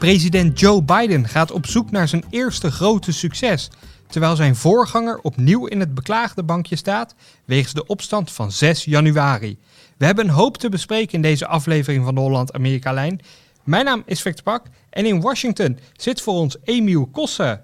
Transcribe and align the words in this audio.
President 0.00 0.60
Joe 0.60 0.82
Biden 0.82 1.28
gaat 1.28 1.50
op 1.50 1.66
zoek 1.66 1.90
naar 1.90 2.08
zijn 2.08 2.24
eerste 2.30 2.70
grote 2.70 3.12
succes, 3.12 3.70
terwijl 4.06 4.36
zijn 4.36 4.56
voorganger 4.56 5.18
opnieuw 5.22 5.66
in 5.66 5.80
het 5.80 5.94
beklaagde 5.94 6.42
bankje 6.42 6.76
staat 6.76 7.14
wegens 7.44 7.72
de 7.72 7.86
opstand 7.86 8.32
van 8.32 8.52
6 8.52 8.84
januari. 8.84 9.58
We 9.96 10.04
hebben 10.04 10.24
een 10.24 10.30
hoop 10.30 10.56
te 10.56 10.68
bespreken 10.68 11.14
in 11.14 11.22
deze 11.22 11.46
aflevering 11.46 12.04
van 12.04 12.14
de 12.14 12.20
Holland-Amerika-lijn. 12.20 13.20
Mijn 13.64 13.84
naam 13.84 14.02
is 14.06 14.22
Victor 14.22 14.42
Pak 14.42 14.66
en 14.90 15.06
in 15.06 15.20
Washington 15.20 15.78
zit 15.96 16.20
voor 16.20 16.34
ons 16.34 16.56
Emiel 16.64 17.06
Kossen. 17.06 17.62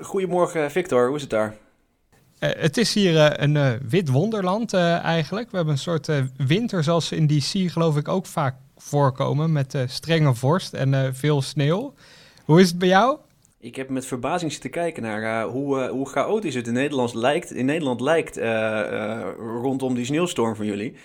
Goedemorgen 0.00 0.70
Victor, 0.70 1.06
hoe 1.06 1.16
is 1.16 1.22
het 1.22 1.30
daar? 1.30 1.56
Uh, 2.40 2.50
het 2.56 2.76
is 2.76 2.94
hier 2.94 3.12
uh, 3.12 3.30
een 3.30 3.54
uh, 3.54 3.70
wit 3.88 4.08
wonderland 4.08 4.74
eigenlijk. 4.74 5.50
We 5.50 5.56
hebben 5.56 5.74
een 5.74 5.80
soort 5.80 6.08
winter 6.36 6.84
zoals 6.84 7.12
in 7.12 7.26
DC 7.26 7.70
geloof 7.70 7.96
ik 7.96 8.08
ook 8.08 8.26
vaak 8.26 8.54
voorkomen 8.82 9.52
met 9.52 9.76
strenge 9.86 10.34
vorst 10.34 10.72
en 10.72 11.14
veel 11.14 11.42
sneeuw. 11.42 11.94
Hoe 12.44 12.60
is 12.60 12.68
het 12.68 12.78
bij 12.78 12.88
jou? 12.88 13.18
Ik 13.60 13.76
heb 13.76 13.88
met 13.88 14.06
verbazing 14.06 14.52
zitten 14.52 14.70
kijken 14.70 15.02
naar 15.02 15.44
hoe, 15.44 15.88
hoe 15.88 16.08
chaotisch 16.08 16.54
het 16.54 16.66
in 16.66 16.72
Nederland 16.72 17.14
lijkt, 17.14 17.52
in 17.52 17.64
Nederland 17.66 18.00
lijkt 18.00 18.36
rondom 19.38 19.94
die 19.94 20.04
sneeuwstorm 20.04 20.56
van 20.56 20.66
jullie. 20.66 20.96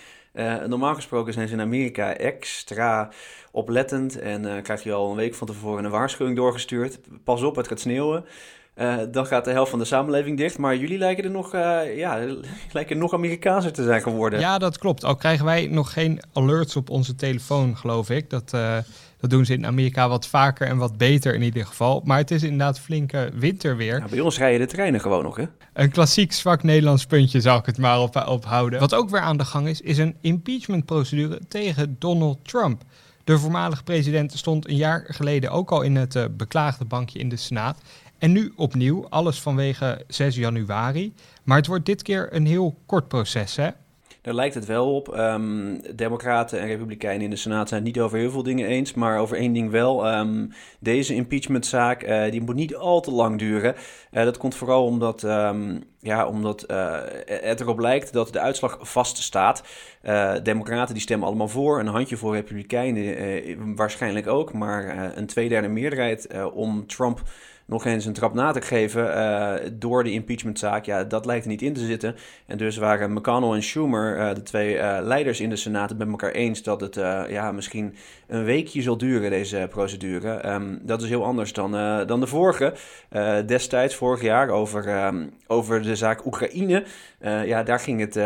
normaal 0.66 0.94
gesproken 0.94 1.32
zijn 1.32 1.48
ze 1.48 1.54
in 1.54 1.60
Amerika 1.60 2.14
extra 2.14 3.10
oplettend 3.50 4.18
en 4.18 4.62
krijg 4.62 4.82
je 4.82 4.92
al 4.92 5.10
een 5.10 5.16
week 5.16 5.34
van 5.34 5.46
tevoren 5.46 5.84
een 5.84 5.90
waarschuwing 5.90 6.36
doorgestuurd. 6.36 7.00
Pas 7.24 7.42
op, 7.42 7.56
het 7.56 7.68
gaat 7.68 7.80
sneeuwen. 7.80 8.24
Uh, 8.80 8.96
dan 9.10 9.26
gaat 9.26 9.44
de 9.44 9.50
helft 9.50 9.70
van 9.70 9.78
de 9.78 9.84
samenleving 9.84 10.36
dicht. 10.36 10.58
Maar 10.58 10.76
jullie 10.76 10.98
lijken 10.98 11.24
er 11.24 11.30
nog, 11.30 11.54
uh, 11.54 11.96
ja, 11.96 12.26
lijken 12.72 12.98
nog 12.98 13.12
Amerikaanser 13.12 13.72
te 13.72 13.82
zijn 13.84 14.02
geworden. 14.02 14.40
Ja, 14.40 14.58
dat 14.58 14.78
klopt. 14.78 15.04
Al 15.04 15.16
krijgen 15.16 15.44
wij 15.44 15.66
nog 15.66 15.92
geen 15.92 16.20
alerts 16.32 16.76
op 16.76 16.90
onze 16.90 17.14
telefoon, 17.14 17.76
geloof 17.76 18.10
ik. 18.10 18.30
Dat, 18.30 18.52
uh, 18.54 18.76
dat 19.20 19.30
doen 19.30 19.44
ze 19.44 19.52
in 19.52 19.66
Amerika 19.66 20.08
wat 20.08 20.26
vaker 20.26 20.66
en 20.66 20.76
wat 20.76 20.96
beter 20.96 21.34
in 21.34 21.42
ieder 21.42 21.66
geval. 21.66 22.02
Maar 22.04 22.18
het 22.18 22.30
is 22.30 22.42
inderdaad 22.42 22.80
flinke 22.80 23.30
winterweer. 23.34 23.98
Nou, 23.98 24.10
bij 24.10 24.20
ons 24.20 24.38
rijden 24.38 24.60
de 24.60 24.66
treinen 24.66 25.00
gewoon 25.00 25.22
nog, 25.22 25.36
hè? 25.36 25.44
Een 25.72 25.90
klassiek 25.90 26.32
zwak 26.32 26.62
Nederlands 26.62 27.06
puntje 27.06 27.40
zou 27.40 27.58
ik 27.58 27.66
het 27.66 27.78
maar 27.78 28.00
op, 28.00 28.24
ophouden. 28.26 28.80
Wat 28.80 28.94
ook 28.94 29.10
weer 29.10 29.20
aan 29.20 29.36
de 29.36 29.44
gang 29.44 29.68
is, 29.68 29.80
is 29.80 29.98
een 29.98 30.16
impeachmentprocedure 30.20 31.40
tegen 31.48 31.96
Donald 31.98 32.38
Trump. 32.42 32.82
De 33.24 33.38
voormalige 33.38 33.82
president 33.82 34.32
stond 34.32 34.68
een 34.68 34.76
jaar 34.76 35.04
geleden 35.08 35.50
ook 35.50 35.70
al 35.70 35.82
in 35.82 35.96
het 35.96 36.36
beklaagde 36.36 36.84
bankje 36.84 37.18
in 37.18 37.28
de 37.28 37.36
Senaat. 37.36 37.78
En 38.18 38.32
nu 38.32 38.52
opnieuw, 38.56 39.06
alles 39.08 39.40
vanwege 39.40 40.04
6 40.08 40.36
januari. 40.36 41.12
Maar 41.44 41.56
het 41.56 41.66
wordt 41.66 41.86
dit 41.86 42.02
keer 42.02 42.28
een 42.30 42.46
heel 42.46 42.78
kort 42.86 43.08
proces, 43.08 43.56
hè? 43.56 43.68
Daar 44.22 44.34
lijkt 44.34 44.54
het 44.54 44.66
wel 44.66 44.94
op. 44.94 45.18
Um, 45.18 45.80
Democraten 45.94 46.60
en 46.60 46.66
Republikeinen 46.66 47.24
in 47.24 47.30
de 47.30 47.36
Senaat 47.36 47.68
zijn 47.68 47.84
het 47.84 47.94
niet 47.94 48.02
over 48.02 48.18
heel 48.18 48.30
veel 48.30 48.42
dingen 48.42 48.68
eens, 48.68 48.94
maar 48.94 49.18
over 49.18 49.36
één 49.36 49.52
ding 49.52 49.70
wel. 49.70 50.14
Um, 50.14 50.52
deze 50.80 51.14
impeachmentzaak 51.14 52.02
uh, 52.02 52.30
die 52.30 52.42
moet 52.42 52.54
niet 52.54 52.76
al 52.76 53.00
te 53.00 53.10
lang 53.10 53.38
duren. 53.38 53.74
Uh, 54.12 54.24
dat 54.24 54.36
komt 54.36 54.54
vooral 54.54 54.84
omdat, 54.84 55.22
um, 55.22 55.82
ja, 56.00 56.26
omdat 56.26 56.70
uh, 56.70 56.96
het 57.24 57.60
erop 57.60 57.78
lijkt 57.78 58.12
dat 58.12 58.32
de 58.32 58.40
uitslag 58.40 58.78
vaststaat. 58.80 59.62
Democraten 60.42 60.94
die 60.94 61.02
stemmen 61.02 61.26
allemaal 61.26 61.48
voor, 61.48 61.80
een 61.80 61.86
handje 61.86 62.16
voor 62.16 62.34
Republikeinen 62.34 63.76
waarschijnlijk 63.76 64.26
ook, 64.26 64.52
maar 64.52 65.12
een 65.16 65.26
tweederde 65.26 65.68
meerderheid 65.68 66.28
om 66.52 66.86
Trump 66.86 67.22
nog 67.68 67.84
eens 67.84 68.04
een 68.04 68.12
trap 68.12 68.34
na 68.34 68.52
te 68.52 68.60
geven 68.60 69.06
uh, 69.06 69.54
door 69.72 70.04
de 70.04 70.12
impeachmentzaak. 70.12 70.84
Ja, 70.84 71.04
dat 71.04 71.26
lijkt 71.26 71.44
er 71.44 71.50
niet 71.50 71.62
in 71.62 71.72
te 71.72 71.86
zitten. 71.86 72.16
En 72.46 72.58
dus 72.58 72.76
waren 72.76 73.12
McConnell 73.12 73.54
en 73.54 73.62
Schumer, 73.62 74.18
uh, 74.18 74.34
de 74.34 74.42
twee 74.42 74.74
uh, 74.74 74.98
leiders 75.02 75.40
in 75.40 75.50
de 75.50 75.56
Senaat, 75.56 75.88
het 75.88 75.98
met 75.98 76.08
elkaar 76.08 76.30
eens 76.30 76.62
dat 76.62 76.80
het 76.80 76.94
ja, 77.28 77.52
misschien 77.52 77.94
een 78.26 78.44
weekje 78.44 78.82
zal 78.82 78.96
duren, 78.96 79.30
deze 79.30 79.66
procedure. 79.70 80.52
Um, 80.52 80.78
dat 80.82 81.02
is 81.02 81.08
heel 81.08 81.24
anders 81.24 81.52
dan, 81.52 81.70
dan 82.06 82.20
de 82.20 82.26
vorige. 82.26 82.74
destijds, 83.46 83.94
vorig 83.94 84.22
jaar, 84.22 84.48
over, 84.48 85.06
um, 85.06 85.30
over 85.46 85.82
de 85.82 85.96
zaak 85.96 86.26
Oekraïne. 86.26 86.84
ja, 87.20 87.62
daar 87.62 87.80
ging 87.80 88.00
het, 88.00 88.18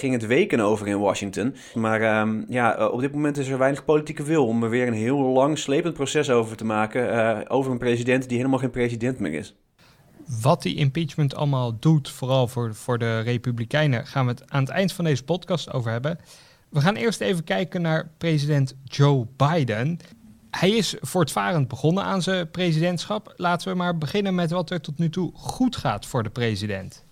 ging 0.00 0.12
het 0.12 0.26
weken 0.26 0.60
over 0.60 0.86
in 0.86 0.98
Washington. 0.98 1.54
Maar 1.74 2.20
um, 2.20 2.44
ja, 2.48 2.88
op 2.88 3.00
dit 3.00 3.12
moment 3.12 3.38
is 3.38 3.48
er 3.48 3.58
weinig 3.58 3.84
politieke 3.84 4.22
wil 4.22 4.46
om 4.46 4.62
er 4.62 4.70
weer 4.70 4.86
een 4.86 4.92
heel 4.92 5.18
lang 5.18 5.58
slepend 5.58 5.94
proces 5.94 6.30
over 6.30 6.56
te 6.56 6.64
maken. 6.64 7.48
over 7.48 7.72
een 7.72 7.78
president 7.78 8.28
die 8.28 8.36
helemaal 8.36 8.58
geen 8.58 8.70
president 8.70 8.89
president 8.90 9.18
meer 9.18 9.32
is. 9.32 9.54
Wat 10.42 10.62
die 10.62 10.76
impeachment 10.76 11.34
allemaal 11.34 11.78
doet, 11.78 12.10
vooral 12.10 12.48
voor, 12.48 12.74
voor 12.74 12.98
de 12.98 13.20
Republikeinen, 13.20 14.06
gaan 14.06 14.24
we 14.26 14.30
het 14.30 14.50
aan 14.50 14.60
het 14.60 14.70
eind 14.70 14.92
van 14.92 15.04
deze 15.04 15.24
podcast 15.24 15.72
over 15.72 15.90
hebben. 15.90 16.18
We 16.68 16.80
gaan 16.80 16.96
eerst 16.96 17.20
even 17.20 17.44
kijken 17.44 17.82
naar 17.82 18.10
president 18.18 18.74
Joe 18.84 19.26
Biden. 19.36 19.98
Hij 20.50 20.70
is 20.70 20.96
voortvarend 21.00 21.68
begonnen 21.68 22.04
aan 22.04 22.22
zijn 22.22 22.50
presidentschap. 22.50 23.32
Laten 23.36 23.68
we 23.68 23.74
maar 23.74 23.98
beginnen 23.98 24.34
met 24.34 24.50
wat 24.50 24.70
er 24.70 24.80
tot 24.80 24.98
nu 24.98 25.10
toe 25.10 25.30
goed 25.34 25.76
gaat 25.76 26.06
voor 26.06 26.22
de 26.22 26.30
president. 26.30 27.04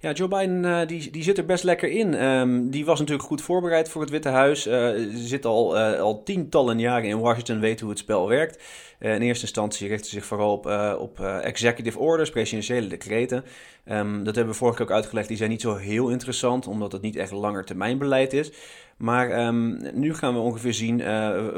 Ja, 0.00 0.12
Joe 0.12 0.28
Biden 0.28 0.64
uh, 0.64 0.86
die, 0.86 1.10
die 1.10 1.22
zit 1.22 1.38
er 1.38 1.44
best 1.44 1.64
lekker 1.64 1.90
in. 1.90 2.24
Um, 2.24 2.70
die 2.70 2.84
was 2.84 2.98
natuurlijk 2.98 3.28
goed 3.28 3.42
voorbereid 3.42 3.88
voor 3.88 4.00
het 4.00 4.10
Witte 4.10 4.28
Huis. 4.28 4.66
Uh, 4.66 4.90
zit 5.14 5.44
al, 5.44 5.76
uh, 5.76 6.00
al 6.00 6.22
tientallen 6.22 6.78
jaren 6.78 7.08
in 7.08 7.18
Washington, 7.18 7.60
weet 7.60 7.80
hoe 7.80 7.90
het 7.90 7.98
spel 7.98 8.28
werkt. 8.28 8.62
In 8.98 9.22
eerste 9.22 9.44
instantie 9.44 9.88
richtte 9.88 10.08
zich 10.08 10.24
vooral 10.24 10.52
op, 10.52 10.66
op 10.98 11.20
executive 11.20 11.98
orders, 11.98 12.30
presidentiële 12.30 12.86
decreten. 12.86 13.44
Um, 13.84 14.24
dat 14.24 14.34
hebben 14.34 14.52
we 14.52 14.58
vorige 14.58 14.76
keer 14.76 14.86
ook 14.86 14.92
uitgelegd. 14.92 15.28
Die 15.28 15.36
zijn 15.36 15.50
niet 15.50 15.60
zo 15.60 15.76
heel 15.76 16.08
interessant, 16.08 16.66
omdat 16.66 16.92
het 16.92 17.02
niet 17.02 17.16
echt 17.16 17.32
langer 17.32 17.64
termijn 17.64 17.98
beleid 17.98 18.32
is. 18.32 18.52
Maar 18.96 19.46
um, 19.46 19.78
nu 19.94 20.14
gaan 20.14 20.34
we 20.34 20.40
ongeveer 20.40 20.74
zien 20.74 21.02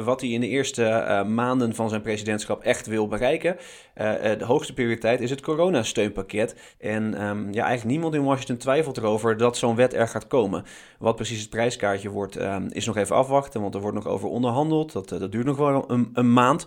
wat 0.04 0.20
hij 0.20 0.30
in 0.30 0.40
de 0.40 0.48
eerste 0.48 1.24
maanden 1.28 1.74
van 1.74 1.88
zijn 1.88 2.02
presidentschap 2.02 2.62
echt 2.62 2.86
wil 2.86 3.08
bereiken. 3.08 3.56
De 4.38 4.44
hoogste 4.44 4.74
prioriteit 4.74 5.20
is 5.20 5.30
het 5.30 5.40
coronasteunpakket. 5.40 6.74
En 6.78 7.26
um, 7.26 7.52
ja, 7.52 7.64
eigenlijk 7.64 7.90
niemand 7.90 8.14
in 8.14 8.24
Washington 8.24 8.56
twijfelt 8.56 8.96
erover 8.96 9.36
dat 9.36 9.56
zo'n 9.56 9.76
wet 9.76 9.94
er 9.94 10.08
gaat 10.08 10.26
komen. 10.26 10.64
Wat 10.98 11.16
precies 11.16 11.40
het 11.40 11.50
prijskaartje 11.50 12.10
wordt, 12.10 12.38
is 12.68 12.86
nog 12.86 12.96
even 12.96 13.16
afwachten, 13.16 13.60
want 13.60 13.74
er 13.74 13.80
wordt 13.80 13.96
nog 13.96 14.06
over 14.06 14.28
onderhandeld. 14.28 14.92
Dat, 14.92 15.08
dat 15.08 15.32
duurt 15.32 15.46
nog 15.46 15.56
wel 15.56 15.84
een, 15.90 16.10
een 16.12 16.32
maand. 16.32 16.66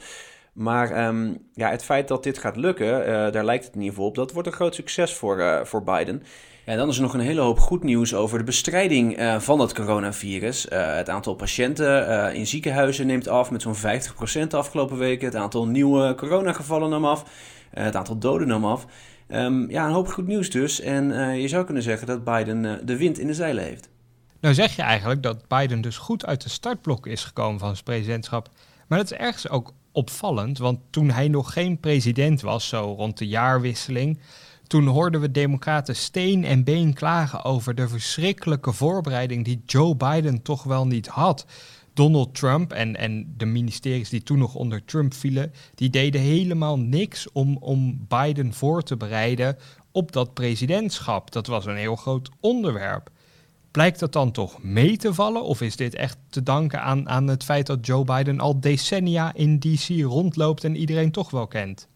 Maar 0.54 1.08
um, 1.08 1.38
ja, 1.54 1.70
het 1.70 1.84
feit 1.84 2.08
dat 2.08 2.24
dit 2.24 2.38
gaat 2.38 2.56
lukken, 2.56 3.00
uh, 3.00 3.32
daar 3.32 3.46
lijkt 3.46 3.66
het 3.66 3.74
in 3.74 3.80
ieder 3.80 3.94
geval 3.96 4.10
op, 4.10 4.16
dat 4.16 4.32
wordt 4.32 4.48
een 4.48 4.54
groot 4.54 4.76
succes 4.76 5.14
voor, 5.14 5.40
uh, 5.40 5.64
voor 5.64 5.84
Biden. 5.84 6.24
Ja, 6.66 6.76
dan 6.76 6.90
is 6.90 6.96
er 6.96 7.02
nog 7.02 7.14
een 7.14 7.20
hele 7.20 7.42
hoop 7.42 7.60
goed 7.60 7.84
nieuws 7.84 8.14
over 8.14 8.38
de 8.38 8.44
bestrijding 8.44 9.20
uh, 9.20 9.40
van 9.40 9.60
het 9.60 9.74
coronavirus. 9.74 10.66
het 10.70 11.10
aantal 11.10 11.36
patiënten 11.36 12.34
in 12.34 12.48
ziekenhuizen 12.48 13.08
neemt 13.08 13.28
af 13.28 13.52
met 13.52 13.62
zo'n 13.62 13.76
50% 13.76 13.80
de 14.48 14.58
afgelopen 14.58 14.98
weken. 14.98 15.26
Het 15.26 15.36
aantal 15.36 15.68
nieuwe 15.68 16.16
coronagevallen 16.16 16.90
nam 16.90 17.06
af. 17.06 17.26
het 17.70 17.96
aantal 17.96 18.18
doden 18.18 18.48
nam 18.48 18.66
af. 18.66 18.86
Um, 19.28 19.70
ja, 19.70 19.86
een 19.86 19.94
hoop 19.94 20.08
goed 20.08 20.28
nieuws 20.28 20.50
dus. 20.50 20.80
En 20.80 21.36
je 21.40 21.48
zou 21.48 21.66
kunnen 21.66 21.84
zeggen 21.84 22.08
dat 22.08 22.24
Biden 22.24 22.86
de 22.86 22.98
wind 22.98 23.20
in 23.20 23.28
de 23.28 23.34
zeilen 23.34 23.64
heeft. 23.64 23.90
Nou 24.40 24.54
zeg 24.54 24.76
je 24.76 24.82
eigenlijk 24.82 25.24
dat 25.24 25.48
Biden 25.48 25.82
dus 25.82 25.98
goed 25.98 26.26
uit 26.26 26.42
de 26.42 26.50
startblok 26.50 27.08
is 27.08 27.24
gekomen 27.24 27.60
van 27.60 27.72
zijn 27.72 27.84
presidentschap. 27.84 28.50
Maar 28.88 28.98
dat 28.98 29.12
is 29.12 29.18
ergens 29.18 29.50
ook 29.50 29.74
opvallend, 29.94 30.58
want 30.58 30.80
toen 30.90 31.10
hij 31.10 31.28
nog 31.28 31.54
geen 31.54 31.80
president 31.80 32.42
was, 32.42 32.68
zo 32.68 32.94
rond 32.98 33.18
de 33.18 33.28
jaarwisseling, 33.28 34.20
toen 34.68 34.88
hoorden 34.88 35.22
we 35.22 35.32
democraten 35.32 35.96
steen 35.96 36.46
en 36.46 36.64
been 36.64 36.94
klagen 36.94 37.44
over 37.44 37.76
de 37.76 37.88
verschrikkelijke 37.88 38.72
voorbereiding 38.72 39.46
die 39.46 39.62
Joe 39.66 39.96
Biden 39.96 40.42
toch 40.42 40.64
wel 40.64 40.88
niet 40.88 41.08
had. 41.08 41.46
Donald 41.94 42.36
Trump 42.36 42.72
en, 42.72 42.96
en 42.96 43.34
de 43.38 43.46
ministeries 43.46 44.10
die 44.10 44.24
toen 44.24 44.38
nog 44.38 44.56
onder 44.56 44.86
Trump 44.86 45.14
vielen, 45.14 45.54
die 45.76 45.90
deden 45.90 46.22
helemaal 46.22 46.80
niks 46.80 47.32
om, 47.32 47.58
om 47.58 48.06
Biden 48.08 48.54
voor 48.54 48.84
te 48.84 48.98
bereiden 48.98 49.58
op 49.92 50.12
dat 50.12 50.34
presidentschap. 50.34 51.32
Dat 51.32 51.48
was 51.48 51.66
een 51.66 51.76
heel 51.76 51.96
groot 51.96 52.30
onderwerp. 52.40 53.10
Blijkt 53.74 54.00
dat 54.00 54.14
dan 54.14 54.32
toch 54.32 54.64
mee 54.64 54.98
te 54.98 55.14
vallen? 55.14 55.44
Of 55.44 55.62
is 55.62 55.76
dit 55.76 55.96
echt 55.96 56.18
te 56.30 56.44
danken 56.44 56.82
aan, 56.82 57.10
aan 57.10 57.28
het 57.28 57.44
feit 57.44 57.68
dat 57.68 57.86
Joe 57.86 58.04
Biden 58.04 58.40
al 58.40 58.60
decennia 58.60 59.34
in 59.34 59.60
DC 59.60 59.88
rondloopt 60.02 60.64
en 60.64 60.76
iedereen 60.76 61.12
toch 61.12 61.32
wel 61.32 61.48
kent? 61.48 61.88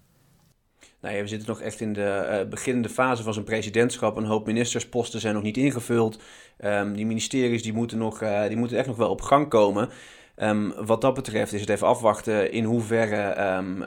Nou 1.01 1.15
ja, 1.15 1.21
we 1.21 1.27
zitten 1.27 1.47
nog 1.47 1.61
echt 1.61 1.81
in 1.81 1.93
de 1.93 2.39
uh, 2.43 2.49
beginnende 2.49 2.89
fase 2.89 3.23
van 3.23 3.33
zijn 3.33 3.45
presidentschap. 3.45 4.17
Een 4.17 4.25
hoop 4.25 4.45
ministersposten 4.45 5.19
zijn 5.19 5.33
nog 5.33 5.43
niet 5.43 5.57
ingevuld. 5.57 6.19
Um, 6.59 6.95
die 6.95 7.05
ministeries 7.05 7.63
die 7.63 7.73
moeten, 7.73 7.97
nog, 7.97 8.21
uh, 8.21 8.47
die 8.47 8.57
moeten 8.57 8.77
echt 8.77 8.87
nog 8.87 8.97
wel 8.97 9.09
op 9.09 9.21
gang 9.21 9.49
komen. 9.49 9.89
Ehm, 10.35 10.69
wat 10.85 11.01
dat 11.01 11.13
betreft 11.13 11.53
is 11.53 11.61
het 11.61 11.69
even 11.69 11.87
afwachten 11.87 12.51
in 12.51 12.63
hoeverre 12.63 13.55
um, 13.57 13.83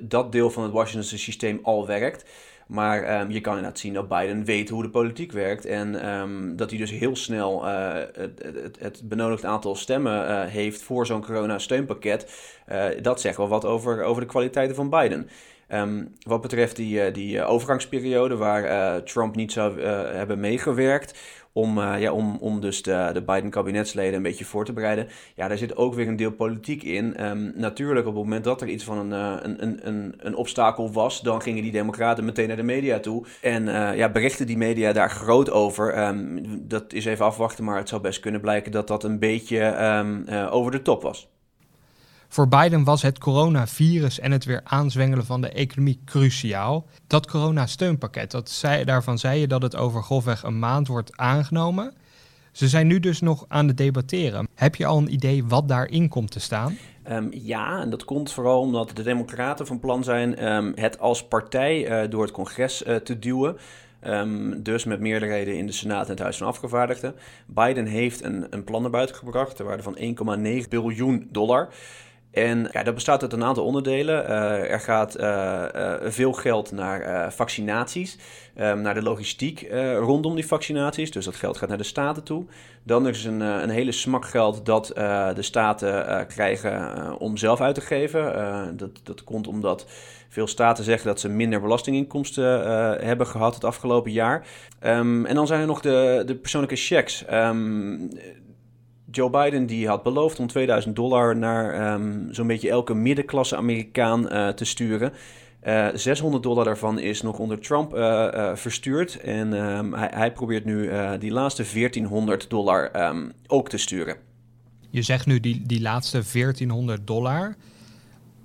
dat 0.00 0.32
deel 0.32 0.50
van 0.50 0.62
het 0.62 0.72
Washingtonse 0.72 1.18
systeem 1.18 1.58
al 1.62 1.86
werkt. 1.86 2.24
Maar 2.70 3.20
um, 3.20 3.30
je 3.30 3.40
kan 3.40 3.56
inderdaad 3.56 3.78
zien 3.78 3.92
dat 3.92 4.08
Biden 4.08 4.44
weet 4.44 4.68
hoe 4.68 4.82
de 4.82 4.90
politiek 4.90 5.32
werkt. 5.32 5.64
En 5.64 6.08
um, 6.08 6.56
dat 6.56 6.70
hij 6.70 6.78
dus 6.78 6.90
heel 6.90 7.16
snel 7.16 7.66
uh, 7.66 7.92
het, 7.94 8.42
het, 8.42 8.76
het, 8.78 9.00
benodigd 9.04 9.44
aantal 9.44 9.74
stemmen 9.74 10.28
uh, 10.28 10.44
heeft 10.44 10.82
voor 10.82 11.06
zo'n 11.06 11.24
corona-steunpakket. 11.24 12.32
Uh, 12.72 12.84
dat 13.02 13.20
zegt 13.20 13.36
wel 13.36 13.48
wat 13.48 13.64
over, 13.64 14.02
over 14.02 14.22
de 14.22 14.28
kwaliteiten 14.28 14.76
van 14.76 14.90
Biden. 14.90 15.28
Um, 15.72 16.14
wat 16.26 16.40
betreft 16.40 16.76
die, 16.76 17.10
die 17.10 17.44
overgangsperiode 17.44 18.36
waar 18.36 19.02
Trump 19.02 19.36
niet 19.36 19.52
zou 19.52 19.80
hebben 19.80 20.40
meegewerkt 20.40 21.18
om, 21.52 21.80
ja, 21.80 22.12
om, 22.12 22.36
om 22.40 22.60
dus 22.60 22.82
de, 22.82 23.10
de 23.12 23.22
Biden-kabinetsleden 23.22 24.14
een 24.14 24.22
beetje 24.22 24.44
voor 24.44 24.64
te 24.64 24.72
bereiden. 24.72 25.08
Ja, 25.36 25.48
daar 25.48 25.58
zit 25.58 25.76
ook 25.76 25.94
weer 25.94 26.08
een 26.08 26.16
deel 26.16 26.32
politiek 26.32 26.82
in. 26.82 27.26
Um, 27.26 27.52
natuurlijk, 27.54 28.06
op 28.06 28.14
het 28.14 28.22
moment 28.22 28.44
dat 28.44 28.60
er 28.60 28.68
iets 28.68 28.84
van 28.84 28.98
een, 28.98 29.10
een, 29.62 29.86
een, 29.86 30.14
een 30.16 30.34
obstakel 30.34 30.92
was, 30.92 31.20
dan 31.20 31.42
gingen 31.42 31.62
die 31.62 31.72
democraten 31.72 32.24
meteen 32.24 32.48
naar 32.48 32.56
de 32.56 32.62
media 32.62 32.98
toe. 32.98 33.26
En 33.42 33.64
ja, 33.96 34.08
berichten 34.08 34.46
die 34.46 34.56
media 34.56 34.92
daar 34.92 35.10
groot 35.10 35.50
over. 35.50 35.98
Um, 36.08 36.42
dat 36.68 36.92
is 36.92 37.04
even 37.04 37.24
afwachten, 37.24 37.64
maar 37.64 37.76
het 37.76 37.88
zou 37.88 38.00
best 38.00 38.20
kunnen 38.20 38.40
blijken 38.40 38.72
dat 38.72 38.88
dat 38.88 39.04
een 39.04 39.18
beetje 39.18 39.76
over 40.50 40.72
de 40.72 40.82
top 40.82 41.02
was. 41.02 41.28
Voor 42.32 42.48
Biden 42.48 42.84
was 42.84 43.02
het 43.02 43.18
coronavirus 43.18 44.20
en 44.20 44.32
het 44.32 44.44
weer 44.44 44.60
aanzwengelen 44.64 45.24
van 45.24 45.40
de 45.40 45.48
economie 45.48 46.00
cruciaal. 46.04 46.86
Dat 47.06 47.26
coronasteunpakket, 47.26 48.30
dat 48.30 48.50
zei, 48.50 48.84
daarvan 48.84 49.18
zei 49.18 49.40
je 49.40 49.46
dat 49.46 49.62
het 49.62 49.76
over 49.76 50.02
grofweg 50.02 50.42
een 50.42 50.58
maand 50.58 50.86
wordt 50.86 51.16
aangenomen. 51.16 51.92
Ze 52.52 52.68
zijn 52.68 52.86
nu 52.86 53.00
dus 53.00 53.20
nog 53.20 53.44
aan 53.48 53.66
het 53.66 53.76
debatteren. 53.76 54.48
Heb 54.54 54.74
je 54.74 54.86
al 54.86 54.98
een 54.98 55.12
idee 55.12 55.44
wat 55.44 55.68
daarin 55.68 56.08
komt 56.08 56.30
te 56.30 56.40
staan? 56.40 56.76
Um, 57.10 57.28
ja, 57.32 57.80
en 57.80 57.90
dat 57.90 58.04
komt 58.04 58.32
vooral 58.32 58.60
omdat 58.60 58.90
de 58.94 59.02
Democraten 59.02 59.66
van 59.66 59.80
plan 59.80 60.04
zijn 60.04 60.52
um, 60.52 60.72
het 60.74 60.98
als 60.98 61.24
partij 61.26 62.02
uh, 62.04 62.10
door 62.10 62.22
het 62.22 62.32
congres 62.32 62.82
uh, 62.82 62.96
te 62.96 63.18
duwen. 63.18 63.56
Um, 64.06 64.62
dus 64.62 64.84
met 64.84 65.00
meerderheden 65.00 65.56
in 65.56 65.66
de 65.66 65.72
Senaat 65.72 66.04
en 66.04 66.10
het 66.10 66.18
Huis 66.18 66.36
van 66.36 66.46
Afgevaardigden. 66.46 67.14
Biden 67.46 67.86
heeft 67.86 68.24
een, 68.24 68.46
een 68.50 68.64
plan 68.64 68.82
naar 68.82 68.90
buiten 68.90 69.16
gebracht 69.16 69.56
ter 69.56 69.64
waarde 69.64 69.82
van 69.82 69.96
1,9 70.62 70.68
biljoen 70.68 71.28
dollar. 71.30 71.68
En 72.30 72.68
ja, 72.72 72.82
dat 72.82 72.94
bestaat 72.94 73.22
uit 73.22 73.32
een 73.32 73.44
aantal 73.44 73.64
onderdelen. 73.64 74.24
Uh, 74.24 74.70
er 74.70 74.80
gaat 74.80 75.20
uh, 75.20 75.64
uh, 75.74 75.94
veel 76.04 76.32
geld 76.32 76.72
naar 76.72 77.32
vaccinaties, 77.32 78.18
um, 78.60 78.80
naar 78.80 78.94
de 78.94 79.02
logistiek 79.02 79.68
rondom 79.98 80.34
die 80.34 80.46
vaccinaties. 80.46 81.10
Dus 81.10 81.24
dat 81.24 81.36
geld 81.36 81.56
gaat 81.56 81.68
naar 81.68 81.78
de 81.78 81.84
staten 81.84 82.22
toe. 82.22 82.44
Dan 82.82 83.08
is 83.08 83.24
een, 83.24 83.40
een 83.40 83.70
hele 83.70 83.92
smak 83.92 84.24
geld 84.24 84.66
dat 84.66 84.86
de 85.34 85.42
staten 85.42 86.26
krijgen 86.26 87.18
om 87.18 87.36
zelf 87.36 87.60
uit 87.60 87.74
te 87.74 87.80
geven. 87.80 88.76
dat, 88.76 88.90
dat 89.02 89.24
komt 89.24 89.46
omdat 89.46 89.86
veel 90.28 90.46
staten 90.46 90.84
zeggen 90.84 91.06
dat 91.06 91.20
ze 91.20 91.28
minder 91.28 91.60
belastinginkomsten 91.60 92.44
hebben 93.06 93.26
gehad 93.26 93.54
het 93.54 93.64
afgelopen 93.64 94.12
jaar. 94.12 94.46
Um, 94.84 95.26
en 95.26 95.34
dan 95.34 95.46
zijn 95.46 95.60
er 95.60 95.66
nog 95.66 95.80
de, 95.80 96.22
de 96.26 96.34
persoonlijke 96.34 96.76
checks. 96.76 97.24
Um, 97.32 98.10
Joe 99.10 99.30
Biden 99.30 99.66
die 99.66 99.88
had 99.88 100.02
beloofd 100.02 100.38
om 100.38 100.46
2000 100.46 100.96
dollar 100.96 101.36
naar 101.36 101.92
um, 101.94 102.28
zo'n 102.30 102.46
beetje 102.46 102.70
elke 102.70 102.94
middenklasse 102.94 103.56
Amerikaan 103.56 104.32
uh, 104.32 104.48
te 104.48 104.64
sturen. 104.64 105.12
Uh, 105.66 105.88
eh, 105.88 105.94
600 105.94 106.42
dollar 106.42 106.64
daarvan 106.64 106.98
is 106.98 107.22
nog 107.22 107.38
onder 107.38 107.58
Trump 107.58 107.94
uh, 107.94 108.54
verstuurd. 108.54 109.20
En 109.20 109.52
um, 109.52 109.94
hij, 109.94 110.10
hij, 110.14 110.32
probeert 110.32 110.64
nu 110.64 110.90
die 111.18 111.30
laatste 111.30 111.62
1400 111.62 112.50
dollar 112.50 113.08
um, 113.08 113.32
ook 113.46 113.68
te 113.68 113.78
sturen. 113.78 114.16
Je 114.90 115.02
zegt 115.02 115.26
nu 115.26 115.40
die, 115.40 115.62
die 115.66 115.80
laatste 115.80 116.22
1400 116.32 117.06
dollar 117.06 117.56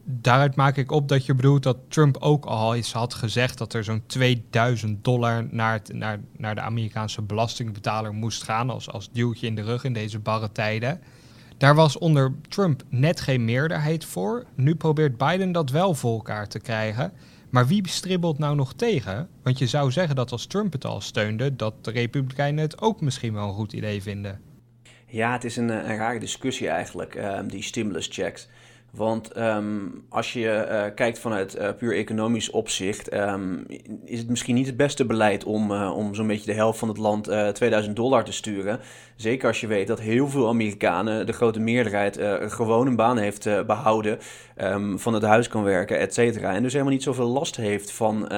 daaruit 0.05 0.55
maak 0.55 0.77
ik 0.77 0.91
op 0.91 1.07
dat 1.07 1.25
je 1.25 1.33
bedoelt 1.33 1.63
dat 1.63 1.77
Trump 1.87 2.17
ook 2.17 2.45
al 2.45 2.75
eens 2.75 2.93
had 2.93 3.13
gezegd 3.13 3.57
dat 3.57 3.73
er 3.73 3.83
zo'n 3.83 4.03
2000 4.05 5.03
dollar 5.03 5.47
naar, 5.51 5.81
naar, 5.93 6.19
naar 6.37 6.55
de 6.55 6.61
Amerikaanse 6.61 7.21
belastingbetaler 7.21 8.13
moest 8.13 8.43
gaan 8.43 8.69
als, 8.69 8.89
als 8.89 9.11
duwtje 9.11 9.47
in 9.47 9.55
de 9.55 9.63
rug 9.63 9.83
in 9.83 9.93
deze 9.93 10.19
barre 10.19 10.51
tijden. 10.51 11.01
Daar 11.57 11.75
was 11.75 11.97
onder 11.97 12.33
Trump 12.49 12.83
net 12.89 13.19
geen 13.19 13.45
meerderheid 13.45 14.05
voor. 14.05 14.45
Nu 14.55 14.75
probeert 14.75 15.17
Biden 15.17 15.51
dat 15.51 15.69
wel 15.69 15.93
voor 15.93 16.13
elkaar 16.13 16.47
te 16.47 16.59
krijgen. 16.59 17.11
Maar 17.49 17.67
wie 17.67 17.87
stribbelt 17.87 18.37
nou 18.37 18.55
nog 18.55 18.73
tegen? 18.73 19.29
Want 19.43 19.59
je 19.59 19.67
zou 19.67 19.91
zeggen 19.91 20.15
dat 20.15 20.31
als 20.31 20.45
Trump 20.45 20.71
het 20.71 20.85
al 20.85 21.01
steunde, 21.01 21.55
dat 21.55 21.73
de 21.81 21.91
Republikeinen 21.91 22.63
het 22.63 22.81
ook 22.81 23.01
misschien 23.01 23.33
wel 23.33 23.47
een 23.47 23.53
goed 23.53 23.73
idee 23.73 24.01
vinden. 24.01 24.41
Ja, 25.07 25.31
het 25.31 25.43
is 25.43 25.57
een, 25.57 25.69
een 25.69 25.97
rare 25.97 26.19
discussie 26.19 26.67
eigenlijk, 26.67 27.15
um, 27.15 27.49
die 27.49 27.63
stimulus 27.63 28.07
checks. 28.11 28.47
Want 28.95 29.37
um, 29.37 30.05
als 30.09 30.33
je 30.33 30.67
uh, 30.69 30.95
kijkt 30.95 31.19
vanuit 31.19 31.55
uh, 31.55 31.69
puur 31.77 31.95
economisch 31.95 32.49
opzicht, 32.49 33.13
um, 33.13 33.65
is 34.05 34.19
het 34.19 34.29
misschien 34.29 34.55
niet 34.55 34.65
het 34.65 34.77
beste 34.77 35.05
beleid 35.05 35.43
om, 35.43 35.71
uh, 35.71 35.97
om 35.97 36.15
zo'n 36.15 36.27
beetje 36.27 36.45
de 36.51 36.57
helft 36.57 36.79
van 36.79 36.87
het 36.87 36.97
land 36.97 37.23
2000 37.53 37.95
dollar 37.95 38.23
te 38.23 38.31
sturen. 38.31 38.79
Zeker 39.15 39.47
als 39.47 39.61
je 39.61 39.67
weet 39.67 39.87
dat 39.87 39.99
heel 39.99 40.27
veel 40.27 40.47
Amerikanen, 40.47 41.25
de 41.25 41.33
grote 41.33 41.59
meerderheid, 41.59 42.19
gewoon 42.51 42.87
een 42.87 42.95
baan 42.95 43.17
heeft 43.17 43.65
behouden, 43.65 44.19
um, 44.61 44.99
van 44.99 45.13
het 45.13 45.23
huis 45.23 45.47
kan 45.47 45.63
werken, 45.63 45.99
et 45.99 46.13
cetera. 46.13 46.53
En 46.53 46.63
dus 46.63 46.71
helemaal 46.71 46.93
niet 46.93 47.03
zoveel 47.03 47.27
last 47.27 47.55
heeft 47.55 47.91
van, 47.91 48.31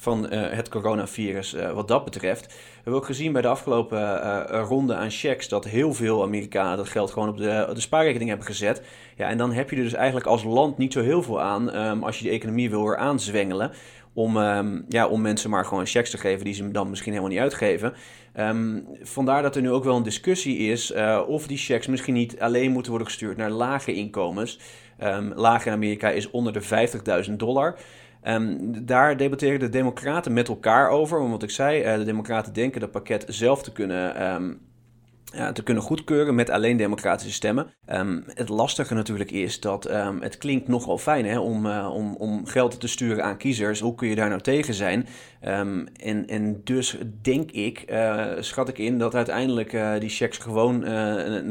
van 0.00 0.30
het 0.30 0.68
coronavirus 0.68 1.56
wat 1.74 1.88
dat 1.88 2.04
betreft. 2.04 2.46
We 2.46 2.52
hebben 2.74 2.94
ook 2.94 3.06
gezien 3.06 3.32
bij 3.32 3.42
de 3.42 3.48
afgelopen 3.48 4.42
ronde 4.46 4.94
aan 4.94 5.10
checks 5.10 5.48
dat 5.48 5.64
heel 5.64 5.94
veel 5.94 6.22
Amerikanen 6.22 6.76
dat 6.76 6.88
geld 6.88 7.10
gewoon 7.10 7.28
op 7.28 7.36
de, 7.36 7.70
de 7.74 7.80
spaarrekening 7.80 8.28
hebben 8.28 8.46
gezet. 8.46 8.82
Ja, 9.16 9.28
en 9.28 9.38
dan 9.38 9.52
heb 9.52 9.70
je 9.70 9.76
er 9.76 9.82
dus 9.82 9.92
eigenlijk 9.92 10.26
als 10.26 10.44
land 10.44 10.78
niet 10.78 10.92
zo 10.92 11.00
heel 11.00 11.22
veel 11.22 11.40
aan 11.40 11.76
um, 11.76 12.02
als 12.02 12.18
je 12.18 12.24
die 12.24 12.32
economie 12.32 12.70
wil 12.70 12.84
weer 12.84 12.96
aanzwengelen. 12.96 13.72
Om, 14.12 14.36
um, 14.36 14.84
ja, 14.88 15.06
om 15.06 15.20
mensen 15.20 15.50
maar 15.50 15.64
gewoon 15.64 15.86
checks 15.86 16.10
te 16.10 16.18
geven 16.18 16.44
die 16.44 16.54
ze 16.54 16.70
dan 16.70 16.90
misschien 16.90 17.12
helemaal 17.12 17.32
niet 17.32 17.42
uitgeven. 17.42 17.94
Um, 18.38 18.86
vandaar 19.02 19.42
dat 19.42 19.56
er 19.56 19.62
nu 19.62 19.70
ook 19.70 19.84
wel 19.84 19.96
een 19.96 20.02
discussie 20.02 20.58
is 20.58 20.92
of 21.26 21.46
die 21.46 21.58
checks 21.58 21.86
misschien 21.86 22.14
niet 22.14 22.40
alleen 22.40 22.70
moeten 22.70 22.90
worden 22.90 23.08
gestuurd 23.08 23.36
naar 23.36 23.50
lage 23.50 23.92
inkomens. 23.92 24.58
Um, 25.02 25.32
laag 25.34 25.66
in 25.66 25.72
Amerika 25.72 26.10
is 26.10 26.30
onder 26.30 26.52
de 26.52 26.62
50.000 27.28 27.32
dollar. 27.32 27.78
Um, 28.24 28.86
daar 28.86 29.16
debatteren 29.16 29.58
de 29.58 29.68
Democraten 29.68 30.32
met 30.32 30.48
elkaar 30.48 30.88
over. 30.88 31.18
Want 31.18 31.30
wat 31.30 31.42
ik 31.42 31.50
zei, 31.50 31.84
uh, 31.84 31.98
de 31.98 32.04
Democraten 32.04 32.52
denken 32.52 32.80
dat 32.80 32.90
pakket 32.90 33.24
zelf 33.28 33.62
te 33.62 33.72
kunnen 33.72 34.60
ja, 35.32 35.52
te 35.52 35.62
kunnen 35.62 35.82
goedkeuren 35.82 36.34
met 36.34 36.50
alleen 36.50 36.76
democratische 36.76 37.32
stemmen. 37.32 37.74
Um, 37.92 38.24
het 38.26 38.48
lastige 38.48 38.94
natuurlijk 38.94 39.30
is 39.30 39.60
dat 39.60 39.90
het 40.20 40.38
klinkt 40.38 40.68
nogal 40.68 40.98
fijn 40.98 41.26
hè, 41.26 41.38
om, 41.38 41.66
uh, 41.66 41.90
om, 41.94 42.14
om 42.16 42.46
geld 42.46 42.80
te 42.80 42.88
sturen 42.88 43.24
aan 43.24 43.36
kiezers. 43.36 43.80
Hoe 43.80 43.94
kun 43.94 44.08
je 44.08 44.14
daar 44.14 44.28
nou 44.28 44.40
tegen 44.40 44.74
zijn? 44.74 45.06
En, 45.40 46.26
en 46.26 46.60
dus 46.64 46.96
denk 47.22 47.50
ik, 47.50 47.84
uh, 47.90 48.26
schat 48.40 48.68
ik 48.68 48.78
in, 48.78 48.98
dat 48.98 49.14
uiteindelijk 49.14 50.00
die 50.00 50.08
checks 50.08 50.38
gewoon 50.38 50.78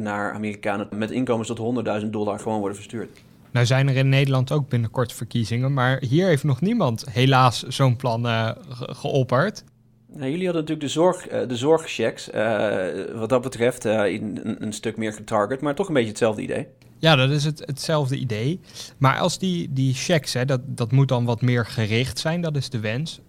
naar 0.01 0.33
Amerikanen 0.33 0.87
met 0.95 1.11
inkomens 1.11 1.47
tot 1.47 2.01
100.000 2.01 2.09
dollar 2.09 2.39
gewoon 2.39 2.59
worden 2.59 2.77
verstuurd. 2.77 3.09
Nou 3.51 3.65
zijn 3.65 3.87
er 3.87 3.95
in 3.95 4.09
Nederland 4.09 4.51
ook 4.51 4.69
binnenkort 4.69 5.13
verkiezingen, 5.13 5.73
maar 5.73 6.03
hier 6.07 6.27
heeft 6.27 6.43
nog 6.43 6.61
niemand 6.61 7.05
helaas 7.09 7.63
zo'n 7.63 7.95
plan 7.95 8.25
geopperd. 8.77 9.63
Nou, 10.13 10.31
jullie 10.31 10.45
hadden 10.45 10.61
natuurlijk 10.61 10.81
de, 10.81 10.87
zorg, 10.87 11.31
uh, 11.31 11.47
de 11.47 11.55
zorgchecks. 11.55 12.29
Uh, 12.29 12.85
wat 13.13 13.29
dat 13.29 13.41
betreft 13.41 13.85
uh, 13.85 13.93
een, 13.93 14.63
een, 14.63 14.73
stuk 14.73 14.97
meer 14.97 15.13
getarget, 15.13 15.61
maar 15.61 15.75
toch 15.75 15.87
een 15.87 15.93
beetje 15.93 16.09
hetzelfde 16.09 16.41
idee. 16.41 16.67
Ja, 16.97 17.15
dat 17.15 17.29
is 17.29 17.43
het, 17.43 17.63
hetzelfde 17.65 18.17
idee. 18.17 18.59
Maar 18.97 19.19
als 19.19 19.39
die, 19.39 19.73
die 19.73 19.93
checks, 19.93 20.33
hè, 20.33 20.45
dat, 20.45 20.61
dat 20.65 20.91
moet 20.91 21.07
dan 21.07 21.25
wat 21.25 21.41
meer 21.41 21.65
gericht 21.65 22.19
zijn, 22.19 22.41
dat 22.41 22.55
is 22.55 22.69
de 22.69 22.79
wens. 22.79 23.19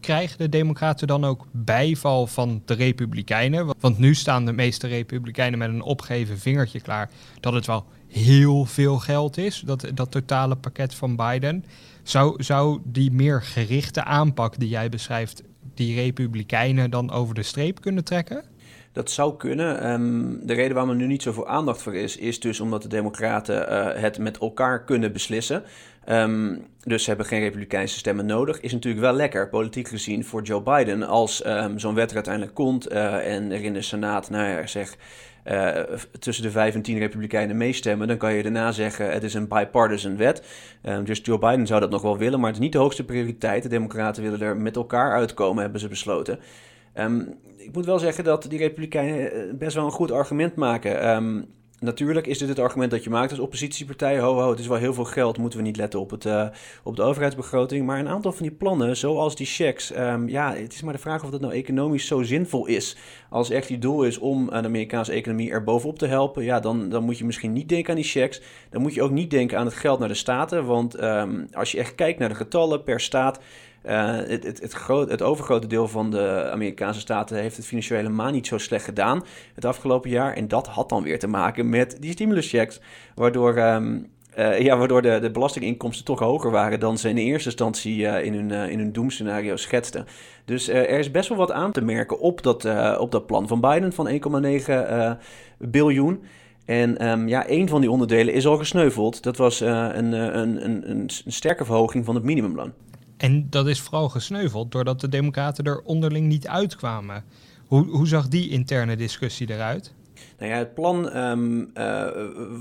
Krijgen 0.00 0.38
de 0.38 0.48
Democraten 0.48 1.06
dan 1.06 1.24
ook 1.24 1.46
bijval 1.50 2.26
van 2.26 2.62
de 2.64 2.74
Republikeinen? 2.74 3.74
Want 3.80 3.98
nu 3.98 4.14
staan 4.14 4.44
de 4.44 4.52
meeste 4.52 4.86
Republikeinen 4.86 5.58
met 5.58 5.68
een 5.68 5.82
opgeven 5.82 6.38
vingertje 6.38 6.80
klaar 6.80 7.10
dat 7.40 7.52
het 7.52 7.66
wel 7.66 7.84
heel 8.14 8.64
veel 8.64 8.98
geld 8.98 9.36
is, 9.36 9.62
dat, 9.66 9.86
dat 9.94 10.10
totale 10.10 10.56
pakket 10.56 10.94
van 10.94 11.16
Biden. 11.16 11.64
Zou, 12.02 12.42
zou 12.42 12.80
die 12.84 13.10
meer 13.10 13.42
gerichte 13.42 14.04
aanpak 14.04 14.58
die 14.58 14.68
jij 14.68 14.88
beschrijft 14.88 15.42
die 15.74 15.94
Republikeinen 15.94 16.90
dan 16.90 17.10
over 17.10 17.34
de 17.34 17.42
streep 17.42 17.80
kunnen 17.80 18.04
trekken? 18.04 18.44
Dat 18.92 19.10
zou 19.10 19.36
kunnen. 19.36 19.90
Um, 19.90 20.46
de 20.46 20.54
reden 20.54 20.74
waarom 20.74 20.90
er 20.90 20.96
nu 20.96 21.06
niet 21.06 21.22
zoveel 21.22 21.48
aandacht 21.48 21.82
voor 21.82 21.94
is, 21.94 22.16
is 22.16 22.40
dus 22.40 22.60
omdat 22.60 22.82
de 22.82 22.88
Democraten 22.88 23.72
uh, 23.72 24.00
het 24.02 24.18
met 24.18 24.38
elkaar 24.38 24.84
kunnen 24.84 25.12
beslissen. 25.12 25.62
Um, 26.08 26.66
dus 26.82 27.02
ze 27.02 27.08
hebben 27.08 27.26
geen 27.26 27.40
Republikeinse 27.40 27.98
stemmen 27.98 28.26
nodig. 28.26 28.60
Is 28.60 28.72
natuurlijk 28.72 29.02
wel 29.02 29.12
lekker, 29.12 29.48
politiek 29.48 29.88
gezien, 29.88 30.24
voor 30.24 30.42
Joe 30.42 30.62
Biden. 30.62 31.02
Als 31.02 31.46
um, 31.46 31.78
zo'n 31.78 31.94
wet 31.94 32.08
er 32.08 32.14
uiteindelijk 32.14 32.54
komt 32.54 32.92
uh, 32.92 33.34
en 33.34 33.52
er 33.52 33.64
in 33.64 33.72
de 33.72 33.82
Senaat, 33.82 34.30
nou 34.30 34.48
ja, 34.48 34.66
zeg, 34.66 34.96
uh, 35.44 35.78
tussen 36.18 36.44
de 36.44 36.50
vijf 36.50 36.74
en 36.74 36.82
tien 36.82 36.98
Republikeinen 36.98 37.56
meestemmen, 37.56 38.08
dan 38.08 38.16
kan 38.16 38.32
je 38.34 38.42
daarna 38.42 38.72
zeggen: 38.72 39.12
het 39.12 39.22
is 39.22 39.34
een 39.34 39.48
bipartisan 39.48 40.16
wet. 40.16 40.42
Um, 40.82 41.04
dus 41.04 41.20
Joe 41.22 41.38
Biden 41.38 41.66
zou 41.66 41.80
dat 41.80 41.90
nog 41.90 42.02
wel 42.02 42.18
willen, 42.18 42.38
maar 42.38 42.48
het 42.48 42.58
is 42.58 42.64
niet 42.64 42.72
de 42.72 42.78
hoogste 42.78 43.04
prioriteit. 43.04 43.62
De 43.62 43.68
Democraten 43.68 44.22
willen 44.22 44.40
er 44.40 44.56
met 44.56 44.76
elkaar 44.76 45.12
uitkomen, 45.12 45.62
hebben 45.62 45.80
ze 45.80 45.88
besloten. 45.88 46.38
Ik 47.56 47.72
moet 47.72 47.86
wel 47.86 47.98
zeggen 47.98 48.24
dat 48.24 48.46
die 48.48 48.58
Republikeinen 48.58 49.58
best 49.58 49.74
wel 49.74 49.84
een 49.84 49.90
goed 49.90 50.12
argument 50.12 50.54
maken. 50.54 51.48
Natuurlijk 51.84 52.26
is 52.26 52.38
dit 52.38 52.48
het 52.48 52.58
argument 52.58 52.90
dat 52.90 53.04
je 53.04 53.10
maakt 53.10 53.30
als 53.30 53.40
oppositiepartij. 53.40 54.18
Ho, 54.18 54.34
ho, 54.40 54.50
het 54.50 54.58
is 54.58 54.66
wel 54.66 54.76
heel 54.76 54.94
veel 54.94 55.04
geld, 55.04 55.38
moeten 55.38 55.58
we 55.58 55.64
niet 55.64 55.76
letten 55.76 56.00
op, 56.00 56.10
het, 56.10 56.24
uh, 56.24 56.46
op 56.82 56.96
de 56.96 57.02
overheidsbegroting. 57.02 57.86
Maar 57.86 57.98
een 57.98 58.08
aantal 58.08 58.32
van 58.32 58.42
die 58.42 58.56
plannen, 58.56 58.96
zoals 58.96 59.36
die 59.36 59.46
checks, 59.46 59.96
um, 59.96 60.28
ja, 60.28 60.54
het 60.54 60.72
is 60.72 60.82
maar 60.82 60.92
de 60.92 60.98
vraag 60.98 61.24
of 61.24 61.30
dat 61.30 61.40
nou 61.40 61.52
economisch 61.52 62.06
zo 62.06 62.22
zinvol 62.22 62.66
is. 62.66 62.96
Als 63.30 63.50
echt 63.50 63.68
die 63.68 63.78
doel 63.78 64.04
is 64.04 64.18
om 64.18 64.46
de 64.46 64.52
Amerikaanse 64.52 65.12
economie 65.12 65.50
er 65.50 65.64
bovenop 65.64 65.98
te 65.98 66.06
helpen, 66.06 66.44
ja, 66.44 66.60
dan, 66.60 66.88
dan 66.88 67.04
moet 67.04 67.18
je 67.18 67.24
misschien 67.24 67.52
niet 67.52 67.68
denken 67.68 67.90
aan 67.90 68.00
die 68.00 68.04
checks. 68.04 68.40
Dan 68.70 68.82
moet 68.82 68.94
je 68.94 69.02
ook 69.02 69.10
niet 69.10 69.30
denken 69.30 69.58
aan 69.58 69.66
het 69.66 69.74
geld 69.74 69.98
naar 69.98 70.08
de 70.08 70.14
staten. 70.14 70.64
Want 70.64 71.02
um, 71.02 71.48
als 71.52 71.72
je 71.72 71.78
echt 71.78 71.94
kijkt 71.94 72.18
naar 72.18 72.28
de 72.28 72.34
getallen 72.34 72.82
per 72.82 73.00
staat. 73.00 73.40
Uh, 73.86 74.16
het, 74.16 74.44
het, 74.44 74.60
het, 74.60 75.08
het, 75.08 75.22
overgrote 75.22 75.66
deel 75.66 75.88
van 75.88 76.10
de 76.10 76.50
Amerikaanse 76.52 77.00
staten 77.00 77.36
heeft 77.36 77.56
het 77.56 77.66
financieel 77.66 77.98
helemaal 77.98 78.30
niet 78.30 78.46
zo 78.46 78.58
slecht 78.58 78.84
gedaan 78.84 79.24
het 79.54 79.64
afgelopen 79.64 80.10
jaar. 80.10 80.32
En 80.32 80.48
dat 80.48 80.66
had 80.66 80.88
dan 80.88 81.02
weer 81.02 81.18
te 81.18 81.26
maken 81.26 81.68
met 81.68 81.96
die 82.00 82.12
stimuluschecks, 82.12 82.80
waardoor, 83.14 83.58
um, 83.58 84.06
uh, 84.38 84.60
ja, 84.60 84.76
waardoor 84.76 85.02
de, 85.02 85.18
de 85.20 85.30
belastinginkomsten 85.30 86.04
toch 86.04 86.18
hoger 86.18 86.50
waren 86.50 86.80
dan 86.80 86.98
ze 86.98 87.08
in 87.08 87.16
eerste 87.16 87.48
instantie 87.48 87.98
uh, 87.98 88.24
in, 88.24 88.34
hun, 88.34 88.70
in 88.70 88.78
hun 88.78 88.92
doemscenario 88.92 89.56
schetsten. 89.56 90.06
Dus 90.44 90.68
er 90.68 90.98
is 90.98 91.10
best 91.10 91.28
wel 91.28 91.38
wat 91.38 91.52
aan 91.52 91.72
te 91.72 91.80
merken 91.80 92.18
op 92.18 92.42
dat, 92.42 92.66
op 92.98 93.12
dat 93.12 93.26
plan 93.26 93.48
van 93.48 93.60
Biden 93.60 93.92
van 93.92 94.08
1,9 94.08 95.18
biljoen. 95.58 96.22
En 96.64 97.08
um, 97.08 97.28
ja, 97.28 97.48
een 97.48 97.68
van 97.68 97.80
die 97.80 97.90
onderdelen 97.90 98.34
is 98.34 98.46
al 98.46 98.56
gesneuveld. 98.56 99.22
Dat 99.22 99.36
was 99.36 99.60
een, 99.60 100.12
een, 100.12 100.64
een, 100.64 100.90
een 100.90 101.10
sterke 101.26 101.64
verhoging 101.64 102.04
van 102.04 102.14
het 102.14 102.24
minimumloon. 102.24 102.72
En 103.24 103.50
dat 103.50 103.66
is 103.66 103.80
vooral 103.80 104.08
gesneuveld 104.08 104.72
doordat 104.72 105.00
de 105.00 105.08
Democraten 105.08 105.64
er 105.64 105.80
onderling 105.80 106.26
niet 106.26 106.48
uitkwamen. 106.48 107.24
Hoe, 107.66 107.86
hoe 107.86 108.06
zag 108.06 108.28
die 108.28 108.48
interne 108.48 108.96
discussie 108.96 109.50
eruit? 109.50 109.94
Nou 110.38 110.50
ja, 110.50 110.58
het 110.58 110.74
plan 110.74 111.16
um, 111.16 111.70
uh, 111.78 112.06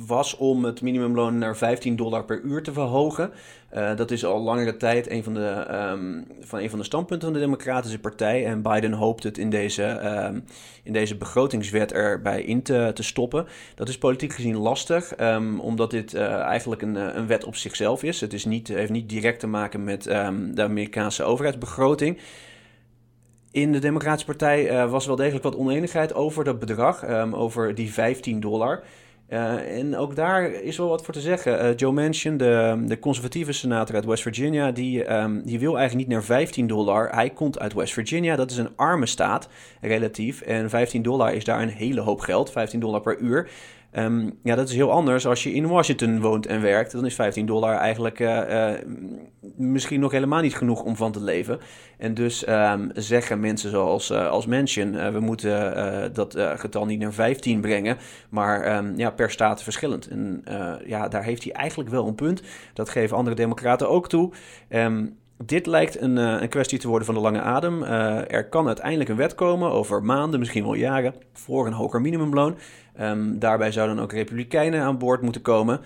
was 0.07 0.37
om 0.37 0.63
het 0.65 0.81
minimumloon 0.81 1.37
naar 1.37 1.57
15 1.57 1.95
dollar 1.95 2.25
per 2.25 2.41
uur 2.41 2.63
te 2.63 2.73
verhogen. 2.73 3.31
Uh, 3.73 3.95
dat 3.95 4.11
is 4.11 4.25
al 4.25 4.41
langere 4.41 4.77
tijd 4.77 5.09
een 5.09 5.23
van 5.23 5.33
de, 5.33 5.65
um, 5.91 6.25
van 6.39 6.59
een 6.59 6.69
van 6.69 6.79
de 6.79 6.85
standpunten 6.85 7.27
van 7.27 7.37
de 7.37 7.43
Democratische 7.43 7.99
Partij. 7.99 8.45
En 8.45 8.61
Biden 8.61 8.93
hoopt 8.93 9.23
het 9.23 9.37
in 9.37 9.49
deze, 9.49 9.83
um, 9.83 10.43
in 10.83 10.93
deze 10.93 11.15
begrotingswet 11.15 11.93
erbij 11.93 12.43
in 12.43 12.61
te, 12.61 12.91
te 12.93 13.03
stoppen. 13.03 13.45
Dat 13.75 13.89
is 13.89 13.97
politiek 13.97 14.33
gezien 14.33 14.57
lastig, 14.57 15.13
omdat 15.59 15.91
dit 15.91 16.13
uh, 16.13 16.35
eigenlijk 16.35 16.81
een, 16.81 16.95
een 16.95 17.27
wet 17.27 17.43
op 17.45 17.55
zichzelf 17.55 18.03
is. 18.03 18.21
Het 18.21 18.33
is 18.33 18.45
niet, 18.45 18.67
heeft 18.67 18.91
niet 18.91 19.09
direct 19.09 19.39
te 19.39 19.47
maken 19.47 19.83
met 19.83 20.03
de 20.03 20.63
Amerikaanse 20.63 21.23
overheidsbegroting. 21.23 22.17
In 23.53 23.71
de 23.71 23.79
Democratische 23.79 24.25
Partij 24.25 24.71
uh, 24.71 24.91
was 24.91 25.05
wel 25.05 25.15
degelijk 25.15 25.43
wat 25.43 25.55
oneenigheid 25.55 26.13
over 26.13 26.43
dat 26.43 26.59
bedrag, 26.59 27.09
um, 27.09 27.35
over 27.35 27.75
die 27.75 27.93
15 27.93 28.39
dollar. 28.39 28.83
Uh, 29.29 29.77
en 29.77 29.97
ook 29.97 30.15
daar 30.15 30.51
is 30.51 30.77
wel 30.77 30.87
wat 30.87 31.03
voor 31.03 31.13
te 31.13 31.21
zeggen. 31.21 31.65
Uh, 31.65 31.75
Joe 31.75 31.91
Manchin, 31.91 32.37
de, 32.37 32.83
de 32.85 32.99
conservatieve 32.99 33.51
senator 33.51 33.95
uit 33.95 34.05
West 34.05 34.23
Virginia, 34.23 34.71
die, 34.71 35.13
um, 35.13 35.41
die 35.45 35.59
wil 35.59 35.77
eigenlijk 35.77 36.07
niet 36.07 36.17
naar 36.17 36.25
15 36.25 36.67
dollar. 36.67 37.09
Hij 37.09 37.29
komt 37.29 37.59
uit 37.59 37.73
West 37.73 37.93
Virginia, 37.93 38.35
dat 38.35 38.51
is 38.51 38.57
een 38.57 38.75
arme 38.75 39.05
staat, 39.05 39.49
relatief. 39.81 40.41
En 40.41 40.69
15 40.69 41.01
dollar 41.01 41.33
is 41.33 41.43
daar 41.43 41.61
een 41.61 41.69
hele 41.69 42.01
hoop 42.01 42.19
geld, 42.19 42.51
15 42.51 42.79
dollar 42.79 43.01
per 43.01 43.17
uur. 43.17 43.49
Um, 43.97 44.39
ja, 44.43 44.55
dat 44.55 44.69
is 44.69 44.75
heel 44.75 44.91
anders 44.91 45.27
als 45.27 45.43
je 45.43 45.53
in 45.53 45.67
Washington 45.67 46.21
woont 46.21 46.45
en 46.45 46.61
werkt. 46.61 46.91
Dan 46.91 47.05
is 47.05 47.15
15 47.15 47.45
dollar 47.45 47.75
eigenlijk 47.75 48.19
uh, 48.19 48.39
uh, 48.49 48.71
misschien 49.55 49.99
nog 49.99 50.11
helemaal 50.11 50.41
niet 50.41 50.55
genoeg 50.55 50.83
om 50.83 50.95
van 50.95 51.11
te 51.11 51.21
leven. 51.23 51.59
En 51.97 52.13
dus 52.13 52.47
um, 52.47 52.91
zeggen 52.93 53.39
mensen 53.39 53.69
zoals 53.69 54.11
uh, 54.11 54.27
als 54.27 54.45
Mansion, 54.45 55.11
we 55.11 55.19
moeten 55.19 56.13
dat 56.13 56.35
getal 56.37 56.85
niet 56.85 56.99
naar 56.99 57.13
15 57.13 57.61
brengen, 57.61 57.97
maar 58.29 58.77
um, 58.77 58.93
ja, 58.97 59.09
per 59.11 59.31
staat 59.31 59.63
verschillend. 59.63 60.07
En 60.07 60.43
ja, 60.85 61.07
daar 61.07 61.23
heeft 61.23 61.43
hij 61.43 61.53
eigenlijk 61.53 61.89
wel 61.89 62.07
een 62.07 62.15
punt. 62.15 62.41
Dat 62.73 62.89
geven 62.89 63.17
andere 63.17 63.35
democraten 63.35 63.89
ook 63.89 64.09
toe. 64.09 64.31
Dit 65.37 65.65
lijkt 65.65 66.01
een, 66.01 66.15
een, 66.17 66.49
kwestie 66.49 66.79
te 66.79 66.87
worden 66.87 67.05
van 67.05 67.15
de 67.15 67.21
lange 67.21 67.41
adem. 67.41 67.83
er 67.83 68.49
kan 68.49 68.67
uiteindelijk 68.67 69.09
een 69.09 69.15
wet 69.15 69.35
komen 69.35 69.71
over 69.71 70.03
maanden, 70.03 70.39
misschien 70.39 70.63
wel 70.63 70.73
jaren, 70.73 71.13
voor 71.33 71.67
een 71.67 71.73
hoger 71.73 72.01
minimumloon. 72.01 72.57
Um, 72.99 73.39
daarbij 73.39 73.71
zouden 73.71 73.99
ook 73.99 74.11
republikeinen 74.11 74.81
aan 74.81 74.97
boord 74.97 75.21
moeten 75.21 75.41
komen. 75.41 75.81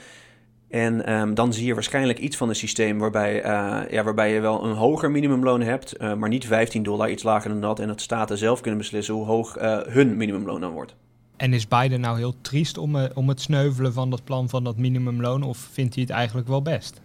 En 0.69 1.13
um, 1.13 1.33
dan 1.33 1.53
zie 1.53 1.65
je 1.65 1.73
waarschijnlijk 1.73 2.19
iets 2.19 2.37
van 2.37 2.49
een 2.49 2.55
systeem 2.55 2.99
waarbij, 2.99 3.45
uh, 3.45 3.91
ja, 3.91 4.03
waarbij 4.03 4.33
je 4.33 4.39
wel 4.39 4.63
een 4.63 4.75
hoger 4.75 5.11
minimumloon 5.11 5.61
hebt, 5.61 5.99
maar 5.99 6.29
niet 6.29 6.45
15 6.45 6.83
dollar, 6.83 7.09
iets 7.09 7.23
lager 7.23 7.49
dan 7.49 7.61
dat. 7.61 7.79
En 7.79 7.87
dat 7.87 8.01
staten 8.01 8.37
zelf 8.37 8.61
kunnen 8.61 8.79
beslissen 8.79 9.13
hoe 9.13 9.25
hoog 9.25 9.55
hun 9.87 10.17
minimumloon 10.17 10.61
dan 10.61 10.71
wordt. 10.71 10.95
En 11.37 11.53
is 11.53 11.67
Biden 11.67 11.99
nou 11.99 12.17
heel 12.17 12.35
triest 12.41 12.77
om, 12.77 12.95
om 13.13 13.29
het 13.29 13.41
sneuvelen 13.41 13.93
van 13.93 14.09
dat 14.09 14.23
plan 14.23 14.49
van 14.49 14.63
dat 14.63 14.77
minimumloon, 14.77 15.43
of 15.43 15.57
vindt 15.57 15.93
hij 15.93 16.03
het 16.03 16.13
eigenlijk 16.13 16.47
wel 16.47 16.61
best? 16.61 17.01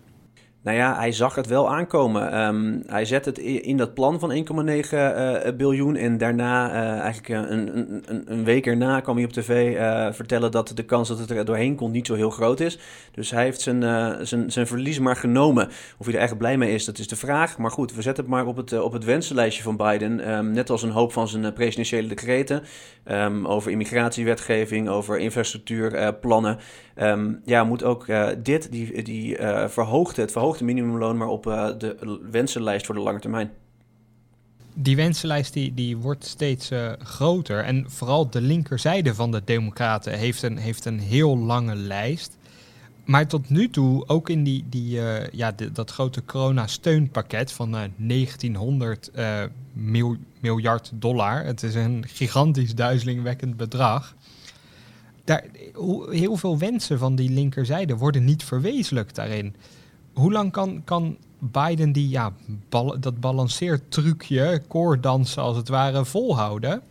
Nou 0.62 0.76
ja, 0.76 0.96
hij 0.96 1.12
zag 1.12 1.34
het 1.34 1.46
wel 1.46 1.70
aankomen. 1.70 2.40
Um, 2.40 2.82
hij 2.86 3.04
zet 3.04 3.24
het 3.24 3.38
in 3.38 3.76
dat 3.76 3.94
plan 3.94 4.20
van 4.20 4.30
1,9 4.30 4.92
uh, 4.92 5.38
biljoen. 5.56 5.96
En 5.96 6.18
daarna, 6.18 6.70
uh, 6.70 7.00
eigenlijk 7.00 7.50
een, 7.50 7.78
een, 7.78 8.22
een, 8.26 8.44
week 8.44 8.66
erna, 8.66 9.00
kwam 9.00 9.16
hij 9.16 9.24
op 9.24 9.32
tv 9.32 9.76
vertellen 10.14 10.50
dat 10.50 10.72
de 10.74 10.84
kans 10.84 11.08
dat 11.08 11.18
het 11.18 11.30
er 11.30 11.44
doorheen 11.44 11.74
komt 11.74 11.92
niet 11.92 12.06
zo 12.06 12.14
heel 12.14 12.30
groot 12.30 12.60
is. 12.60 12.78
Dus 13.12 13.30
hij 13.30 13.44
heeft 13.44 13.60
zijn, 13.60 13.82
zijn, 14.26 14.52
zijn 14.52 14.66
verlies 14.66 14.98
maar 14.98 15.16
genomen. 15.16 15.68
Of 15.98 16.06
hij 16.06 16.14
er 16.14 16.20
echt 16.20 16.38
blij 16.38 16.56
mee 16.58 16.74
is, 16.74 16.84
dat 16.84 16.98
is 16.98 17.08
de 17.08 17.16
vraag. 17.16 17.58
Maar 17.58 17.70
goed, 17.70 17.94
we 17.94 18.02
zetten 18.02 18.24
het 18.24 18.32
maar 18.32 18.46
op 18.46 18.56
het, 18.56 18.80
op 18.80 18.92
het 18.92 19.04
wensenlijstje 19.04 19.62
van 19.62 19.76
Biden. 19.76 20.30
Um, 20.32 20.52
net 20.52 20.70
als 20.70 20.82
een 20.82 20.90
hoop 20.90 21.12
van 21.12 21.28
zijn 21.28 21.52
presidentiële 21.52 22.08
decreten. 22.08 22.62
Um, 23.10 23.46
over 23.46 23.70
immigratiewetgeving, 23.70 24.88
over 24.88 25.18
infrastructuurplannen. 25.18 26.58
ja, 27.44 27.64
moet 27.64 27.84
ook 27.84 28.06
dit, 28.42 28.72
die, 28.72 29.02
die 29.02 29.36
verhoogde, 29.66 30.20
het 30.20 30.32
verhoogde 30.32 30.51
verhoogde 30.52 30.64
minimumloon, 30.64 31.16
maar 31.16 31.28
op 31.28 31.46
uh, 31.46 31.68
de 31.78 32.20
wensenlijst 32.30 32.86
voor 32.86 32.94
de 32.94 33.00
lange 33.00 33.20
termijn. 33.20 33.50
Die 34.74 34.96
wensenlijst 34.96 35.52
die, 35.52 35.74
die 35.74 35.96
wordt 35.96 36.24
steeds 36.24 36.70
uh, 36.70 36.92
groter. 36.98 37.64
En 37.64 37.84
vooral 37.90 38.30
de 38.30 38.40
linkerzijde 38.40 39.14
van 39.14 39.30
de 39.30 39.42
Democraten 39.44 40.18
heeft 40.18 40.42
een, 40.42 40.56
heeft 40.56 40.84
een 40.84 40.98
heel 40.98 41.38
lange 41.38 41.74
lijst. 41.74 42.36
Maar 43.04 43.26
tot 43.26 43.50
nu 43.50 43.70
toe, 43.70 44.08
ook 44.08 44.28
in 44.28 44.44
die, 44.44 44.64
die, 44.68 44.96
uh, 44.96 45.28
ja, 45.28 45.52
de, 45.52 45.72
dat 45.72 45.90
grote 45.90 46.24
corona-steunpakket 46.24 47.52
van 47.52 47.76
1900 47.96 49.10
mil, 49.72 50.16
miljard 50.40 50.90
dollar. 50.94 51.44
Het 51.44 51.62
is 51.62 51.74
een 51.74 52.04
gigantisch 52.08 52.74
duizelingwekkend 52.74 53.56
bedrag. 53.56 54.14
Daar, 55.24 55.44
heel 56.10 56.36
veel 56.36 56.58
wensen 56.58 56.98
van 56.98 57.14
die 57.14 57.30
linkerzijde 57.30 57.96
worden 57.96 58.24
niet 58.24 58.44
verwezenlijkt 58.44 59.14
daarin 59.14 59.54
hoe 60.14 60.32
lang 60.32 60.52
kan, 60.52 60.82
kan 60.84 61.16
Biden 61.38 61.92
die, 61.92 62.08
ja, 62.08 62.32
bal, 62.68 63.00
dat 63.00 63.20
balanceertrucje, 63.20 64.62
koordansen 64.68 65.42
als 65.42 65.56
het 65.56 65.68
ware, 65.68 66.04
volhouden? 66.04 66.82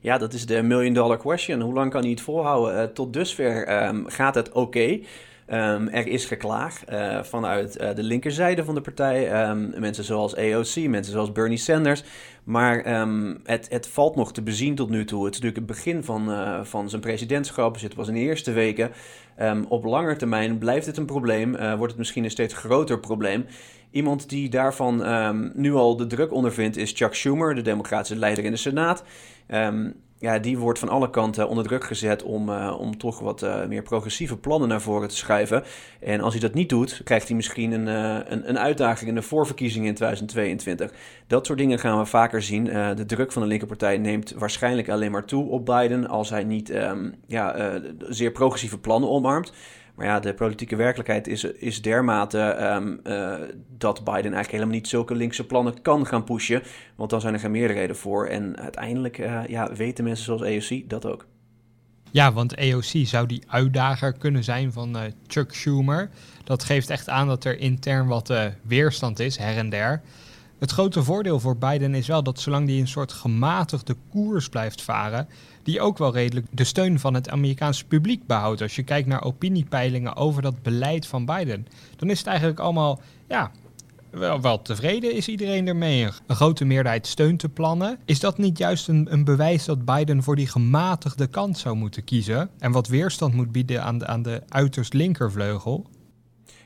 Ja, 0.00 0.18
dat 0.18 0.32
is 0.32 0.46
de 0.46 0.62
million 0.62 0.94
dollar 0.94 1.18
question. 1.18 1.60
Hoe 1.60 1.74
lang 1.74 1.90
kan 1.90 2.00
hij 2.00 2.10
het 2.10 2.20
volhouden? 2.20 2.82
Uh, 2.82 2.84
tot 2.84 3.12
dusver 3.12 3.84
um, 3.86 4.04
gaat 4.08 4.34
het 4.34 4.52
oké. 4.52 4.98
Um, 5.48 5.88
er 5.88 6.06
is 6.06 6.24
geklaag 6.24 6.90
uh, 6.90 7.22
vanuit 7.22 7.80
uh, 7.80 7.94
de 7.94 8.02
linkerzijde 8.02 8.64
van 8.64 8.74
de 8.74 8.80
partij. 8.80 9.48
Um, 9.50 9.72
mensen 9.78 10.04
zoals 10.04 10.36
AOC, 10.36 10.76
mensen 10.76 11.12
zoals 11.12 11.32
Bernie 11.32 11.58
Sanders. 11.58 12.04
Maar 12.44 12.86
het, 13.44 13.66
het, 13.70 13.86
valt 13.86 14.16
nog 14.16 14.32
te 14.32 14.42
bezien 14.42 14.74
tot 14.74 14.90
nu 14.90 15.04
toe. 15.04 15.24
Het 15.24 15.34
is 15.34 15.40
natuurlijk 15.40 15.68
het 15.68 15.76
begin 15.76 16.04
van, 16.04 16.30
van 16.66 16.88
zijn 16.88 17.00
presidentschap. 17.00 17.72
Dus 17.72 17.82
het 17.82 17.94
was 17.94 18.08
in 18.08 18.14
de 18.14 18.20
eerste 18.20 18.52
weken. 18.52 18.90
Op 19.68 19.84
lange 19.84 20.16
termijn 20.16 20.58
blijft 20.58 20.86
het 20.86 20.96
een 20.96 21.06
probleem. 21.06 21.56
wordt 21.56 21.92
het 21.92 21.96
misschien 21.96 22.24
een 22.24 22.30
steeds 22.30 22.54
groter 22.54 23.00
probleem. 23.00 23.46
Iemand 23.90 24.28
die 24.28 24.48
daarvan 24.48 25.02
nu 25.54 25.74
al 25.74 25.96
de 25.96 26.06
druk 26.06 26.32
ondervindt 26.32 26.76
is 26.76 26.92
Chuck 26.94 27.14
Schumer, 27.14 27.54
de 27.54 27.62
democratische 27.62 28.16
leider 28.16 28.44
in 28.44 28.50
de 28.50 28.56
Senaat 28.56 29.04
ja, 30.22 30.38
die 30.38 30.58
wordt 30.58 30.78
van 30.78 30.88
alle 30.88 31.10
kanten 31.10 31.48
onder 31.48 31.64
druk 31.64 31.84
gezet 31.84 32.22
om, 32.22 32.48
uh, 32.48 32.76
om 32.78 32.98
toch 32.98 33.18
wat 33.18 33.42
uh, 33.42 33.66
meer 33.66 33.82
progressieve 33.82 34.36
plannen 34.36 34.68
naar 34.68 34.80
voren 34.80 35.08
te 35.08 35.16
schuiven. 35.16 35.64
En 36.00 36.20
als 36.20 36.32
hij 36.32 36.42
dat 36.42 36.54
niet 36.54 36.68
doet, 36.68 37.00
krijgt 37.04 37.26
hij 37.26 37.36
misschien 37.36 37.72
een, 37.72 37.86
uh, 37.86 38.32
een, 38.32 38.48
een, 38.48 38.58
uitdaging 38.58 39.08
in 39.08 39.14
de 39.14 39.22
voorverkiezingen 39.22 39.88
in 39.88 39.94
2022. 39.94 40.92
Dat 41.26 41.46
soort 41.46 41.58
dingen 41.58 41.78
gaan 41.78 41.98
we 41.98 42.06
vaker 42.06 42.42
zien. 42.42 42.64
de 42.64 43.06
druk 43.06 43.32
van 43.32 43.42
de 43.42 43.48
linkerpartij 43.48 43.98
neemt 43.98 44.34
waarschijnlijk 44.38 44.88
alleen 44.88 45.10
maar 45.10 45.24
toe 45.24 45.48
op 45.48 45.66
Biden 45.66 46.08
als 46.08 46.30
hij 46.30 46.44
niet 46.44 46.70
um, 46.70 47.14
ja, 47.26 47.80
zeer 47.98 48.30
progressieve 48.30 48.78
plannen 48.78 49.10
omarmt. 49.10 49.52
Maar 49.94 50.06
ja, 50.06 50.20
de 50.20 50.34
politieke 50.34 50.76
werkelijkheid 50.76 51.28
is, 51.28 51.44
is 51.44 51.82
dermate 51.82 52.38
um, 52.38 53.00
uh, 53.04 53.34
dat 53.78 53.98
Biden 53.98 54.14
eigenlijk 54.14 54.50
helemaal 54.50 54.74
niet 54.74 54.88
zulke 54.88 55.14
linkse 55.14 55.46
plannen 55.46 55.82
kan 55.82 56.06
gaan 56.06 56.24
pushen. 56.24 56.62
Want 56.96 57.10
dan 57.10 57.20
zijn 57.20 57.34
er 57.34 57.40
geen 57.40 57.50
meerderheden 57.50 57.96
voor. 57.96 58.26
En 58.26 58.58
uiteindelijk 58.58 59.18
uh, 59.18 59.46
ja, 59.46 59.72
weten 59.72 60.04
mensen 60.04 60.24
zoals 60.24 60.42
EOC 60.42 60.88
dat 60.88 61.06
ook. 61.06 61.26
Ja, 62.10 62.32
want 62.32 62.54
EOC 62.54 63.06
zou 63.06 63.26
die 63.26 63.42
uitdager 63.46 64.12
kunnen 64.12 64.44
zijn 64.44 64.72
van 64.72 64.96
uh, 64.96 65.02
Chuck 65.26 65.54
Schumer. 65.54 66.10
Dat 66.44 66.64
geeft 66.64 66.90
echt 66.90 67.08
aan 67.08 67.26
dat 67.26 67.44
er 67.44 67.58
intern 67.58 68.06
wat 68.06 68.32
weerstand 68.62 69.18
is, 69.18 69.36
her 69.36 69.56
en 69.56 69.68
der. 69.68 70.02
Het 70.62 70.70
grote 70.70 71.02
voordeel 71.02 71.40
voor 71.40 71.56
Biden 71.56 71.94
is 71.94 72.06
wel 72.06 72.22
dat 72.22 72.40
zolang 72.40 72.68
hij 72.68 72.78
een 72.78 72.88
soort 72.88 73.12
gematigde 73.12 73.96
koers 74.10 74.48
blijft 74.48 74.82
varen, 74.82 75.28
die 75.62 75.80
ook 75.80 75.98
wel 75.98 76.12
redelijk 76.12 76.46
de 76.50 76.64
steun 76.64 76.98
van 76.98 77.14
het 77.14 77.28
Amerikaanse 77.28 77.84
publiek 77.84 78.26
behoudt. 78.26 78.62
Als 78.62 78.76
je 78.76 78.82
kijkt 78.82 79.08
naar 79.08 79.24
opiniepeilingen 79.24 80.16
over 80.16 80.42
dat 80.42 80.62
beleid 80.62 81.06
van 81.06 81.24
Biden, 81.24 81.66
dan 81.96 82.10
is 82.10 82.18
het 82.18 82.26
eigenlijk 82.26 82.60
allemaal, 82.60 83.00
ja, 83.28 83.50
wel, 84.10 84.40
wel 84.40 84.62
tevreden 84.62 85.14
is 85.14 85.28
iedereen 85.28 85.68
ermee. 85.68 86.04
Een 86.26 86.36
grote 86.36 86.64
meerderheid 86.64 87.06
steunt 87.06 87.40
de 87.40 87.48
plannen. 87.48 87.98
Is 88.04 88.20
dat 88.20 88.38
niet 88.38 88.58
juist 88.58 88.88
een, 88.88 89.06
een 89.10 89.24
bewijs 89.24 89.64
dat 89.64 89.84
Biden 89.84 90.22
voor 90.22 90.36
die 90.36 90.46
gematigde 90.46 91.26
kant 91.26 91.58
zou 91.58 91.76
moeten 91.76 92.04
kiezen? 92.04 92.50
En 92.58 92.72
wat 92.72 92.88
weerstand 92.88 93.34
moet 93.34 93.52
bieden 93.52 93.82
aan 93.82 93.98
de, 93.98 94.06
aan 94.06 94.22
de 94.22 94.42
uiterst 94.48 94.92
linkervleugel? 94.92 95.86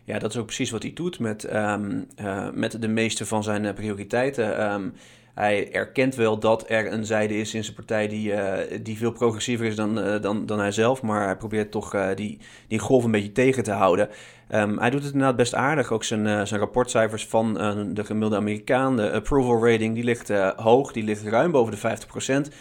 Ja, 0.04 0.18
dat 0.18 0.30
is 0.30 0.36
ook 0.36 0.46
precies 0.46 0.70
wat 0.70 0.82
hij 0.82 0.92
doet 0.92 1.18
met, 1.18 1.44
ehm, 1.44 2.02
eh, 2.14 2.48
met 2.52 2.82
de 2.82 2.88
meeste 2.88 3.26
van 3.26 3.42
zijn 3.42 3.64
eh, 3.64 3.74
prioriteiten. 3.74 4.58
Ehm, 4.58 4.88
hij 5.36 5.72
erkent 5.72 6.14
wel 6.14 6.38
dat 6.38 6.64
er 6.70 6.92
een 6.92 7.06
zijde 7.06 7.36
is 7.36 7.54
in 7.54 7.64
zijn 7.64 7.76
partij 7.76 8.08
die, 8.08 8.32
uh, 8.32 8.52
die 8.82 8.96
veel 8.96 9.12
progressiever 9.12 9.66
is 9.66 9.76
dan, 9.76 9.98
uh, 9.98 10.20
dan, 10.20 10.46
dan 10.46 10.58
hij 10.58 10.72
zelf. 10.72 11.02
Maar 11.02 11.24
hij 11.24 11.36
probeert 11.36 11.70
toch 11.70 11.94
uh, 11.94 12.08
die, 12.14 12.38
die 12.68 12.78
golf 12.78 13.04
een 13.04 13.10
beetje 13.10 13.32
tegen 13.32 13.62
te 13.62 13.72
houden. 13.72 14.08
Um, 14.54 14.78
hij 14.78 14.90
doet 14.90 15.02
het 15.02 15.12
inderdaad 15.12 15.36
best 15.36 15.54
aardig. 15.54 15.92
Ook 15.92 16.04
zijn, 16.04 16.46
zijn 16.46 16.60
rapportcijfers 16.60 17.26
van 17.26 17.54
de 17.94 18.04
gemiddelde 18.04 18.36
Amerikaan, 18.36 18.96
de 18.96 19.12
approval 19.12 19.66
rating, 19.68 19.94
die 19.94 20.04
ligt 20.04 20.28
hoog. 20.56 20.92
Die 20.92 21.04
ligt 21.04 21.22
ruim 21.22 21.50
boven 21.50 21.74
de 21.80 22.48
50%. 22.48 22.52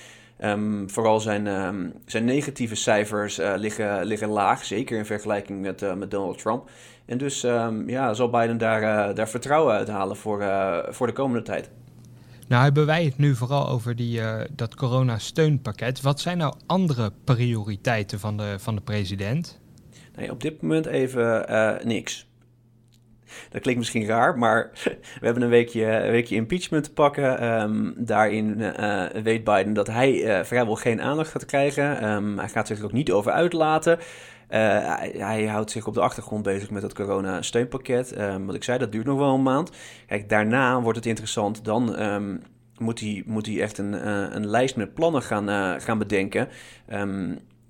Um, 0.44 0.89
vooral 0.89 1.20
zijn, 1.20 1.48
um, 1.48 1.94
zijn 2.05 2.25
negatieve 2.25 2.75
cijfers 2.75 3.39
liggen, 3.55 4.05
liggen 4.05 4.29
laag, 4.29 4.65
zeker 4.65 4.98
in 4.98 5.05
vergelijking 5.05 5.62
met, 5.62 5.96
met 5.96 6.12
Donald 6.12 6.38
Trump. 6.38 6.70
En 7.05 7.17
dus 7.17 7.41
ja, 7.88 8.13
zal 8.13 8.29
Biden 8.29 8.58
daar, 8.58 9.13
daar 9.15 9.29
vertrouwen 9.29 9.74
uithalen 9.74 10.15
voor, 10.15 10.44
voor 10.89 11.08
de 11.08 11.13
komende 11.13 11.41
tijd. 11.41 11.70
Nou, 12.48 12.64
hebben 12.64 12.86
wij 12.86 13.04
het 13.06 13.18
nu 13.18 13.36
vooral 13.36 13.70
over 13.70 13.96
die, 13.96 14.20
uh, 14.20 14.42
dat 14.52 14.75
corona-steunpakket. 14.75 16.02
Wat 16.02 16.20
zijn 16.20 16.38
nou 16.38 16.54
andere 16.66 17.12
prioriteiten 17.24 18.20
van 18.20 18.38
de, 18.38 18.56
van 18.60 18.75
de 18.75 18.82
president? 18.82 19.60
Op 20.30 20.42
dit 20.42 20.62
moment 20.62 20.86
even 20.86 21.46
uh, 21.50 21.74
niks. 21.84 22.28
Dat 23.50 23.62
klinkt 23.62 23.80
misschien 23.80 24.06
raar, 24.06 24.38
maar 24.38 24.70
we 25.20 25.25
hebben 25.25 25.44
een 25.44 25.50
weekje, 25.50 25.86
weekje 25.86 26.36
impeachment 26.36 26.84
te 26.84 26.94
pakken. 26.94 27.44
Um, 27.62 27.94
daarin 27.98 28.60
uh, 28.60 29.06
weet 29.24 29.44
Biden 29.44 29.74
dat 29.74 29.88
hij 29.88 30.46
vrijwel 30.46 30.75
geen 30.75 31.02
aandacht 31.02 31.32
gaat 31.32 31.46
krijgen. 31.46 32.10
Um, 32.12 32.38
hij 32.38 32.50
gaat 32.50 32.68
zich 32.68 32.80
er 32.80 32.86
ook 32.86 32.92
niet 32.92 33.12
over 33.12 33.32
uitlaten. 33.32 34.00
Hij, 34.48 35.14
hij, 35.18 35.48
houdt 35.48 35.72
zich 35.72 35.88
op 35.88 35.94
de 35.94 36.02
achtergrond 36.02 36.44
bezig 36.44 36.70
met 36.70 36.84
het 36.84 36.94
corona-steunpakket. 36.94 38.20
Um, 38.20 38.46
wat 38.46 38.56
ik 38.56 38.64
zei, 38.64 38.78
dat 38.78 38.92
duurt 38.92 39.06
nog 39.06 39.18
wel 39.18 39.34
een 39.34 39.44
maand. 39.44 39.72
Kijk, 40.08 40.30
daarna 40.30 40.82
wordt 40.82 40.98
het 40.98 41.08
interessant. 41.08 41.66
Dan 41.66 41.96
moet, 42.78 43.00
hij, 43.00 43.24
moet 43.25 43.46
hij 43.46 43.62
echt 43.62 43.78
een, 43.78 44.08
een 44.36 44.48
lijst 44.48 44.75
met 44.75 44.94
plannen 44.94 45.22
gaan, 45.22 45.82
gaan 45.82 45.98
bedenken 45.98 46.48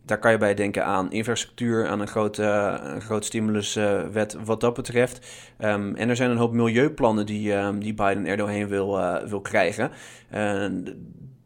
daar 0.05 0.19
kan 0.19 0.31
je 0.31 0.37
bij 0.37 0.53
denken 0.53 0.85
aan 0.85 1.11
infrastructuur, 1.11 1.87
aan 1.87 1.99
een 1.99 2.07
grote, 2.07 2.43
een 2.83 3.01
groot 3.01 3.25
stimuluswet 3.25 4.37
wat 4.43 4.61
dat 4.61 4.73
betreft. 4.73 5.27
En 5.57 6.09
er 6.09 6.15
zijn 6.15 6.31
een 6.31 6.37
hoop 6.37 6.53
milieuplannen 6.53 7.25
die, 7.25 7.53
die 7.79 7.93
Biden 7.93 8.25
er 8.25 8.37
doorheen 8.37 8.67
wil, 8.67 8.99
wil 9.27 9.41
krijgen. 9.41 9.91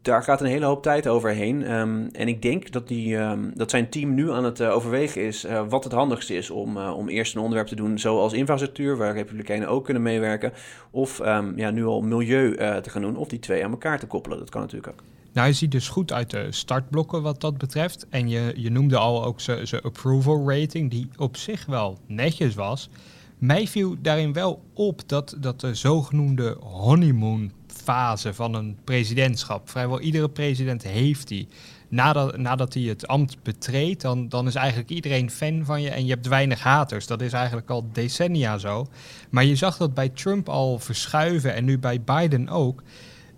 Daar 0.02 0.22
gaat 0.22 0.40
een 0.40 0.46
hele 0.46 0.64
hoop 0.64 0.82
tijd 0.82 1.08
overheen. 1.08 1.72
Um, 1.72 2.08
en 2.12 2.28
ik 2.28 2.42
denk 2.42 2.72
dat, 2.72 2.88
die, 2.88 3.18
dat 3.54 3.70
zijn 3.70 3.88
team 3.88 4.14
nu 4.14 4.32
aan 4.32 4.44
het 4.44 4.60
uh, 4.60 4.74
overwegen 4.74 5.22
is 5.22 5.44
uh, 5.44 5.62
wat 5.68 5.84
het 5.84 5.92
handigste 5.92 6.34
is 6.34 6.50
om, 6.50 6.76
om 6.76 7.08
eerst 7.08 7.34
een 7.34 7.40
onderwerp 7.40 7.68
te 7.68 7.74
doen 7.74 7.98
zoals 7.98 8.32
infrastructuur, 8.32 8.96
waar 8.96 9.14
Republikeinen 9.14 9.68
ook 9.68 9.84
kunnen 9.84 10.02
meewerken. 10.02 10.52
Of 10.90 11.18
ja, 11.56 11.70
nu 11.70 11.84
al 11.84 12.00
milieu 12.00 12.56
te 12.56 12.90
gaan 12.90 13.02
doen, 13.02 13.16
of 13.16 13.28
die 13.28 13.38
twee 13.38 13.64
aan 13.64 13.70
elkaar 13.70 13.98
te 13.98 14.06
koppelen. 14.06 14.38
Dat 14.38 14.50
kan 14.50 14.60
natuurlijk 14.60 14.92
ook. 14.92 15.02
Nou, 15.32 15.46
hij 15.46 15.52
ziet 15.52 15.70
dus 15.70 15.88
goed 15.88 16.12
uit 16.12 16.30
de 16.30 16.46
startblokken 16.52 17.22
wat 17.22 17.40
dat 17.40 17.58
betreft. 17.58 18.06
En 18.08 18.28
je, 18.28 18.52
je 18.56 18.70
noemde 18.70 18.96
al 18.96 19.24
ook 19.24 19.40
zijn 19.40 19.82
approval 19.82 20.50
rating, 20.50 20.90
die 20.90 21.08
op 21.16 21.36
zich 21.36 21.66
wel 21.66 21.98
netjes 22.06 22.54
was. 22.54 22.90
Mij 23.38 23.66
viel 23.66 23.96
daarin 24.02 24.32
wel 24.32 24.62
op 24.74 25.00
dat, 25.06 25.36
dat 25.40 25.60
de 25.60 25.74
zogenoemde 25.74 26.56
honeymoon 26.60 27.52
fase 27.80 28.34
van 28.34 28.54
een 28.54 28.76
presidentschap, 28.84 29.70
vrijwel 29.70 30.00
iedere 30.00 30.28
president 30.28 30.82
heeft 30.82 31.28
die. 31.28 31.48
Nadat, 31.88 32.36
nadat 32.36 32.74
hij 32.74 32.82
het 32.82 33.06
ambt 33.06 33.42
betreedt, 33.42 34.00
dan, 34.00 34.28
dan 34.28 34.46
is 34.46 34.54
eigenlijk 34.54 34.90
iedereen 34.90 35.30
fan 35.30 35.64
van 35.64 35.82
je 35.82 35.90
en 35.90 36.04
je 36.04 36.12
hebt 36.12 36.26
weinig 36.26 36.62
haters. 36.62 37.06
Dat 37.06 37.22
is 37.22 37.32
eigenlijk 37.32 37.70
al 37.70 37.88
decennia 37.92 38.58
zo. 38.58 38.86
Maar 39.30 39.44
je 39.44 39.56
zag 39.56 39.76
dat 39.76 39.94
bij 39.94 40.08
Trump 40.08 40.48
al 40.48 40.78
verschuiven 40.78 41.54
en 41.54 41.64
nu 41.64 41.78
bij 41.78 42.00
Biden 42.00 42.48
ook 42.48 42.82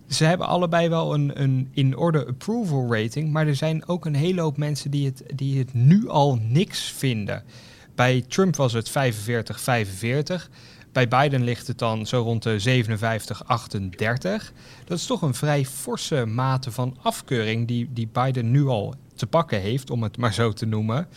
ze 0.07 0.25
hebben 0.25 0.47
allebei 0.47 0.89
wel 0.89 1.13
een, 1.13 1.41
een 1.41 1.69
in 1.71 1.97
orde 1.97 2.27
approval 2.27 2.95
rating, 2.95 3.31
maar 3.31 3.47
er 3.47 3.55
zijn 3.55 3.87
ook 3.87 4.05
een 4.05 4.15
hele 4.15 4.41
hoop 4.41 4.57
mensen 4.57 4.91
die 4.91 5.05
het, 5.05 5.23
die 5.35 5.59
het 5.59 5.73
nu 5.73 6.09
al 6.09 6.39
niks 6.41 6.81
vinden. 6.81 7.43
Bij 7.95 8.23
Trump 8.27 8.55
was 8.55 8.73
het 8.73 8.89
45, 8.89 9.61
45. 9.61 10.49
Bij 10.93 11.07
Biden 11.07 11.43
ligt 11.43 11.67
het 11.67 11.77
dan 11.77 12.05
zo 12.05 12.21
rond 12.21 12.43
de 12.43 12.59
57, 12.59 13.45
38. 13.45 14.53
Dat 14.85 14.97
is 14.97 15.05
toch 15.05 15.21
een 15.21 15.33
vrij 15.33 15.65
forse 15.65 16.25
mate 16.25 16.71
van 16.71 16.97
afkeuring 17.01 17.67
die, 17.67 17.89
die 17.93 18.09
Biden 18.11 18.51
nu 18.51 18.65
al 18.65 18.93
te 19.15 19.27
pakken 19.27 19.59
heeft, 19.59 19.89
om 19.89 20.03
het 20.03 20.17
maar 20.17 20.33
zo 20.33 20.51
te 20.51 20.65
noemen. 20.65 21.07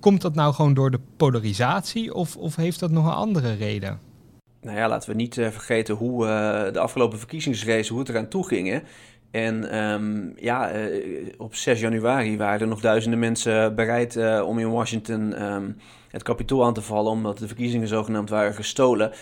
Komt 0.00 0.20
dat 0.20 0.34
nou 0.34 0.54
gewoon 0.54 0.74
door 0.74 0.90
de 0.90 1.00
polarisatie 1.16 2.14
of, 2.14 2.36
of 2.36 2.56
heeft 2.56 2.80
dat 2.80 2.90
nog 2.90 3.06
een 3.06 3.12
andere 3.12 3.52
reden? 3.52 4.00
nou 4.64 4.76
ja, 4.76 4.88
laten 4.88 5.10
we 5.10 5.16
niet 5.16 5.36
uh, 5.36 5.48
vergeten 5.48 5.94
hoe 5.94 6.24
uh, 6.24 6.72
de 6.72 6.78
afgelopen 6.78 7.18
verkiezingsrace, 7.18 7.90
hoe 7.90 8.00
het 8.00 8.08
eraan 8.08 8.28
toe 8.28 8.46
ging. 8.46 8.68
Hè? 8.68 8.78
En 9.34 9.78
um, 9.84 10.32
ja, 10.36 10.76
uh, 10.76 11.28
op 11.38 11.54
6 11.54 11.80
januari 11.80 12.36
waren 12.36 12.60
er 12.60 12.66
nog 12.66 12.80
duizenden 12.80 13.18
mensen 13.18 13.74
bereid 13.74 14.42
om 14.42 14.58
in 14.58 14.70
Washington 14.70 15.42
um, 15.42 15.76
het 16.10 16.22
kapitool 16.22 16.64
aan 16.64 16.74
te 16.74 16.82
vallen, 16.82 17.12
omdat 17.12 17.38
de 17.38 17.46
verkiezingen 17.46 17.88
zogenaamd 17.88 18.30
waren 18.30 18.54
gestolen. 18.54 19.12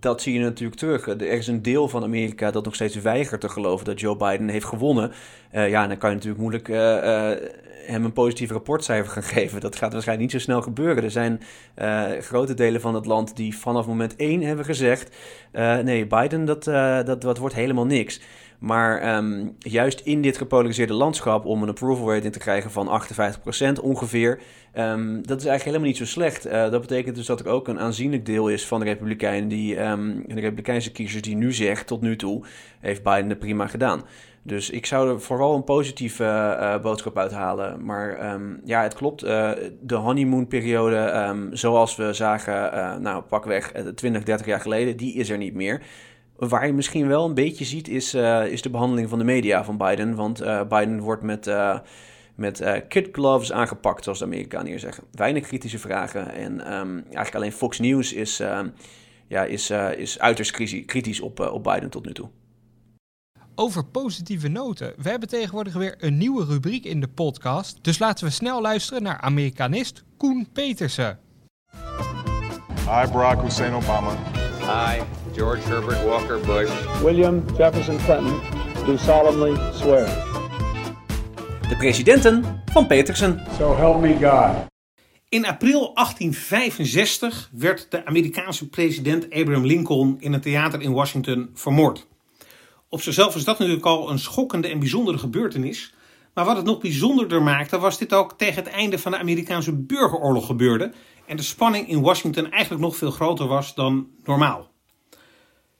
dat 0.00 0.22
zie 0.22 0.34
je 0.34 0.40
natuurlijk 0.40 0.78
terug. 0.78 1.06
Er 1.06 1.22
is 1.22 1.46
een 1.46 1.62
deel 1.62 1.88
van 1.88 2.02
Amerika 2.02 2.50
dat 2.50 2.64
nog 2.64 2.74
steeds 2.74 2.96
weigert 2.96 3.40
te 3.40 3.48
geloven 3.48 3.84
dat 3.84 4.00
Joe 4.00 4.16
Biden 4.16 4.48
heeft 4.48 4.66
gewonnen. 4.66 5.12
ja, 5.52 5.86
dan 5.86 5.98
kan 5.98 6.10
je 6.10 6.16
natuurlijk 6.16 6.42
moeilijk 6.42 6.66
hem 7.86 8.04
een 8.04 8.12
positief 8.12 8.50
rapportcijfer 8.50 9.12
gaan 9.12 9.30
geven. 9.38 9.60
Dat 9.60 9.76
gaat 9.76 9.92
waarschijnlijk 9.92 10.32
niet 10.32 10.42
zo 10.42 10.50
snel 10.50 10.62
gebeuren. 10.62 11.04
Er 11.04 11.10
zijn 11.10 11.40
grote 12.20 12.54
delen 12.54 12.80
van 12.80 12.94
het 12.94 13.06
land 13.06 13.36
die 13.36 13.56
vanaf 13.56 13.86
moment 13.86 14.16
één 14.16 14.42
hebben 14.42 14.64
gezegd: 14.64 15.16
nee, 15.82 16.06
Biden, 16.06 16.44
dat, 16.44 16.64
dat, 17.04 17.20
dat 17.20 17.38
wordt 17.38 17.54
helemaal 17.54 17.86
niks. 17.86 18.20
Maar 18.58 19.16
um, 19.16 19.56
juist 19.58 20.00
in 20.00 20.22
dit 20.22 20.36
gepolariseerde 20.36 20.92
landschap, 20.92 21.44
om 21.44 21.62
een 21.62 21.68
approval 21.68 22.12
rating 22.14 22.32
te 22.32 22.38
krijgen 22.38 22.70
van 22.70 23.02
58% 23.78 23.82
ongeveer, 23.82 24.40
um, 24.74 25.26
dat 25.26 25.40
is 25.40 25.46
eigenlijk 25.46 25.64
helemaal 25.64 25.86
niet 25.86 25.96
zo 25.96 26.04
slecht. 26.04 26.42
dat 26.50 26.80
betekent 26.80 27.16
dus 27.16 27.26
dat 27.26 27.40
er 27.40 27.48
ook 27.48 27.68
een 27.68 27.80
aanzienlijk 27.80 28.26
deel 28.26 28.48
is 28.48 28.66
van 28.66 28.80
de 28.80 28.86
Republikeinen, 28.86 29.48
die, 29.48 29.80
um, 29.80 30.24
de 30.26 30.34
Republikeinse 30.40 30.92
kiezers, 30.92 31.22
die 31.22 31.36
nu 31.36 31.52
zegt, 31.52 31.86
tot 31.86 32.00
nu 32.00 32.16
toe, 32.16 32.44
heeft 32.80 33.02
Biden 33.02 33.28
het 33.28 33.38
prima 33.38 33.66
gedaan. 33.66 34.02
Dus 34.42 34.70
ik 34.70 34.86
zou 34.86 35.10
er 35.10 35.20
vooral 35.20 35.54
een 35.54 35.64
positieve 35.64 36.24
uh, 36.24 36.80
boodschap 36.80 37.18
uithalen. 37.18 37.84
Maar 37.84 38.38
ja, 38.64 38.82
het 38.82 38.94
klopt. 38.94 39.24
Uh, 39.24 39.50
de 39.80 39.94
honeymoon-periode, 39.94 41.34
zoals 41.52 41.96
we 41.96 42.12
zagen, 42.12 42.74
uh, 42.74 42.96
nou 42.96 43.22
pakweg 43.22 43.72
20, 43.94 44.22
30 44.22 44.46
jaar 44.46 44.60
geleden, 44.60 44.96
die 44.96 45.14
is 45.14 45.30
er 45.30 45.38
niet 45.38 45.54
meer. 45.54 45.82
Waar 46.38 46.66
je 46.66 46.72
misschien 46.72 47.08
wel 47.08 47.24
een 47.24 47.34
beetje 47.34 47.64
ziet, 47.64 47.88
is, 47.88 48.14
is 48.48 48.62
de 48.62 48.70
behandeling 48.70 49.08
van 49.08 49.18
de 49.18 49.24
media 49.24 49.64
van 49.64 49.76
Biden. 49.76 50.14
Want 50.14 50.38
Biden 50.68 51.00
wordt 51.00 51.22
met, 51.22 51.50
met 52.34 52.84
kid 52.88 53.08
gloves 53.12 53.52
aangepakt, 53.52 54.04
zoals 54.04 54.18
de 54.18 54.24
Amerikanen 54.24 54.66
hier 54.66 54.78
zeggen. 54.78 55.04
Weinig 55.12 55.46
kritische 55.46 55.78
vragen. 55.78 56.32
En 56.32 56.72
um, 56.78 56.96
eigenlijk 57.04 57.34
alleen 57.34 57.52
Fox 57.52 57.78
News 57.78 58.12
is, 58.12 58.36
ja, 59.28 59.44
is, 59.44 59.70
is 59.96 60.18
uiterst 60.18 60.50
kritisch 60.86 61.20
op, 61.20 61.40
op 61.40 61.62
Biden 61.62 61.90
tot 61.90 62.06
nu 62.06 62.12
toe 62.12 62.28
over 63.58 63.84
positieve 63.84 64.48
noten. 64.48 64.92
We 64.96 65.10
hebben 65.10 65.28
tegenwoordig 65.28 65.72
weer 65.72 65.94
een 65.98 66.16
nieuwe 66.16 66.44
rubriek 66.44 66.84
in 66.84 67.00
de 67.00 67.08
podcast. 67.08 67.78
Dus 67.82 67.98
laten 67.98 68.24
we 68.24 68.30
snel 68.30 68.60
luisteren 68.60 69.02
naar 69.02 69.20
Amerikanist 69.20 70.04
Koen 70.16 70.48
Petersen. 70.52 71.18
Hi, 72.78 73.12
Barack 73.12 73.42
Hussein 73.42 73.72
Obama. 73.72 74.16
Hi, 74.60 75.00
George 75.38 75.68
Herbert 75.68 76.04
Walker 76.04 76.40
Bush. 76.40 76.70
William 77.02 77.44
Jefferson 77.56 77.96
Clinton. 77.98 78.40
Do 78.86 78.96
solemnly 78.96 79.72
swear. 79.72 80.06
De 81.68 81.76
presidenten 81.76 82.62
van 82.72 82.86
Petersen. 82.86 83.42
So 83.58 83.76
help 83.76 84.00
me 84.00 84.12
God. 84.12 84.66
In 85.28 85.46
april 85.46 85.94
1865 85.94 87.50
werd 87.52 87.90
de 87.90 88.06
Amerikaanse 88.06 88.68
president 88.68 89.24
Abraham 89.24 89.66
Lincoln 89.66 90.16
in 90.20 90.32
een 90.32 90.40
theater 90.40 90.80
in 90.80 90.92
Washington 90.92 91.50
vermoord. 91.54 92.06
Op 92.88 93.00
zichzelf 93.00 93.36
is 93.36 93.44
dat 93.44 93.58
natuurlijk 93.58 93.86
al 93.86 94.10
een 94.10 94.18
schokkende 94.18 94.68
en 94.68 94.78
bijzondere 94.78 95.18
gebeurtenis. 95.18 95.94
Maar 96.34 96.44
wat 96.44 96.56
het 96.56 96.64
nog 96.64 96.80
bijzonderder 96.80 97.42
maakte, 97.42 97.78
was 97.78 97.98
dit 97.98 98.12
ook 98.12 98.38
tegen 98.38 98.64
het 98.64 98.72
einde 98.72 98.98
van 98.98 99.12
de 99.12 99.18
Amerikaanse 99.18 99.72
burgeroorlog 99.72 100.46
gebeurde. 100.46 100.92
En 101.26 101.36
de 101.36 101.42
spanning 101.42 101.88
in 101.88 102.00
Washington 102.00 102.50
eigenlijk 102.50 102.82
nog 102.82 102.96
veel 102.96 103.10
groter 103.10 103.46
was 103.46 103.74
dan 103.74 104.08
normaal. 104.24 104.67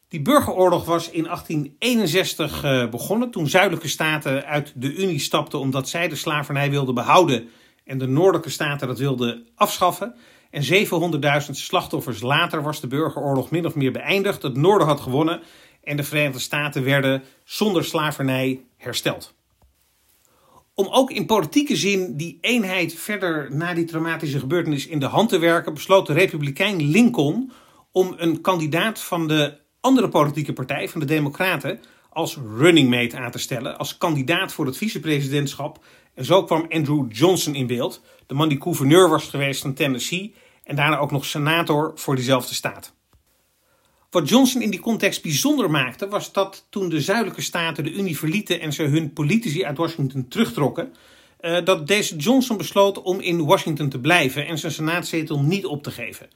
Die 0.08 0.22
burgeroorlog 0.22 0.84
was 0.84 1.10
in 1.10 1.24
1861 1.24 2.64
uh, 2.64 2.88
begonnen 2.88 3.30
toen 3.30 3.48
zuidelijke 3.48 3.88
staten 3.88 4.44
uit 4.44 4.72
de 4.76 4.94
Unie 4.94 5.18
stapten 5.18 5.58
omdat 5.58 5.88
zij 5.88 6.08
de 6.08 6.16
slavernij 6.16 6.70
wilden 6.70 6.94
behouden 6.94 7.48
en 7.84 7.98
de 7.98 8.06
noordelijke 8.06 8.50
staten 8.50 8.88
dat 8.88 8.98
wilden 8.98 9.46
afschaffen. 9.54 10.14
En 10.50 10.62
700.000 10.64 11.50
slachtoffers 11.50 12.20
later 12.20 12.62
was 12.62 12.80
de 12.80 12.86
burgeroorlog 12.86 13.50
min 13.50 13.66
of 13.66 13.74
meer 13.74 13.92
beëindigd. 13.92 14.42
Het 14.42 14.56
noorden 14.56 14.86
had 14.86 15.00
gewonnen 15.00 15.40
en 15.82 15.96
de 15.96 16.04
Verenigde 16.04 16.38
Staten 16.38 16.84
werden 16.84 17.22
zonder 17.44 17.84
slavernij 17.84 18.60
hersteld. 18.76 19.34
Om 20.74 20.86
ook 20.86 21.10
in 21.10 21.26
politieke 21.26 21.76
zin 21.76 22.16
die 22.16 22.38
eenheid 22.40 22.94
verder 22.94 23.48
na 23.54 23.74
die 23.74 23.84
traumatische 23.84 24.38
gebeurtenis 24.38 24.86
in 24.86 24.98
de 24.98 25.06
hand 25.06 25.28
te 25.28 25.38
werken, 25.38 25.74
besloot 25.74 26.06
de 26.06 26.12
Republikein 26.12 26.82
Lincoln 26.82 27.52
om 27.92 28.14
een 28.16 28.40
kandidaat 28.40 29.00
van 29.00 29.26
de 29.26 29.66
andere 29.80 30.08
politieke 30.08 30.52
partij, 30.52 30.88
van 30.88 31.00
de 31.00 31.06
Democraten, 31.06 31.80
als 32.10 32.38
running 32.56 32.90
mate 32.90 33.16
aan 33.16 33.30
te 33.30 33.38
stellen, 33.38 33.78
als 33.78 33.98
kandidaat 33.98 34.52
voor 34.52 34.66
het 34.66 34.76
vicepresidentschap. 34.76 35.84
En 36.14 36.24
zo 36.24 36.44
kwam 36.44 36.66
Andrew 36.68 37.12
Johnson 37.12 37.54
in 37.54 37.66
beeld, 37.66 38.02
de 38.26 38.34
man 38.34 38.48
die 38.48 38.62
gouverneur 38.62 39.08
was 39.08 39.28
geweest 39.28 39.60
van 39.60 39.74
Tennessee 39.74 40.34
en 40.64 40.76
daarna 40.76 40.98
ook 40.98 41.10
nog 41.10 41.24
senator 41.24 41.92
voor 41.94 42.14
diezelfde 42.14 42.54
staat. 42.54 42.96
Wat 44.10 44.28
Johnson 44.28 44.62
in 44.62 44.70
die 44.70 44.80
context 44.80 45.22
bijzonder 45.22 45.70
maakte, 45.70 46.08
was 46.08 46.32
dat 46.32 46.66
toen 46.70 46.88
de 46.88 47.00
zuidelijke 47.00 47.42
staten 47.42 47.84
de 47.84 47.92
Unie 47.92 48.18
verlieten 48.18 48.60
en 48.60 48.72
ze 48.72 48.82
hun 48.82 49.12
politici 49.12 49.64
uit 49.64 49.78
Washington 49.78 50.28
terugtrokken, 50.28 50.94
uh, 51.40 51.64
dat 51.64 51.86
deze 51.86 52.16
Johnson 52.16 52.56
besloot 52.56 53.02
om 53.02 53.20
in 53.20 53.44
Washington 53.44 53.88
te 53.88 54.00
blijven 54.00 54.46
en 54.46 54.58
zijn 54.58 54.72
senaatzetel 54.72 55.40
niet 55.40 55.66
op 55.66 55.82
te 55.82 55.90
geven. 55.90 56.28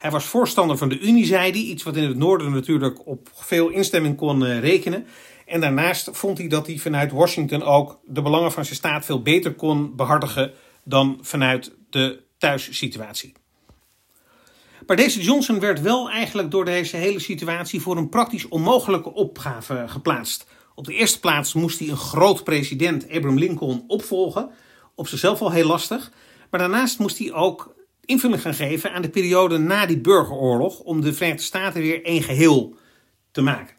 Hij 0.00 0.10
was 0.10 0.24
voorstander 0.24 0.76
van 0.76 0.88
de 0.88 0.98
Unie, 0.98 1.24
zei 1.24 1.50
hij, 1.50 1.60
iets 1.60 1.82
wat 1.82 1.96
in 1.96 2.08
het 2.08 2.16
noorden 2.16 2.52
natuurlijk 2.52 3.06
op 3.06 3.28
veel 3.34 3.68
instemming 3.68 4.16
kon 4.16 4.42
uh, 4.42 4.60
rekenen. 4.60 5.06
En 5.46 5.60
daarnaast 5.60 6.08
vond 6.12 6.38
hij 6.38 6.48
dat 6.48 6.66
hij 6.66 6.78
vanuit 6.78 7.12
Washington 7.12 7.62
ook 7.62 8.00
de 8.06 8.22
belangen 8.22 8.52
van 8.52 8.64
zijn 8.64 8.76
staat 8.76 9.04
veel 9.04 9.22
beter 9.22 9.54
kon 9.54 9.96
behartigen 9.96 10.52
dan 10.84 11.18
vanuit 11.20 11.72
de 11.90 12.22
thuissituatie. 12.38 13.32
Maar 14.86 14.96
deze 14.96 15.20
Johnson 15.20 15.60
werd 15.60 15.80
wel 15.80 16.10
eigenlijk 16.10 16.50
door 16.50 16.64
deze 16.64 16.96
hele 16.96 17.20
situatie 17.20 17.80
voor 17.80 17.96
een 17.96 18.08
praktisch 18.08 18.48
onmogelijke 18.48 19.12
opgave 19.12 19.84
geplaatst. 19.86 20.46
Op 20.74 20.84
de 20.84 20.94
eerste 20.94 21.20
plaats 21.20 21.52
moest 21.52 21.78
hij 21.78 21.88
een 21.88 21.96
groot 21.96 22.44
president, 22.44 23.04
Abraham 23.04 23.38
Lincoln, 23.38 23.84
opvolgen. 23.86 24.50
Op 24.94 25.08
zichzelf 25.08 25.40
al 25.40 25.50
heel 25.50 25.66
lastig. 25.66 26.12
Maar 26.50 26.60
daarnaast 26.60 26.98
moest 26.98 27.18
hij 27.18 27.32
ook 27.32 27.78
invulling 28.10 28.42
gaan 28.42 28.54
geven 28.54 28.92
aan 28.92 29.02
de 29.02 29.10
periode 29.10 29.58
na 29.58 29.86
die 29.86 29.98
burgeroorlog. 29.98 30.80
Om 30.80 31.00
de 31.00 31.12
Verenigde 31.12 31.42
Staten 31.42 31.80
weer 31.80 32.04
één 32.04 32.22
geheel 32.22 32.74
te 33.30 33.40
maken. 33.40 33.74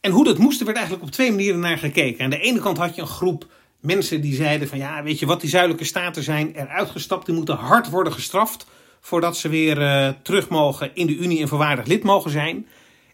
En 0.00 0.10
hoe 0.10 0.24
dat 0.24 0.38
moest, 0.38 0.58
er 0.58 0.66
werd 0.66 0.78
eigenlijk 0.78 1.06
op 1.06 1.12
twee 1.12 1.30
manieren 1.30 1.60
naar 1.60 1.78
gekeken. 1.78 2.24
Aan 2.24 2.30
de 2.30 2.38
ene 2.38 2.60
kant 2.60 2.78
had 2.78 2.94
je 2.94 3.00
een 3.00 3.06
groep 3.06 3.46
mensen 3.80 4.20
die 4.20 4.34
zeiden 4.34 4.68
van 4.68 4.78
ja, 4.78 5.02
weet 5.02 5.18
je 5.18 5.26
wat, 5.26 5.40
die 5.40 5.50
zuidelijke 5.50 5.84
staten 5.84 6.22
zijn 6.22 6.54
eruit 6.54 6.90
gestapt. 6.90 7.26
Die 7.26 7.34
moeten 7.34 7.56
hard 7.56 7.90
worden 7.90 8.12
gestraft 8.12 8.66
voordat 9.00 9.36
ze 9.36 9.48
weer 9.48 9.80
uh, 9.80 10.08
terug 10.22 10.48
mogen 10.48 10.90
in 10.94 11.06
de 11.06 11.16
Unie 11.16 11.40
en 11.40 11.48
voorwaardig 11.48 11.86
lid 11.86 12.02
mogen 12.02 12.30
zijn. 12.30 12.66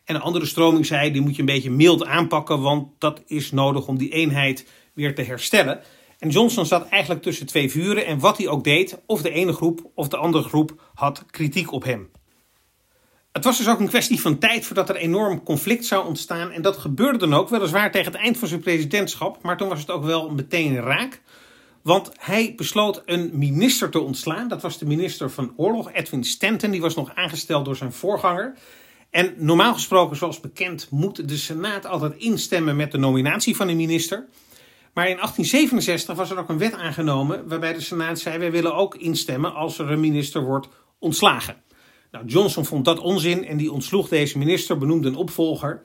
En 0.05 0.15
een 0.15 0.21
andere 0.21 0.47
stroming 0.47 0.87
zei, 0.87 1.13
die 1.13 1.21
moet 1.21 1.35
je 1.35 1.41
een 1.41 1.47
beetje 1.47 1.71
mild 1.71 2.05
aanpakken, 2.05 2.61
want 2.61 2.89
dat 2.99 3.23
is 3.27 3.51
nodig 3.51 3.87
om 3.87 3.99
die 3.99 4.11
eenheid 4.11 4.67
weer 4.95 5.15
te 5.15 5.23
herstellen. 5.23 5.81
En 6.21 6.29
Johnson 6.29 6.67
zat 6.67 6.89
eigenlijk 6.89 7.23
tussen 7.23 7.47
twee 7.47 7.71
vuren 7.71 8.07
en 8.07 8.19
wat 8.19 8.39
hij 8.39 8.49
ook 8.49 8.65
deed, 8.65 9.01
of 9.07 9.23
de 9.23 9.31
ene 9.31 9.53
groep 9.53 9.91
of 9.95 10.09
de 10.09 10.17
andere 10.17 10.45
groep 10.45 10.83
had 10.95 11.25
kritiek 11.31 11.73
op 11.73 11.85
hem. 11.85 12.11
Het 13.33 13.45
was 13.45 13.59
dus 13.59 13.69
ook 13.69 13.81
een 13.81 13.89
kwestie 13.89 14.21
van 14.21 14.39
tijd 14.39 14.65
voordat 14.65 14.89
er 14.89 14.97
enorm 14.97 15.43
conflict 15.43 15.87
zou 15.87 16.07
ontstaan. 16.07 16.51
En 16.51 16.63
dat 16.63 16.77
gebeurde 16.77 17.19
dan 17.19 17.35
ook, 17.35 17.49
weliswaar 17.49 17.91
tegen 17.91 18.13
het 18.13 18.21
eind 18.21 18.39
van 18.39 18.49
zijn 18.49 18.61
presidentschap. 18.61 19.43
Maar 19.43 19.57
toen 19.57 19.69
was 19.69 19.81
het 19.81 19.91
ook 19.91 20.05
wel 20.05 20.31
meteen 20.31 20.81
raak. 20.81 21.23
Want 21.83 22.13
hij 22.19 22.53
besloot 22.57 23.03
een 23.05 23.31
minister 23.33 23.91
te 23.91 24.01
ontslaan. 24.01 24.49
Dat 24.49 24.63
was 24.63 24.79
de 24.79 24.87
minister 24.87 25.31
van 25.31 25.53
Oorlog, 25.57 25.93
Edwin 25.93 26.25
Stanton. 26.25 26.71
Die 26.71 26.81
was 26.81 26.95
nog 26.95 27.15
aangesteld 27.15 27.65
door 27.65 27.77
zijn 27.77 27.93
voorganger. 27.93 28.55
En 29.11 29.35
normaal 29.37 29.75
gesproken, 29.75 30.17
zoals 30.17 30.41
bekend, 30.41 30.87
moet 30.91 31.29
de 31.29 31.37
Senaat 31.37 31.87
altijd 31.87 32.15
instemmen 32.17 32.77
met 32.77 32.93
de 32.93 32.99
nominatie 32.99 33.57
van 33.57 33.69
een 33.69 33.77
minister. 33.77 34.29
Maar 34.95 35.09
in 35.09 35.17
1867 35.17 36.17
was 36.17 36.31
er 36.31 36.39
ook 36.39 36.49
een 36.49 36.59
wet 36.59 36.75
aangenomen 36.75 37.49
waarbij 37.49 37.73
de 37.73 37.81
Senaat 37.81 38.19
zei: 38.19 38.39
wij 38.39 38.51
willen 38.51 38.75
ook 38.75 38.95
instemmen 38.95 39.55
als 39.55 39.79
er 39.79 39.91
een 39.91 40.01
minister 40.01 40.43
wordt 40.43 40.69
ontslagen. 40.99 41.63
Nou, 42.11 42.25
Johnson 42.25 42.65
vond 42.65 42.85
dat 42.85 42.99
onzin 42.99 43.47
en 43.47 43.57
die 43.57 43.73
ontsloeg 43.73 44.09
deze 44.09 44.39
minister, 44.39 44.79
benoemde 44.79 45.09
een 45.09 45.15
opvolger. 45.15 45.83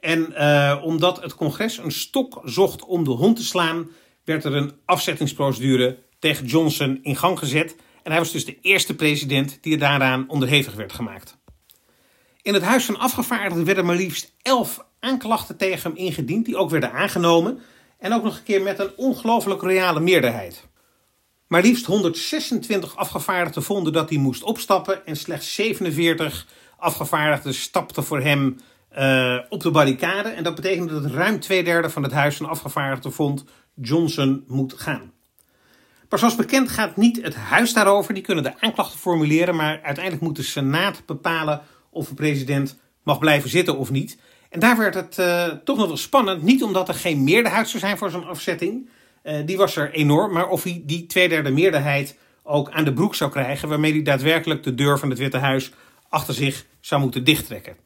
En 0.00 0.32
uh, 0.32 0.80
omdat 0.84 1.22
het 1.22 1.34
congres 1.34 1.78
een 1.78 1.92
stok 1.92 2.40
zocht 2.44 2.84
om 2.84 3.04
de 3.04 3.10
hond 3.10 3.36
te 3.36 3.44
slaan, 3.44 3.90
werd 4.24 4.44
er 4.44 4.54
een 4.54 4.72
afzettingsprocedure 4.84 5.98
tegen 6.18 6.46
Johnson 6.46 6.98
in 7.02 7.16
gang 7.16 7.38
gezet. 7.38 7.76
En 8.02 8.10
hij 8.10 8.20
was 8.20 8.32
dus 8.32 8.44
de 8.44 8.58
eerste 8.60 8.94
president 8.94 9.58
die 9.60 9.78
daaraan 9.78 10.28
onderhevig 10.28 10.74
werd 10.74 10.92
gemaakt. 10.92 11.36
In 12.42 12.54
het 12.54 12.62
Huis 12.62 12.84
van 12.84 12.98
Afgevaardigden 12.98 13.64
werden 13.64 13.86
maar 13.86 13.96
liefst 13.96 14.34
elf 14.42 14.86
aanklachten 15.00 15.56
tegen 15.56 15.90
hem 15.90 16.00
ingediend, 16.00 16.44
die 16.44 16.56
ook 16.56 16.70
werden 16.70 16.92
aangenomen. 16.92 17.60
En 17.98 18.12
ook 18.12 18.22
nog 18.22 18.36
een 18.36 18.42
keer 18.42 18.62
met 18.62 18.78
een 18.78 18.92
ongelooflijk 18.96 19.62
reale 19.62 20.00
meerderheid. 20.00 20.66
Maar 21.46 21.62
liefst 21.62 21.86
126 21.86 22.96
afgevaardigden 22.96 23.62
vonden 23.62 23.92
dat 23.92 24.08
hij 24.08 24.18
moest 24.18 24.42
opstappen 24.42 25.06
en 25.06 25.16
slechts 25.16 25.54
47 25.54 26.46
afgevaardigden 26.76 27.54
stapten 27.54 28.04
voor 28.04 28.20
hem 28.20 28.56
uh, 28.98 29.38
op 29.48 29.62
de 29.62 29.70
barricade. 29.70 30.28
En 30.28 30.44
dat 30.44 30.54
betekende 30.54 31.00
dat 31.00 31.10
ruim 31.10 31.40
twee 31.40 31.64
derde 31.64 31.90
van 31.90 32.02
het 32.02 32.12
Huis 32.12 32.36
van 32.36 32.48
Afgevaardigden 32.48 33.12
vond 33.12 33.44
Johnson 33.74 34.44
moet 34.46 34.74
gaan. 34.76 35.12
Maar 36.08 36.18
zoals 36.18 36.34
bekend 36.34 36.68
gaat 36.68 36.96
niet 36.96 37.22
het 37.22 37.34
Huis 37.34 37.72
daarover. 37.72 38.14
Die 38.14 38.22
kunnen 38.22 38.44
de 38.44 38.60
aanklachten 38.60 38.98
formuleren, 38.98 39.56
maar 39.56 39.80
uiteindelijk 39.82 40.24
moet 40.24 40.36
de 40.36 40.42
Senaat 40.42 41.02
bepalen 41.06 41.62
of 41.90 42.08
de 42.08 42.14
president 42.14 42.78
mag 43.02 43.18
blijven 43.18 43.50
zitten 43.50 43.76
of 43.76 43.90
niet. 43.90 44.18
En 44.48 44.60
daar 44.60 44.76
werd 44.76 44.94
het 44.94 45.18
uh, 45.18 45.46
toch 45.46 45.76
nog 45.76 45.86
wel 45.86 45.96
spannend. 45.96 46.42
Niet 46.42 46.62
omdat 46.62 46.88
er 46.88 46.94
geen 46.94 47.24
meerderheid 47.24 47.68
zou 47.68 47.78
zijn 47.78 47.98
voor 47.98 48.10
zo'n 48.10 48.26
afzetting. 48.26 48.88
Uh, 49.24 49.36
die 49.44 49.56
was 49.56 49.76
er 49.76 49.92
enorm. 49.92 50.32
Maar 50.32 50.48
of 50.48 50.62
hij 50.62 50.82
die 50.84 51.06
tweederde 51.06 51.50
meerderheid 51.50 52.16
ook 52.42 52.70
aan 52.70 52.84
de 52.84 52.92
broek 52.92 53.14
zou 53.14 53.30
krijgen. 53.30 53.68
Waarmee 53.68 53.92
hij 53.92 54.02
daadwerkelijk 54.02 54.62
de 54.62 54.74
deur 54.74 54.98
van 54.98 55.10
het 55.10 55.18
Witte 55.18 55.38
Huis 55.38 55.72
achter 56.08 56.34
zich 56.34 56.66
zou 56.80 57.00
moeten 57.00 57.24
dichttrekken. 57.24 57.76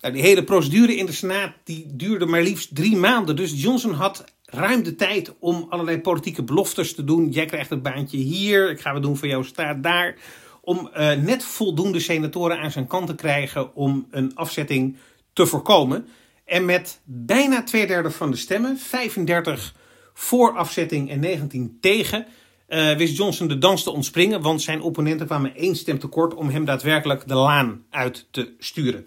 Nou, 0.00 0.16
die 0.16 0.22
hele 0.22 0.44
procedure 0.44 0.96
in 0.96 1.06
de 1.06 1.12
Senaat 1.12 1.52
die 1.64 1.86
duurde 1.88 2.26
maar 2.26 2.42
liefst 2.42 2.74
drie 2.74 2.96
maanden. 2.96 3.36
Dus 3.36 3.62
Johnson 3.62 3.92
had 3.92 4.24
ruim 4.44 4.82
de 4.82 4.94
tijd 4.94 5.32
om 5.38 5.66
allerlei 5.68 6.00
politieke 6.00 6.42
beloftes 6.42 6.94
te 6.94 7.04
doen. 7.04 7.30
Jij 7.30 7.46
krijgt 7.46 7.70
een 7.70 7.82
baantje 7.82 8.16
hier, 8.16 8.70
ik 8.70 8.80
ga 8.80 8.94
het 8.94 9.02
doen 9.02 9.16
voor 9.16 9.28
jouw 9.28 9.42
staat 9.42 9.82
daar. 9.82 10.16
Om 10.60 10.90
uh, 10.96 11.12
net 11.12 11.44
voldoende 11.44 12.00
senatoren 12.00 12.58
aan 12.58 12.70
zijn 12.70 12.86
kant 12.86 13.06
te 13.06 13.14
krijgen 13.14 13.74
om 13.74 14.06
een 14.10 14.34
afzetting 14.34 14.96
te 15.34 15.46
voorkomen. 15.46 16.08
En 16.44 16.64
met 16.64 17.00
bijna 17.04 17.62
twee 17.62 17.86
derde 17.86 18.10
van 18.10 18.30
de 18.30 18.36
stemmen, 18.36 18.78
35 18.78 19.74
voor 20.14 20.56
afzetting 20.56 21.10
en 21.10 21.20
19 21.20 21.78
tegen, 21.80 22.26
uh, 22.68 22.96
wist 22.96 23.16
Johnson 23.16 23.48
de 23.48 23.58
dans 23.58 23.82
te 23.82 23.90
ontspringen. 23.90 24.42
Want 24.42 24.62
zijn 24.62 24.80
opponenten 24.80 25.26
kwamen 25.26 25.56
één 25.56 25.76
stem 25.76 25.98
tekort 25.98 26.34
om 26.34 26.48
hem 26.48 26.64
daadwerkelijk 26.64 27.28
de 27.28 27.34
laan 27.34 27.84
uit 27.90 28.26
te 28.30 28.54
sturen. 28.58 29.04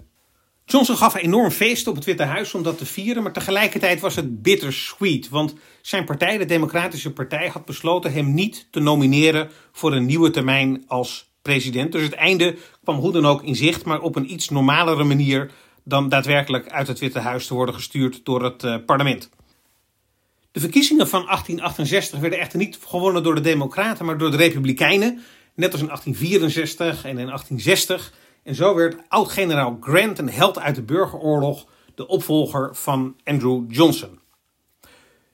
Johnson 0.66 0.98
gaf 0.98 1.14
een 1.14 1.22
enorm 1.22 1.52
feest 1.52 1.88
op 1.88 1.96
het 1.96 2.06
Witte 2.06 2.24
Huis 2.24 2.54
om 2.54 2.64
dat 2.64 2.78
te 2.78 2.86
vieren, 2.86 3.24
maar 3.24 3.34
tegelijkertijd 3.34 4.00
was 4.00 4.16
het 4.16 4.42
bittersweet. 4.42 5.30
Want 5.30 5.54
zijn 5.82 6.06
partij, 6.06 6.38
de 6.38 6.46
Democratische 6.46 7.14
Partij, 7.14 7.48
had 7.48 7.66
besloten 7.66 8.14
hem 8.14 8.34
niet 8.34 8.68
te 8.72 8.80
nomineren 8.80 9.50
voor 9.72 9.94
een 9.94 10.06
nieuwe 10.06 10.30
termijn 10.30 10.84
als 10.88 11.32
president. 11.42 11.92
Dus 11.92 12.04
het 12.04 12.14
einde 12.14 12.56
kwam 12.84 12.96
hoe 12.96 13.12
dan 13.12 13.26
ook 13.26 13.44
in 13.44 13.56
zicht, 13.56 13.86
maar 13.86 14.02
op 14.02 14.16
een 14.16 14.32
iets 14.32 14.50
normalere 14.50 15.04
manier 15.04 15.52
dan 15.88 16.10
daadwerkelijk 16.10 16.70
uit 16.70 16.88
het 16.88 17.00
Witte 17.00 17.20
Huis 17.20 17.48
te 17.48 17.54
worden 17.54 17.76
gestuurd 17.76 18.26
door 18.26 18.44
het 18.44 18.64
uh, 18.64 18.76
parlement. 18.86 19.30
De 20.52 20.60
verkiezingen 20.60 21.08
van 21.08 21.26
1868 21.26 22.20
werden 22.20 22.40
echter 22.40 22.60
niet 22.60 22.80
gewonnen 22.88 23.24
door 23.24 23.36
de 23.36 23.42
Democraten, 23.42 24.06
maar 24.06 24.18
door 24.18 24.32
de 24.32 24.38
Republikeinen. 24.38 25.22
Net 25.56 25.72
als 25.72 25.82
in 25.82 25.88
1864 25.88 27.04
en 27.04 27.18
in 27.18 27.26
1860. 27.26 28.14
En 28.44 28.56
zo 28.56 28.76
werd 28.76 28.98
oud-generaal 29.08 29.78
Grant, 29.82 30.20
een 30.20 30.30
held 30.30 30.60
uit 30.60 30.76
de 30.76 30.82
burgeroorlog, 30.82 31.66
de 31.96 32.08
opvolger 32.08 32.76
van 32.76 33.16
Andrew 33.24 33.64
Johnson. 33.68 34.20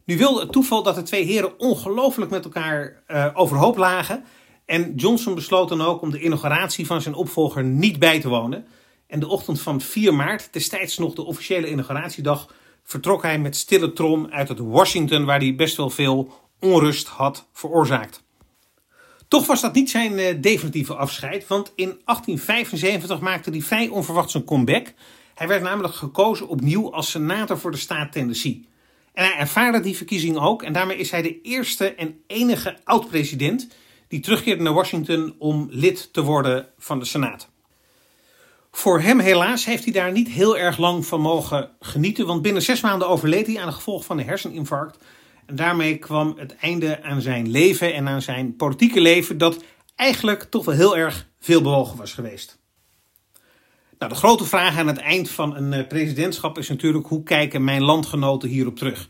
Nu 0.06 0.18
wilde 0.18 0.40
het 0.40 0.52
toeval 0.52 0.84
dat 0.84 0.96
de 0.96 1.02
twee 1.02 1.24
heren 1.24 1.60
ongelooflijk 1.60 2.32
met 2.32 2.44
elkaar 2.44 3.04
uh, 3.08 3.28
overhoop 3.34 3.78
lagen. 3.78 4.24
En 4.66 4.96
Johnson 4.96 5.36
besloot 5.36 5.70
dan 5.70 5.82
ook 5.82 6.02
om 6.02 6.12
de 6.12 6.20
inauguratie 6.20 6.86
van 6.86 7.02
zijn 7.02 7.16
opvolger 7.16 7.64
niet 7.64 8.00
bij 8.00 8.20
te 8.20 8.30
wonen. 8.30 8.68
En 9.14 9.20
de 9.20 9.28
ochtend 9.28 9.62
van 9.62 9.82
4 9.82 10.14
maart, 10.14 10.54
destijds 10.54 10.98
nog 10.98 11.14
de 11.14 11.24
officiële 11.24 11.70
inauguratiedag, 11.70 12.54
vertrok 12.84 13.22
hij 13.22 13.40
met 13.40 13.56
stille 13.56 13.94
trom 13.94 14.28
uit 14.30 14.48
het 14.48 14.60
Washington, 14.60 15.26
waar 15.26 15.40
hij 15.40 15.56
best 15.56 15.78
wel 15.78 15.90
veel 15.90 16.34
onrust 16.60 17.08
had 17.08 17.48
veroorzaakt. 17.52 18.24
Toch 19.28 19.46
was 19.46 19.62
dat 19.62 19.74
niet 19.74 19.90
zijn 19.90 20.20
uh, 20.20 20.42
definitieve 20.42 20.96
afscheid, 20.96 21.48
want 21.48 21.72
in 21.76 21.88
1875 22.06 23.20
maakte 23.20 23.50
hij 23.50 23.62
vrij 23.62 23.88
onverwachts 23.88 24.34
een 24.34 24.44
comeback. 24.44 24.94
Hij 25.36 25.48
werd 25.48 25.62
namelijk 25.62 25.94
gekozen 25.94 26.48
opnieuw 26.48 26.94
als 26.94 27.12
senator 27.12 27.60
voor 27.60 27.72
de 27.72 27.78
staat 27.78 28.12
Tennessee. 28.12 28.68
En 29.14 29.26
hij 29.26 29.36
ervaarde 29.36 29.80
die 29.80 29.98
verkiezing 29.98 30.38
ook 30.38 30.64
en 30.64 30.74
daarmee 30.74 30.98
is 30.98 31.12
hij 31.12 31.22
de 31.22 31.42
eerste 31.42 31.94
en 31.94 32.22
enige 32.28 32.78
oud-president 32.84 33.68
die 34.08 34.20
terugkeerde 34.20 34.64
naar 34.64 34.74
Washington 34.74 35.36
om 35.40 35.68
lid 35.70 36.14
te 36.14 36.22
worden 36.22 36.68
van 36.78 37.00
de 37.00 37.06
Senaat. 37.06 37.52
Voor 38.76 39.02
hem 39.02 39.20
helaas 39.20 39.66
heeft 39.66 39.84
hij 39.84 39.94
daar 39.94 40.12
niet 40.12 40.28
heel 40.28 40.58
erg 40.58 40.78
lang 40.78 41.06
van 41.06 41.22
mogen 41.22 41.70
genieten, 41.80 42.26
want 42.26 42.42
binnen 42.42 42.62
zes 42.62 42.82
maanden 42.82 43.08
overleed 43.08 43.48
hij 43.48 43.60
aan 43.60 43.68
de 43.68 43.74
gevolgen 43.74 44.06
van 44.06 44.18
een 44.18 44.26
herseninfarct. 44.26 44.98
En 45.46 45.56
daarmee 45.56 45.98
kwam 45.98 46.34
het 46.38 46.56
einde 46.56 47.04
aan 47.04 47.22
zijn 47.22 47.52
leven 47.52 47.94
en 47.94 48.08
aan 48.08 48.22
zijn 48.22 48.56
politieke 48.56 49.02
leven, 49.02 49.38
dat 49.38 49.64
eigenlijk 49.96 50.44
toch 50.44 50.66
wel 50.66 50.76
heel 50.76 50.98
erg 50.98 51.28
veel 51.40 51.62
bewogen 51.62 51.98
was 51.98 52.14
geweest. 52.14 52.60
Nou, 54.00 54.12
de 54.12 54.18
grote 54.18 54.46
vraag 54.46 54.78
aan 54.78 54.88
het 54.88 54.98
eind 54.98 55.30
van 55.30 55.56
een 55.56 55.74
eh, 55.74 55.88
presidentschap 55.88 56.58
is 56.58 56.70
natuurlijk 56.70 57.08
hoe 57.08 57.24
kijken 57.24 57.64
mijn 57.64 57.84
landgenoten 57.84 58.50
hierop 58.50 58.78
terug? 58.78 59.08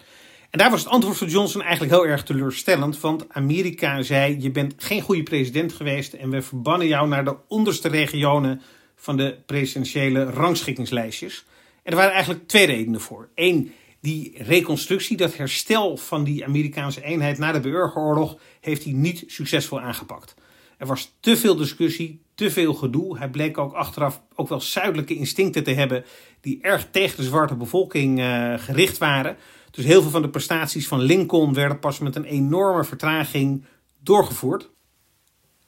En 0.50 0.60
daar 0.60 0.72
was 0.72 0.84
het 0.84 0.90
antwoord 0.90 1.18
van 1.18 1.28
Johnson 1.28 1.62
eigenlijk 1.62 1.94
heel 1.94 2.06
erg 2.06 2.24
teleurstellend, 2.24 3.00
want 3.00 3.26
Amerika 3.30 4.02
zei: 4.02 4.42
Je 4.42 4.52
bent 4.52 4.74
geen 4.78 5.02
goede 5.02 5.24
president 5.24 5.74
geweest 5.74 6.14
en 6.14 6.30
we 6.30 6.42
verbannen 6.42 6.88
jou 6.88 7.08
naar 7.08 7.26
de 7.26 7.36
onderste 7.48 7.88
regionen 7.88 8.62
van 9.04 9.18
de 9.18 9.38
presidentiële 9.46 10.24
rangschikkingslijstjes. 10.24 11.46
Er 11.84 11.96
waren 11.96 12.12
eigenlijk 12.14 12.48
twee 12.48 12.66
redenen 12.66 13.02
voor. 13.02 13.30
Eén, 13.36 13.74
die 14.02 14.34
reconstructie, 14.38 15.18
dat 15.18 15.36
herstel 15.36 15.98
van 15.98 16.24
die 16.24 16.46
Amerikaanse 16.46 17.04
eenheid 17.04 17.38
na 17.38 17.52
de 17.52 17.60
burgeroorlog, 17.60 18.38
heeft 18.62 18.84
hij 18.84 18.94
niet 18.94 19.24
succesvol 19.28 19.80
aangepakt. 19.80 20.36
Er 20.78 20.88
was 20.88 21.16
te 21.20 21.38
veel 21.38 21.56
discussie, 21.56 22.22
te 22.36 22.52
veel 22.52 22.74
gedoe. 22.74 23.18
Hij 23.18 23.30
bleek 23.30 23.58
ook 23.58 23.74
achteraf 23.74 24.22
ook 24.36 24.50
wel 24.50 24.62
zuidelijke 24.62 25.16
instincten 25.16 25.64
te 25.64 25.72
hebben 25.72 26.06
die 26.42 26.60
erg 26.62 26.88
tegen 26.92 27.18
de 27.18 27.24
zwarte 27.24 27.56
bevolking 27.56 28.20
uh, 28.20 28.54
gericht 28.58 28.98
waren. 28.98 29.38
Dus 29.72 29.86
heel 29.86 30.02
veel 30.02 30.12
van 30.12 30.22
de 30.22 30.30
prestaties 30.30 30.88
van 30.88 31.02
Lincoln 31.02 31.54
werden 31.54 31.80
pas 31.80 32.00
met 32.00 32.16
een 32.16 32.26
enorme 32.26 32.84
vertraging 32.84 33.66
doorgevoerd. 34.00 34.70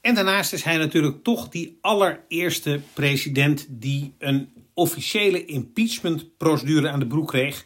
En 0.06 0.16
daarnaast 0.16 0.54
is 0.54 0.64
hij 0.64 0.78
natuurlijk 0.78 1.24
toch 1.24 1.50
die 1.50 1.78
allereerste 1.82 2.82
president 2.94 3.68
die 3.70 4.16
een 4.20 4.50
officiële 4.74 5.46
impeachmentprocedure 5.46 6.90
aan 6.90 7.00
de 7.00 7.08
broek 7.08 7.28
kreeg, 7.28 7.66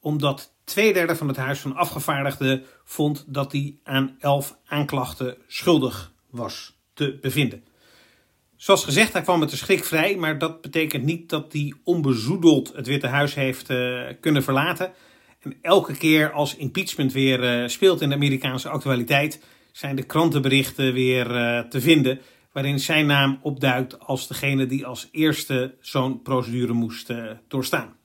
omdat 0.00 0.54
twee 0.64 0.92
derde 0.92 1.16
van 1.16 1.28
het 1.28 1.36
Huis 1.36 1.58
van 1.58 1.76
Afgevaardigden 1.76 2.64
vond 2.84 3.24
dat 3.26 3.52
hij 3.52 3.78
aan 3.84 4.16
elf 4.18 4.56
aanklachten 4.66 5.36
schuldig 5.46 6.12
was 6.30 6.76
te 6.94 7.18
bevinden. 7.20 7.64
Zoals 8.56 8.84
gezegd, 8.84 9.12
hij 9.12 9.22
kwam 9.22 9.38
met 9.38 9.50
de 9.50 9.56
schrik 9.56 9.84
vrij, 9.84 10.16
maar 10.16 10.38
dat 10.38 10.60
betekent 10.60 11.04
niet 11.04 11.28
dat 11.28 11.52
hij 11.52 11.74
onbezoedeld 11.84 12.72
het 12.74 12.86
Witte 12.86 13.06
Huis 13.06 13.34
heeft 13.34 13.70
uh, 13.70 14.02
kunnen 14.20 14.42
verlaten. 14.42 14.92
En 15.40 15.56
elke 15.62 15.96
keer 15.96 16.32
als 16.32 16.56
impeachment 16.56 17.12
weer 17.12 17.62
uh, 17.62 17.68
speelt 17.68 18.00
in 18.00 18.08
de 18.08 18.14
Amerikaanse 18.14 18.68
actualiteit, 18.68 19.40
zijn 19.76 19.96
de 19.96 20.02
krantenberichten 20.02 20.92
weer 20.92 21.30
uh, 21.30 21.60
te 21.60 21.80
vinden. 21.80 22.20
Waarin 22.52 22.80
zijn 22.80 23.06
naam 23.06 23.38
opduikt 23.42 24.00
als 24.00 24.28
degene 24.28 24.66
die 24.66 24.86
als 24.86 25.08
eerste 25.12 25.74
zo'n 25.80 26.22
procedure 26.22 26.72
moest 26.72 27.12
doorstaan. 27.48 27.96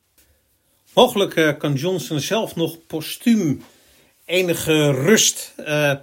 Mogelijk 0.94 1.56
kan 1.60 1.74
Johnson 1.74 2.20
zelf 2.20 2.56
nog 2.56 2.86
postuum 2.88 3.62
enige 4.26 4.92
rust 4.92 5.56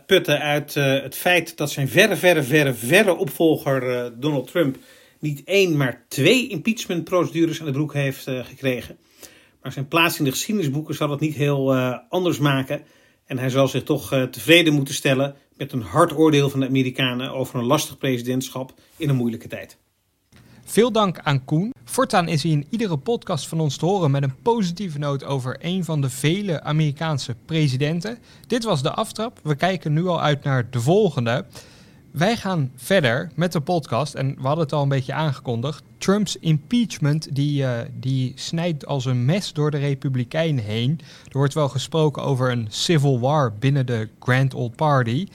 putten 0.06 0.40
uit 0.40 0.74
het 0.74 1.14
feit 1.14 1.56
dat 1.56 1.70
zijn 1.70 1.88
verre, 1.88 2.16
verre, 2.16 2.42
verre, 2.42 2.74
verre 2.74 3.16
opvolger 3.16 4.12
Donald 4.20 4.50
Trump 4.50 4.76
niet 5.18 5.44
één, 5.44 5.76
maar 5.76 6.04
twee 6.08 6.48
impeachmentprocedures 6.48 7.60
aan 7.60 7.66
de 7.66 7.72
broek 7.72 7.92
heeft 7.92 8.22
gekregen. 8.42 8.98
Maar 9.62 9.72
zijn 9.72 9.88
plaats 9.88 10.18
in 10.18 10.24
de 10.24 10.30
geschiedenisboeken 10.30 10.94
zal 10.94 11.10
het 11.10 11.20
niet 11.20 11.34
heel 11.34 11.74
anders 12.08 12.38
maken. 12.38 12.82
En 13.28 13.38
hij 13.38 13.50
zal 13.50 13.68
zich 13.68 13.82
toch 13.82 14.08
tevreden 14.30 14.72
moeten 14.72 14.94
stellen 14.94 15.34
met 15.56 15.72
een 15.72 15.82
hard 15.82 16.16
oordeel 16.16 16.50
van 16.50 16.60
de 16.60 16.66
Amerikanen 16.66 17.32
over 17.32 17.58
een 17.58 17.66
lastig 17.66 17.98
presidentschap 17.98 18.74
in 18.96 19.08
een 19.08 19.16
moeilijke 19.16 19.48
tijd. 19.48 19.78
Veel 20.64 20.92
dank 20.92 21.18
aan 21.18 21.44
Koen. 21.44 21.72
Voortaan 21.84 22.28
is 22.28 22.42
hij 22.42 22.52
in 22.52 22.66
iedere 22.70 22.96
podcast 22.96 23.48
van 23.48 23.60
ons 23.60 23.76
te 23.76 23.84
horen 23.86 24.10
met 24.10 24.22
een 24.22 24.42
positieve 24.42 24.98
noot 24.98 25.24
over 25.24 25.56
een 25.60 25.84
van 25.84 26.00
de 26.00 26.10
vele 26.10 26.62
Amerikaanse 26.62 27.36
presidenten. 27.44 28.18
Dit 28.46 28.64
was 28.64 28.82
de 28.82 28.92
aftrap. 28.92 29.40
We 29.42 29.54
kijken 29.54 29.92
nu 29.92 30.06
al 30.06 30.20
uit 30.20 30.44
naar 30.44 30.70
de 30.70 30.80
volgende. 30.80 31.44
Wij 32.18 32.36
gaan 32.36 32.72
verder 32.76 33.30
met 33.34 33.52
de 33.52 33.60
podcast 33.60 34.14
en 34.14 34.34
we 34.34 34.46
hadden 34.46 34.64
het 34.64 34.72
al 34.72 34.82
een 34.82 34.88
beetje 34.88 35.12
aangekondigd. 35.12 35.82
Trumps 35.98 36.36
impeachment 36.36 37.34
die, 37.34 37.62
uh, 37.62 37.78
die 38.00 38.32
snijdt 38.34 38.86
als 38.86 39.04
een 39.04 39.24
mes 39.24 39.52
door 39.52 39.70
de 39.70 39.78
Republikeinen 39.78 40.64
heen. 40.64 41.00
Er 41.24 41.38
wordt 41.38 41.54
wel 41.54 41.68
gesproken 41.68 42.22
over 42.22 42.50
een 42.50 42.66
civil 42.70 43.20
war 43.20 43.52
binnen 43.58 43.86
de 43.86 44.08
Grand 44.20 44.54
Old 44.54 44.76
Party. 44.76 45.26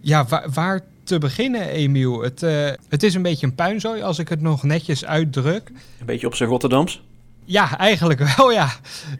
Ja, 0.00 0.24
waar, 0.24 0.50
waar 0.50 0.80
te 1.04 1.18
beginnen, 1.18 1.68
Emiel. 1.68 2.22
Het, 2.22 2.42
uh, 2.42 2.70
het 2.88 3.02
is 3.02 3.14
een 3.14 3.22
beetje 3.22 3.46
een 3.46 3.54
puinzooi 3.54 4.02
als 4.02 4.18
ik 4.18 4.28
het 4.28 4.40
nog 4.40 4.62
netjes 4.62 5.04
uitdruk. 5.04 5.70
Een 6.00 6.06
beetje 6.06 6.26
op 6.26 6.34
zijn 6.34 6.48
Rotterdams? 6.48 7.02
Ja, 7.44 7.78
eigenlijk 7.78 8.20
wel 8.36 8.52
ja. 8.52 8.68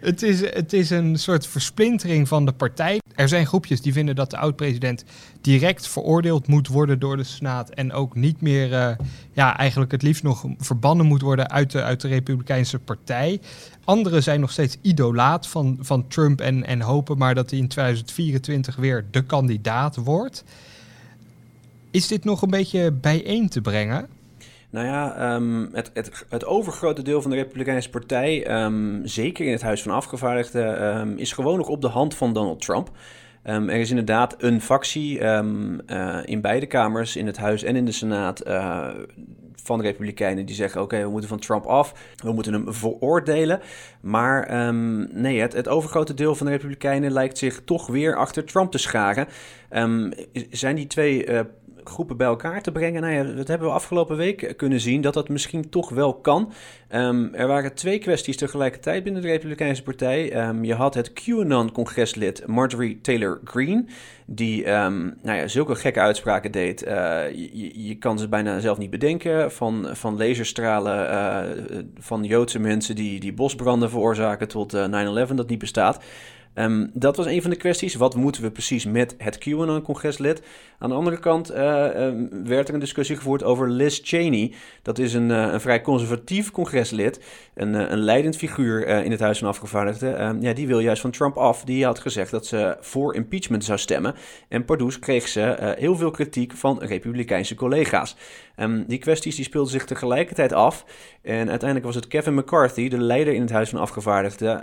Het 0.00 0.22
is, 0.22 0.40
het 0.40 0.72
is 0.72 0.90
een 0.90 1.18
soort 1.18 1.46
versplintering 1.46 2.28
van 2.28 2.44
de 2.44 2.52
partij. 2.52 2.98
Er 3.16 3.28
zijn 3.28 3.46
groepjes 3.46 3.80
die 3.80 3.92
vinden 3.92 4.14
dat 4.14 4.30
de 4.30 4.36
oud-president 4.36 5.04
direct 5.40 5.88
veroordeeld 5.88 6.46
moet 6.46 6.68
worden 6.68 6.98
door 6.98 7.16
de 7.16 7.24
Senaat. 7.24 7.70
En 7.70 7.92
ook 7.92 8.14
niet 8.14 8.40
meer, 8.40 8.70
uh, 8.72 8.90
ja, 9.32 9.56
eigenlijk 9.56 9.92
het 9.92 10.02
liefst 10.02 10.22
nog 10.22 10.44
verbannen 10.58 11.06
moet 11.06 11.20
worden 11.20 11.50
uit 11.50 11.70
de, 11.70 11.82
uit 11.82 12.00
de 12.00 12.08
Republikeinse 12.08 12.78
partij. 12.78 13.40
Anderen 13.84 14.22
zijn 14.22 14.40
nog 14.40 14.50
steeds 14.50 14.76
idolaat 14.80 15.46
van, 15.46 15.78
van 15.80 16.08
Trump 16.08 16.40
en, 16.40 16.64
en 16.66 16.80
hopen 16.80 17.18
maar 17.18 17.34
dat 17.34 17.50
hij 17.50 17.58
in 17.58 17.68
2024 17.68 18.76
weer 18.76 19.04
de 19.10 19.22
kandidaat 19.22 19.96
wordt. 19.96 20.44
Is 21.90 22.06
dit 22.06 22.24
nog 22.24 22.42
een 22.42 22.50
beetje 22.50 22.92
bijeen 22.92 23.48
te 23.48 23.60
brengen? 23.60 24.08
Nou 24.70 24.86
ja, 24.86 25.34
um, 25.34 25.68
het, 25.72 25.90
het, 25.94 26.24
het, 26.28 26.44
overgrote 26.44 27.02
deel 27.02 27.22
van 27.22 27.30
de 27.30 27.36
Republikeinse 27.36 27.90
Partij, 27.90 28.62
um, 28.64 29.00
zeker 29.04 29.46
in 29.46 29.52
het 29.52 29.62
Huis 29.62 29.82
van 29.82 29.92
Afgevaardigden, 29.92 30.96
um, 30.98 31.16
is 31.18 31.32
gewoon 31.32 31.58
nog 31.58 31.68
op 31.68 31.80
de 31.80 31.88
hand 31.88 32.14
van 32.14 32.32
Donald 32.32 32.60
Trump. 32.60 32.90
er 33.42 33.70
is 33.70 33.90
inderdaad 33.90 34.34
een 34.38 34.60
factie 34.60 35.20
uh, 35.20 35.42
in 36.24 36.40
beide 36.40 36.66
kamers, 36.66 37.16
in 37.16 37.26
het 37.26 37.36
Huis 37.36 37.62
en 37.62 37.76
in 37.76 37.84
de 37.84 37.92
Senaat, 37.92 38.46
uh, 38.48 38.88
van 39.54 39.78
de 39.78 39.84
Republikeinen 39.84 40.46
die 40.46 40.54
zeggen: 40.54 40.82
oké, 40.82 41.02
we 41.02 41.10
moeten 41.10 41.28
van 41.28 41.38
Trump 41.38 41.64
af, 41.64 41.94
we 42.22 42.32
moeten 42.32 42.52
hem 42.52 42.74
veroordelen. 42.74 43.60
Maar 44.00 44.72
nee, 45.12 45.40
het, 45.40 45.52
het, 45.52 45.68
overgrote 45.68 46.14
deel 46.14 46.34
van 46.34 46.46
de 46.46 46.52
Republikeinen 46.52 47.12
lijkt 47.12 47.38
zich 47.38 47.62
toch 47.64 47.86
weer 47.86 48.16
achter 48.16 48.44
Trump 48.44 48.70
te 48.70 48.78
scharen. 48.78 49.26
zijn 50.50 50.76
die 50.76 50.86
twee 50.86 51.26
uh, 51.26 51.40
groepen 51.88 52.16
bij 52.16 52.26
elkaar 52.26 52.62
te 52.62 52.72
brengen. 52.72 53.02
Nou 53.02 53.14
ja, 53.14 53.22
dat 53.22 53.48
hebben 53.48 53.68
we 53.68 53.74
afgelopen 53.74 54.16
week 54.16 54.54
kunnen 54.56 54.80
zien 54.80 55.00
dat 55.00 55.14
dat 55.14 55.28
misschien 55.28 55.70
toch 55.70 55.90
wel 55.90 56.14
kan. 56.14 56.52
Um, 56.94 57.34
er 57.34 57.46
waren 57.46 57.74
twee 57.74 57.98
kwesties 57.98 58.36
tegelijkertijd 58.36 59.04
binnen 59.04 59.22
de 59.22 59.28
Republikeinse 59.28 59.82
Partij. 59.82 60.48
Um, 60.48 60.64
je 60.64 60.74
had 60.74 60.94
het 60.94 61.12
QAnon-congreslid 61.12 62.46
Marjorie 62.46 63.00
Taylor 63.00 63.40
Greene, 63.44 63.84
die 64.26 64.70
um, 64.70 65.14
nou 65.22 65.38
ja, 65.38 65.48
zulke 65.48 65.74
gekke 65.74 66.00
uitspraken 66.00 66.50
deed. 66.52 66.86
Uh, 66.86 66.90
je, 67.74 67.96
kan 67.98 68.18
ze 68.18 68.28
bijna 68.28 68.60
zelf 68.60 68.78
niet 68.78 68.90
bedenken. 68.90 69.52
Van, 69.52 69.88
van 69.92 70.16
laserstralen 70.16 71.10
uh, 71.10 71.78
van 71.98 72.24
Joodse 72.24 72.58
mensen 72.58 72.94
die, 72.94 73.20
die 73.20 73.32
bosbranden 73.32 73.90
veroorzaken 73.90 74.48
tot 74.48 74.74
uh, 74.74 75.26
9-11 75.28 75.34
dat 75.34 75.48
niet 75.48 75.58
bestaat. 75.58 76.04
Um, 76.58 76.90
dat 76.92 77.16
was 77.16 77.26
een 77.26 77.42
van 77.42 77.50
de 77.50 77.56
kwesties. 77.56 77.94
Wat 77.94 78.14
moeten 78.14 78.42
we 78.42 78.50
precies 78.50 78.84
met 78.84 79.14
het 79.18 79.38
QAnon-congreslid? 79.38 80.42
Aan 80.78 80.88
de 80.88 80.94
andere 80.94 81.18
kant 81.18 81.52
uh, 81.52 81.84
um, 81.96 82.44
werd 82.44 82.68
er 82.68 82.74
een 82.74 82.80
discussie 82.80 83.16
gevoerd 83.16 83.42
over 83.42 83.70
Liz 83.70 84.00
Cheney. 84.02 84.52
Dat 84.82 84.98
is 84.98 85.14
een, 85.14 85.30
uh, 85.30 85.48
een 85.52 85.60
vrij 85.60 85.80
conservatief 85.80 86.50
congreslid, 86.50 87.20
een, 87.54 87.74
uh, 87.74 87.90
een 87.90 87.98
leidend 87.98 88.36
figuur 88.36 88.86
in 88.86 89.10
het 89.10 89.20
Huis 89.20 89.38
van 89.38 89.48
Afgevaardigden. 89.48 90.26
Um, 90.26 90.42
ja, 90.42 90.52
die 90.52 90.66
wil 90.66 90.78
juist 90.78 91.00
van 91.00 91.10
Trump 91.10 91.36
af. 91.36 91.64
Die 91.64 91.84
had 91.84 91.98
gezegd 91.98 92.30
dat 92.30 92.46
ze 92.46 92.76
voor 92.80 93.14
impeachment 93.14 93.64
zou 93.64 93.78
stemmen. 93.78 94.14
En 94.48 94.64
pardoes 94.64 94.98
kreeg 94.98 95.28
ze 95.28 95.74
heel 95.78 95.96
veel 95.96 96.10
kritiek 96.10 96.52
van 96.52 96.82
republikeinse 96.82 97.54
collega's. 97.54 98.16
Die 98.86 98.98
kwesties 98.98 99.36
die 99.36 99.44
speelden 99.44 99.70
zich 99.70 99.84
tegelijkertijd 99.84 100.52
af. 100.52 100.84
En 101.22 101.48
uiteindelijk 101.48 101.84
was 101.84 101.94
het 101.94 102.08
Kevin 102.08 102.34
McCarthy, 102.34 102.88
de 102.88 102.98
leider 102.98 103.34
in 103.34 103.40
het 103.40 103.50
Huis 103.50 103.68
van 103.68 103.80
Afgevaardigden, 103.80 104.60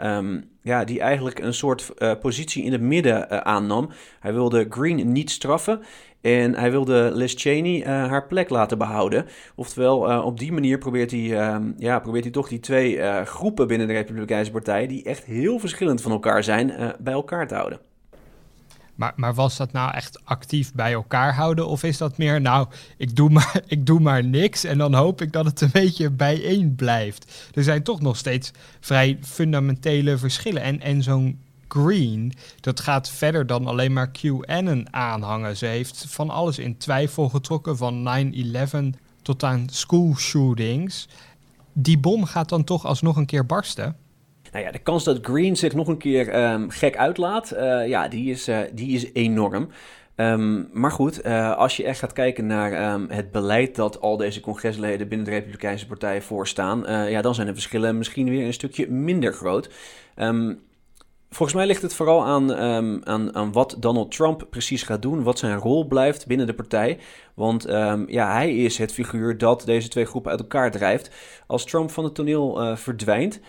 ja, 0.64 0.84
die 0.84 1.00
eigenlijk 1.00 1.40
een 1.40 1.54
soort 1.54 1.92
uh, 1.98 2.12
positie 2.22 2.64
in 2.64 2.72
het 2.72 2.82
midden 2.82 3.28
uh, 3.32 3.38
aannam. 3.38 3.90
Hij 4.20 4.34
wilde 4.34 4.66
Green 4.70 5.12
niet 5.12 5.32
straffen 5.32 5.82
en 6.22 6.56
hij 6.56 6.72
wilde 6.72 7.12
Liz 7.14 7.34
Cheney 7.38 7.80
uh, 7.80 7.86
haar 7.86 8.28
plek 8.28 8.50
laten 8.50 8.78
behouden. 8.78 9.26
Oftewel, 9.56 10.24
op 10.24 10.40
die 10.40 10.52
manier 10.52 10.78
probeert 10.78 11.12
hij, 11.12 11.40
ehm, 11.40 11.72
ja, 11.78 12.00
probeert 12.00 12.24
hij 12.24 12.34
toch 12.34 12.48
die 12.48 12.60
twee 12.60 13.26
groepen 13.26 13.68
binnen 13.68 13.88
de 13.88 13.94
Republikeinse 13.94 14.52
Partij, 14.52 14.88
die 14.88 15.04
echt 15.04 15.24
heel 15.24 15.60
verschillend 15.60 16.02
van 16.02 16.12
elkaar 16.12 16.44
zijn, 16.44 16.96
bij 17.00 17.14
elkaar 17.14 17.48
te 17.48 17.56
houden. 17.56 17.93
Maar, 18.96 19.14
maar 19.16 19.34
was 19.34 19.58
dat 19.58 19.72
nou 19.72 19.94
echt 19.94 20.26
actief 20.26 20.74
bij 20.74 20.94
elkaar 20.94 21.36
houden? 21.36 21.68
Of 21.68 21.84
is 21.84 21.98
dat 21.98 22.18
meer, 22.18 22.42
nou, 22.42 22.68
ik 22.98 23.16
doe, 23.16 23.30
maar, 23.38 23.62
ik 23.68 23.86
doe 23.86 24.00
maar 24.00 24.24
niks 24.24 24.64
en 24.64 24.78
dan 24.78 24.94
hoop 24.94 25.22
ik 25.22 25.32
dat 25.32 25.46
het 25.46 25.62
een 25.62 25.72
beetje 25.72 26.10
bijeen 26.10 26.76
blijft? 26.76 27.50
Er 27.54 27.64
zijn 27.64 27.84
toch 27.84 28.02
nog 28.02 28.18
steeds 28.18 28.52
vrij 28.80 29.18
fundamentele 29.22 30.18
verschillen. 30.18 30.62
En, 30.62 30.82
en 30.82 31.04
zo'n 31.04 31.40
Green, 31.68 32.34
dat 32.60 32.80
gaat 32.80 33.10
verder 33.10 33.48
dan 33.48 33.68
alleen 33.68 33.94
maar 33.94 34.12
QAnon 34.12 34.88
aanhangen. 34.94 35.58
Ze 35.58 35.66
heeft 35.66 36.06
van 36.08 36.30
alles 36.30 36.60
in 36.60 36.78
twijfel 36.78 37.30
getrokken, 37.30 37.78
van 37.78 38.34
9-11 38.96 39.00
tot 39.22 39.44
aan 39.44 39.68
school 39.72 40.16
shootings. 40.16 41.08
Die 41.74 41.98
bom 41.98 42.26
gaat 42.26 42.50
dan 42.50 42.64
toch 42.64 42.86
alsnog 42.86 43.16
een 43.16 43.26
keer 43.26 43.46
barsten? 43.46 43.96
Nou 44.54 44.66
ja, 44.66 44.72
de 44.72 44.80
kans 44.80 45.04
dat 45.04 45.20
Green 45.22 45.56
zich 45.56 45.74
nog 45.74 45.88
een 45.88 45.98
keer 45.98 46.30
ehm, 46.30 46.70
gek 46.70 46.98
uitlaat, 46.98 47.54
uh, 47.54 47.88
ja, 47.88 48.08
die 48.08 48.32
is, 48.32 48.50
uh, 48.50 48.60
die 48.74 48.96
is 48.96 49.14
enorm. 49.14 49.70
Um, 50.16 50.70
maar 50.74 50.92
goed, 50.92 51.26
uh, 51.26 51.58
als 51.58 51.78
je 51.78 51.84
echt 51.84 52.00
gaat 52.00 52.14
kijken 52.14 52.46
naar 52.46 52.94
um, 52.94 53.06
het 53.10 53.32
beleid 53.32 53.76
dat 53.76 54.02
al 54.02 54.18
deze 54.18 54.40
congresleden 54.40 55.08
binnen 55.08 55.26
de 55.26 55.34
Republikeinse 55.34 55.88
Partij 55.88 56.22
voorstaan, 56.22 57.10
ja, 57.10 57.22
dan 57.22 57.36
zijn 57.36 57.48
de 57.48 57.54
verschillen 57.54 57.98
misschien 57.98 58.30
weer 58.30 58.46
een 58.46 58.54
stukje 58.54 58.92
minder 58.92 59.34
groot. 59.34 59.70
Volgens 61.30 61.58
mij 61.58 61.66
ligt 61.66 61.82
het 61.82 61.94
vooral 61.96 62.26
aan, 62.26 62.56
aan, 63.06 63.36
aan 63.36 63.52
wat 63.52 63.76
Donald 63.80 64.12
Trump 64.12 64.48
precies 64.50 64.84
gaat 64.84 65.02
doen, 65.02 65.24
wat 65.24 65.40
zijn 65.40 65.58
rol 65.58 65.88
blijft 65.88 66.28
binnen 66.28 66.48
de 66.48 66.54
partij. 66.54 67.00
Want 67.34 67.66
ja, 68.08 68.34
hij 68.34 68.56
is 68.56 68.78
het 68.78 68.94
figuur 68.94 69.38
dat 69.38 69.64
deze 69.66 69.88
twee 69.88 70.06
groepen 70.06 70.32
uit 70.32 70.40
elkaar 70.40 70.72
drijft. 70.72 71.10
Als 71.48 71.66
Trump 71.66 71.92
van 71.92 72.04
het 72.04 72.16
toneel 72.16 72.76
verdwijnt, 72.76 73.40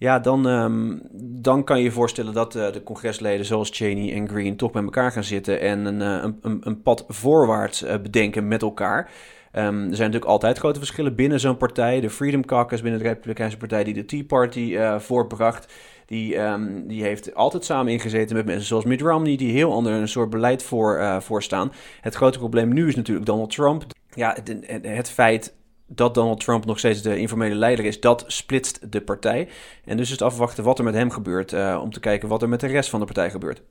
ja, 0.00 0.18
dan, 0.18 0.46
um, 0.46 1.00
dan 1.42 1.64
kan 1.64 1.78
je 1.78 1.84
je 1.84 1.90
voorstellen 1.90 2.32
dat 2.32 2.54
uh, 2.54 2.72
de 2.72 2.82
congresleden 2.82 3.46
zoals 3.46 3.70
Cheney 3.72 4.12
en 4.12 4.28
Green 4.28 4.56
toch 4.56 4.70
bij 4.70 4.82
elkaar 4.82 5.12
gaan 5.12 5.24
zitten 5.24 5.60
en 5.60 5.84
een, 5.84 6.00
uh, 6.00 6.32
een, 6.42 6.60
een, 6.64 6.82
pad 6.82 7.04
voorwaarts 7.08 7.84
bedenken 8.02 8.48
met 8.48 8.62
elkaar. 8.62 9.10
Um, 9.52 9.62
er 9.62 9.72
zijn 9.72 9.88
natuurlijk 9.88 10.24
altijd 10.24 10.58
grote 10.58 10.78
verschillen 10.78 11.14
binnen 11.14 11.40
zo'n 11.40 11.56
partij. 11.56 12.00
De 12.00 12.10
Freedom 12.10 12.44
Caucus 12.44 12.82
binnen 12.82 13.00
de 13.00 13.08
Republikeinse 13.08 13.56
Partij 13.56 13.84
die 13.84 13.94
de 13.94 14.04
Tea 14.04 14.24
Party 14.24 14.76
voortbracht. 14.98 15.72
Die, 16.06 16.36
um, 16.38 16.86
die 16.86 17.02
heeft 17.02 17.34
altijd 17.34 17.64
samen 17.64 17.92
ingezeten 17.92 18.36
met 18.36 18.46
mensen 18.46 18.66
zoals 18.66 18.84
Mitt 18.84 19.00
Romney, 19.00 19.36
die 19.36 19.52
heel 19.52 19.72
ander 19.72 19.92
een 19.92 20.08
soort 20.08 20.30
beleid 20.30 20.62
voor, 20.62 21.22
voorstaan. 21.22 21.72
Het 22.00 22.14
grote 22.14 22.38
probleem 22.38 22.72
nu 22.72 22.88
is 22.88 22.96
natuurlijk 22.96 23.26
Donald 23.26 23.50
Trump. 23.50 23.84
Ja, 24.14 24.36
het, 24.42 24.82
het 24.82 25.10
feit 25.10 25.54
dat 25.92 26.14
Donald 26.14 26.40
Trump 26.40 26.64
nog 26.64 26.78
steeds 26.78 27.02
de 27.02 27.18
informele 27.18 27.54
leider 27.54 27.84
is, 27.84 28.00
dat 28.00 28.24
splitst 28.26 28.92
de 28.92 29.00
partij. 29.00 29.48
En 29.84 29.96
dus 29.96 30.06
is 30.06 30.12
het 30.12 30.22
afwachten 30.22 30.64
wat 30.64 30.78
er 30.78 30.84
met 30.84 30.94
hem 30.94 31.10
gebeurt, 31.10 31.52
uh, 31.52 31.78
om 31.82 31.92
te 31.92 32.00
kijken 32.00 32.28
wat 32.28 32.42
er 32.42 32.48
met 32.48 32.60
de 32.60 32.66
rest 32.66 32.90
van 32.90 33.00
de 33.00 33.06
partij 33.06 33.30
gebeurt. 33.30 33.62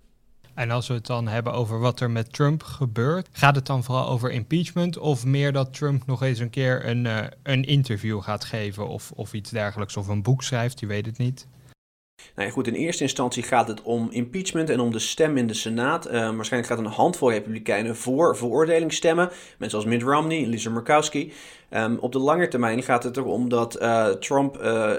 En 0.54 0.72
als 0.72 0.88
we 0.88 0.94
het 0.94 1.06
dan 1.06 1.28
hebben 1.28 1.54
over 1.54 1.80
wat 1.80 2.00
er 2.00 2.12
met 2.12 2.34
Trump 2.34 2.64
gebeurt, 2.64 3.28
gaat 3.32 3.56
het 3.56 3.66
dan 3.66 3.84
vooral 3.84 4.08
over 4.08 4.32
impeachment 4.32 4.98
of 4.98 5.26
meer 5.26 5.52
dat 5.52 5.74
Trump 5.74 6.06
nog 6.06 6.24
eens 6.24 6.40
een 6.40 6.50
keer 6.50 6.86
een, 6.86 7.06
uh, 7.06 7.18
een 7.44 7.64
interview 7.64 8.22
gaat 8.22 8.44
geven 8.44 8.88
of, 8.88 9.12
of 9.12 9.34
iets 9.34 9.50
dergelijks 9.50 9.98
of 9.98 10.08
een 10.08 10.24
boek 10.24 10.44
schrijft, 10.44 10.80
je 10.80 10.86
weet 10.86 11.06
het 11.06 11.18
niet? 11.18 11.48
Nou 12.36 12.50
goed, 12.50 12.68
in 12.68 12.74
eerste 12.74 13.04
instantie 13.04 13.44
gaat 13.44 13.68
het 13.68 13.82
om 13.82 14.08
impeachment 14.12 14.70
en 14.70 14.80
om 14.80 14.92
de 14.92 15.00
stem 15.00 15.38
in 15.38 15.48
de 15.48 15.54
Senaat. 15.54 16.08
Uh, 16.08 16.36
waarschijnlijk 16.36 16.74
gaat 16.74 16.86
een 16.86 16.92
handvol 16.92 17.32
Republikeinen 17.32 17.96
voor 17.96 18.38
veroordeling 18.38 18.94
stemmen. 18.94 19.30
Mensen 19.58 19.78
als 19.78 19.88
Mitt 19.88 20.04
Romney, 20.04 20.46
Lisa 20.46 20.70
Murkowski. 20.70 21.34
Um, 21.70 21.98
op 21.98 22.12
de 22.12 22.20
lange 22.20 22.48
termijn 22.48 22.84
gaat 22.84 23.04
het 23.04 23.18
erom 23.18 23.50
dat 23.50 23.82
uh, 23.82 24.08
Trump 24.08 24.62
uh, 24.62 24.92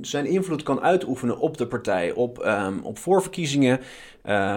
zijn 0.00 0.26
invloed 0.26 0.62
kan 0.62 0.80
uitoefenen 0.80 1.38
op 1.38 1.56
de 1.56 1.66
partij. 1.66 2.12
Op, 2.12 2.44
um, 2.46 2.80
op 2.82 2.98
voorverkiezingen, 2.98 3.80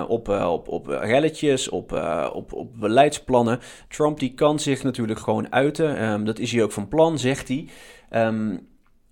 op, 0.07 0.29
op, 0.29 0.67
op 0.67 0.87
relletjes, 0.87 1.69
op, 1.69 1.91
op, 2.33 2.53
op 2.53 2.79
beleidsplannen. 2.79 3.59
Trump 3.87 4.19
die 4.19 4.33
kan 4.33 4.59
zich 4.59 4.83
natuurlijk 4.83 5.19
gewoon 5.19 5.51
uiten. 5.51 6.03
Um, 6.03 6.25
dat 6.25 6.39
is 6.39 6.51
hij 6.51 6.63
ook 6.63 6.71
van 6.71 6.87
plan, 6.87 7.19
zegt 7.19 7.47
hij. 7.47 7.67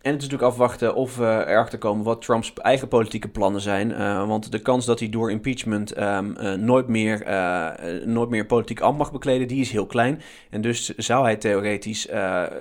En 0.04 0.12
het 0.12 0.22
is 0.22 0.28
natuurlijk 0.28 0.52
afwachten 0.52 0.96
of 0.96 1.18
we 1.18 1.44
erachter 1.48 1.80
komen 1.80 2.06
wat 2.06 2.22
Trumps 2.22 2.54
eigen 2.54 2.88
politieke 2.88 3.28
plannen 3.28 3.62
zijn. 3.62 3.90
Uh, 3.90 4.28
want 4.28 4.52
de 4.52 4.60
kans 4.60 4.86
dat 4.86 5.00
hij 5.00 5.10
door 5.10 5.32
impeachment 5.32 5.98
um, 5.98 6.36
uh, 6.40 6.54
nooit, 6.54 6.88
meer, 6.88 7.28
uh, 7.28 7.72
nooit 8.06 8.30
meer 8.30 8.46
politiek 8.46 8.80
ambt 8.80 8.98
mag 8.98 9.12
bekleden, 9.12 9.48
die 9.48 9.62
is 9.62 9.72
heel 9.72 9.86
klein. 9.86 10.22
En 10.50 10.62
dus 10.62 10.96
zou 10.96 11.24
hij 11.24 11.36
theoretisch 11.36 12.06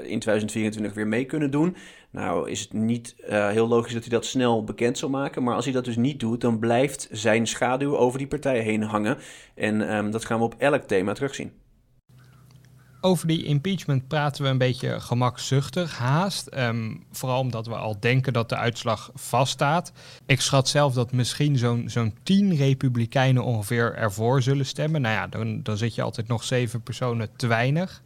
in 0.02 0.18
2024 0.18 0.94
weer 0.94 1.07
mee 1.07 1.24
kunnen 1.24 1.50
doen. 1.50 1.76
Nou 2.11 2.50
is 2.50 2.61
het 2.61 2.72
niet 2.72 3.14
heel 3.26 3.68
logisch 3.68 3.92
dat 3.92 4.02
hij 4.02 4.11
dat 4.11 4.24
snel 4.24 4.64
bekend 4.64 4.98
zal 4.98 5.09
maken. 5.09 5.42
Maar 5.42 5.55
als 5.55 5.64
hij 5.64 5.74
dat 5.74 5.85
dus 5.85 5.96
niet 5.96 6.20
doet, 6.20 6.40
dan 6.40 6.59
blijft 6.59 7.09
zijn 7.11 7.46
schaduw 7.46 7.96
over 7.96 8.18
die 8.18 8.28
partij 8.28 8.59
heen 8.61 8.83
hangen. 8.83 9.18
En 9.55 9.96
um, 9.96 10.11
dat 10.11 10.24
gaan 10.24 10.38
we 10.38 10.44
op 10.44 10.55
elk 10.59 10.83
thema 10.83 11.12
terugzien. 11.12 11.62
Over 13.05 13.27
die 13.27 13.45
impeachment 13.45 14.09
praten 14.09 14.43
we 14.43 14.49
een 14.49 14.59
beetje 14.59 15.01
gemakzuchtig, 15.01 15.99
haast. 15.99 16.49
Um, 16.59 17.05
vooral 17.12 17.41
omdat 17.41 17.67
we 17.67 17.75
al 17.75 17.97
denken 18.01 18.33
dat 18.33 18.49
de 18.49 18.57
uitslag 18.57 19.11
vaststaat. 19.15 19.93
Ik 20.27 20.41
schat 20.41 20.69
zelf 20.69 20.95
dat 20.95 21.12
misschien 21.12 21.59
zo'n 21.59 21.85
zo'n 21.87 22.15
tien 22.23 22.57
republikeinen 22.57 23.45
ongeveer 23.45 23.95
ervoor 23.95 24.43
zullen 24.43 24.67
stemmen. 24.67 25.01
Nou 25.01 25.15
ja, 25.15 25.27
dan, 25.27 25.62
dan 25.62 25.77
zit 25.77 25.95
je 25.95 26.03
altijd 26.03 26.29
nog 26.29 26.45
zeven 26.45 26.83
personen 26.83 27.29
te 27.37 27.47
weinig. 27.47 28.03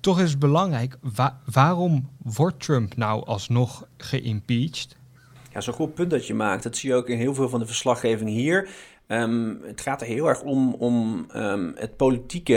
Toch 0.00 0.20
is 0.20 0.30
het 0.30 0.38
belangrijk, 0.38 0.96
waarom 1.44 2.08
wordt 2.22 2.60
Trump 2.60 2.96
nou 2.96 3.24
alsnog 3.26 3.86
geïmpeached? 3.96 4.96
Ja, 5.52 5.60
zo'n 5.60 5.74
goed 5.74 5.94
punt 5.94 6.10
dat 6.10 6.26
je 6.26 6.34
maakt. 6.34 6.62
Dat 6.62 6.76
zie 6.76 6.90
je 6.90 6.96
ook 6.96 7.08
in 7.08 7.18
heel 7.18 7.34
veel 7.34 7.48
van 7.48 7.60
de 7.60 7.66
verslaggeving 7.66 8.30
hier. 8.30 8.68
Um, 9.12 9.60
het 9.64 9.80
gaat 9.80 10.00
er 10.00 10.06
heel 10.06 10.28
erg 10.28 10.42
om, 10.42 10.74
om 10.74 11.26
um, 11.36 11.74
het, 11.76 11.96
politieke, 11.96 12.54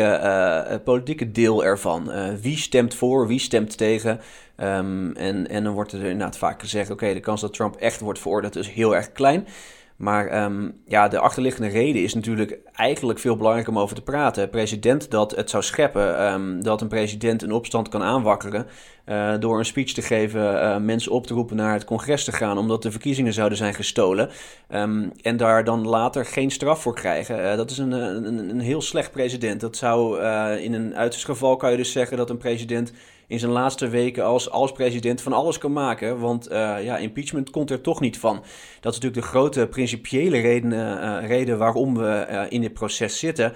het 0.68 0.84
politieke 0.84 1.32
deel 1.32 1.64
ervan. 1.64 2.10
Uh, 2.10 2.34
wie 2.42 2.58
stemt 2.58 2.96
voor, 2.96 3.28
wie 3.28 3.40
stemt 3.40 3.78
tegen. 3.78 4.20
Um, 4.58 5.16
en, 5.16 5.50
en 5.50 5.64
dan 5.64 5.74
wordt 5.74 5.92
er 5.92 6.00
inderdaad 6.00 6.38
vaak 6.38 6.62
gezegd: 6.62 6.90
oké, 6.90 7.14
de 7.14 7.20
kans 7.20 7.42
dat 7.42 7.54
Trump 7.54 7.76
echt 7.76 8.00
wordt 8.00 8.20
veroordeeld 8.20 8.56
is 8.56 8.70
heel 8.70 8.96
erg 8.96 9.12
klein. 9.12 9.48
Maar 9.96 10.44
um, 10.44 10.82
ja, 10.86 11.08
de 11.08 11.20
achterliggende 11.20 11.70
reden 11.70 12.04
is 12.04 12.14
natuurlijk 12.14 12.60
eigenlijk 12.74 13.20
veel 13.20 13.36
belangrijker 13.36 13.74
om 13.74 13.80
over 13.80 13.96
te 13.96 14.02
praten. 14.02 14.50
President 14.50 15.12
dat 15.12 15.36
het 15.36 15.50
zou 15.50 15.64
scheppen, 15.64 16.34
um, 16.34 16.64
dat 16.64 16.82
een 16.82 16.88
president 16.88 17.42
een 17.42 17.52
opstand 17.52 17.90
kan 17.90 18.04
aanwakkeren 18.04 18.68
uh, 19.06 19.34
door 19.40 19.60
een 19.60 19.66
speech 19.66 19.92
te 19.92 20.02
geven, 20.02 20.54
uh, 20.54 20.78
mensen 20.78 21.12
op 21.12 21.28
te 21.28 21.34
roepen 21.34 21.56
naar 21.56 21.74
het 21.74 21.86
congres 21.86 22.24
te 22.24 22.32
gaan 22.32 22.58
omdat 22.58 22.82
de 22.82 22.92
verkiezingen 22.92 23.34
zouden 23.34 23.58
zijn 23.58 23.74
gestolen. 23.74 24.30
Um, 24.70 25.12
en 25.22 25.38
daar 25.38 25.64
dan 25.64 25.88
later 25.88 26.26
geen 26.26 26.52
straf 26.52 26.82
voor 26.82 26.96
krijgen. 26.96 27.40
Uh, 27.40 27.56
dat 27.56 27.72
is 27.72 27.78
een, 27.78 27.92
een, 27.92 28.50
een 28.50 28.60
heel 28.60 28.82
slecht 28.82 29.12
president. 29.12 29.62
Dat 29.62 29.78
zou 29.78 30.22
in 30.60 30.74
een 30.74 30.96
uiterst 30.96 31.26
geval 31.26 31.56
kan 31.56 31.72
je 31.72 31.78
dus 31.78 31.92
zeggen 31.92 32.18
dat 32.18 32.30
een 32.30 32.38
president 32.38 32.94
in 33.28 33.40
zijn 33.40 33.52
laatste 33.52 33.88
weken 33.88 34.24
als, 34.26 34.50
als 34.50 34.72
president 34.72 35.22
van 35.22 35.34
alles 35.34 35.58
kan 35.58 35.74
maken. 35.74 36.20
Want 36.20 36.52
uh, 36.52 36.84
ja, 36.84 36.98
impeachment 36.98 37.50
komt 37.50 37.72
er 37.72 37.82
toch 37.82 38.00
niet 38.00 38.20
van. 38.20 38.36
Dat 38.80 38.94
is 38.94 39.00
natuurlijk 39.00 39.16
de 39.16 39.32
grote 39.32 39.68
principiële 39.68 40.40
reden, 40.40 40.72
uh, 40.72 41.28
reden 41.28 41.58
waarom 41.58 41.98
we 41.98 42.46
in 42.50 42.62
dit 42.62 42.74
proces 42.74 43.20
zitten. 43.20 43.54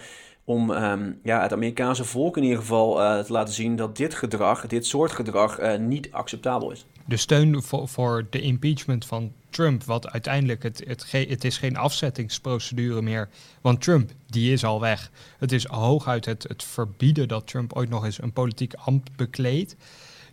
Om 0.49 0.69
um, 0.69 1.19
ja, 1.23 1.41
het 1.41 1.53
Amerikaanse 1.53 2.03
volk 2.03 2.37
in 2.37 2.43
ieder 2.43 2.57
geval 2.57 2.95
te 3.23 3.31
laten 3.31 3.53
zien 3.53 3.75
dat 3.75 3.97
dit 3.97 4.15
gedrag, 4.15 4.67
dit 4.67 4.85
soort 4.85 5.11
gedrag, 5.11 5.77
niet 5.79 6.11
acceptabel 6.11 6.71
is. 6.71 6.85
De 7.05 7.17
steun 7.17 7.63
voor, 7.63 7.87
voor 7.87 8.25
de 8.29 8.41
impeachment 8.41 9.05
van 9.05 9.31
Trump, 9.49 9.83
wat 9.83 10.09
uiteindelijk 10.09 10.63
het, 10.63 10.83
het, 10.87 11.11
het 11.11 11.43
is 11.43 11.57
geen 11.57 11.77
afzettingsprocedure 11.77 13.01
meer, 13.01 13.29
want 13.61 13.81
Trump 13.81 14.11
die 14.27 14.53
is 14.53 14.63
al 14.63 14.79
weg. 14.79 15.11
Het 15.37 15.51
is 15.51 15.65
hooguit 15.65 16.25
het, 16.25 16.43
het 16.47 16.63
verbieden 16.63 17.27
dat 17.27 17.47
Trump 17.47 17.73
ooit 17.73 17.89
nog 17.89 18.05
eens 18.05 18.21
een 18.21 18.33
politiek 18.33 18.73
ambt 18.73 19.15
bekleedt. 19.15 19.75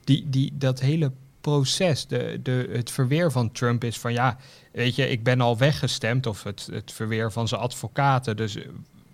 Die, 0.04 0.28
die, 0.28 0.52
dat 0.54 0.80
hele 0.80 1.12
proces, 1.40 2.06
de, 2.06 2.40
de, 2.42 2.68
het 2.72 2.90
verweer 2.90 3.32
van 3.32 3.52
Trump 3.52 3.84
is 3.84 3.98
van 3.98 4.12
ja, 4.12 4.36
weet 4.72 4.94
je, 4.94 5.08
ik 5.08 5.22
ben 5.22 5.40
al 5.40 5.58
weggestemd, 5.58 6.26
of 6.26 6.42
het, 6.42 6.68
het 6.72 6.92
verweer 6.92 7.32
van 7.32 7.48
zijn 7.48 7.60
advocaten. 7.60 8.36
Dus 8.36 8.58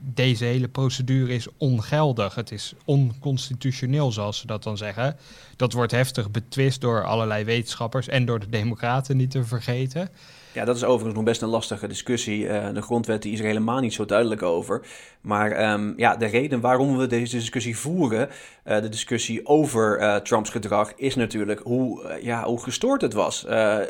deze 0.03 0.45
hele 0.45 0.69
procedure 0.69 1.35
is 1.35 1.49
ongeldig. 1.57 2.35
Het 2.35 2.53
is 2.53 2.75
onconstitutioneel, 2.85 4.13
zoals 4.13 4.39
ze 4.39 4.47
dat 4.47 4.63
dan 4.63 4.77
zeggen. 4.77 5.17
Dat 5.57 5.73
wordt 5.73 5.93
heftig 5.93 6.31
betwist 6.31 6.81
door 6.81 7.05
allerlei 7.05 7.45
wetenschappers 7.45 8.09
en 8.09 8.25
door 8.25 8.41
de 8.41 8.49
Democraten 8.49 9.17
niet 9.17 9.31
te 9.31 9.45
vergeten. 9.45 10.09
Ja, 10.53 10.65
dat 10.65 10.77
is 10.77 10.85
overigens 10.85 11.15
nog 11.15 11.25
best 11.25 11.43
een 11.43 11.49
lastige 11.49 11.87
discussie. 11.87 12.45
Uh, 12.45 12.69
de 12.75 12.83
grondwet 12.83 13.25
is 13.25 13.39
er 13.39 13.45
helemaal 13.45 13.81
niet 13.81 13.93
zo 13.93 14.05
duidelijk 14.05 14.43
over. 14.43 14.87
Maar 15.21 15.73
um, 15.73 15.95
ja, 15.97 16.17
de 16.17 16.27
reden 16.27 16.61
waarom 16.61 16.97
we 16.97 17.07
deze 17.07 17.37
discussie 17.37 17.79
voeren, 17.79 18.29
uh, 18.29 18.81
de 18.81 18.89
discussie 18.89 19.47
over 19.47 20.01
uh, 20.01 20.17
Trumps 20.17 20.51
gedrag, 20.51 20.93
is 20.97 21.15
natuurlijk 21.15 21.61
hoe, 21.61 22.19
ja, 22.23 22.45
hoe 22.45 22.63
gestoord 22.63 23.01
het 23.01 23.13
was. 23.13 23.47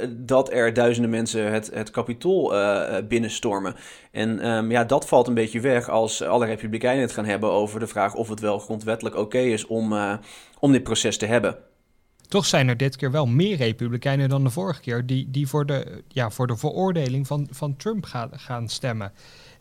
dat 0.08 0.52
er 0.52 0.72
duizenden 0.72 1.10
mensen 1.10 1.52
het, 1.52 1.70
het 1.74 1.90
kapitool 1.90 2.52
binnenstormen. 3.08 3.74
En 4.12 4.48
um, 4.50 4.70
ja, 4.70 4.84
dat 4.84 5.08
valt 5.08 5.28
een 5.28 5.34
beetje 5.34 5.60
weg 5.60 5.88
als 5.88 6.22
alle 6.22 6.46
republikeinen 6.46 7.02
het 7.02 7.12
gaan 7.12 7.24
hebben 7.24 7.50
over 7.50 7.80
de 7.80 7.86
vraag 7.86 8.14
of 8.14 8.28
het 8.28 8.40
wel 8.40 8.58
grondwettelijk 8.58 9.16
oké 9.16 9.38
is 9.38 9.66
om, 9.66 9.94
om 10.58 10.72
dit 10.72 10.82
proces 10.82 11.16
te 11.16 11.26
hebben. 11.26 11.69
Toch 12.30 12.46
zijn 12.46 12.68
er 12.68 12.76
dit 12.76 12.96
keer 12.96 13.10
wel 13.10 13.26
meer 13.26 13.56
Republikeinen 13.56 14.28
dan 14.28 14.44
de 14.44 14.50
vorige 14.50 14.80
keer 14.80 15.06
die, 15.06 15.30
die 15.30 15.46
voor, 15.46 15.66
de, 15.66 16.02
ja, 16.08 16.30
voor 16.30 16.46
de 16.46 16.56
veroordeling 16.56 17.26
van, 17.26 17.48
van 17.50 17.76
Trump 17.76 18.04
gaan, 18.04 18.30
gaan 18.32 18.68
stemmen. 18.68 19.12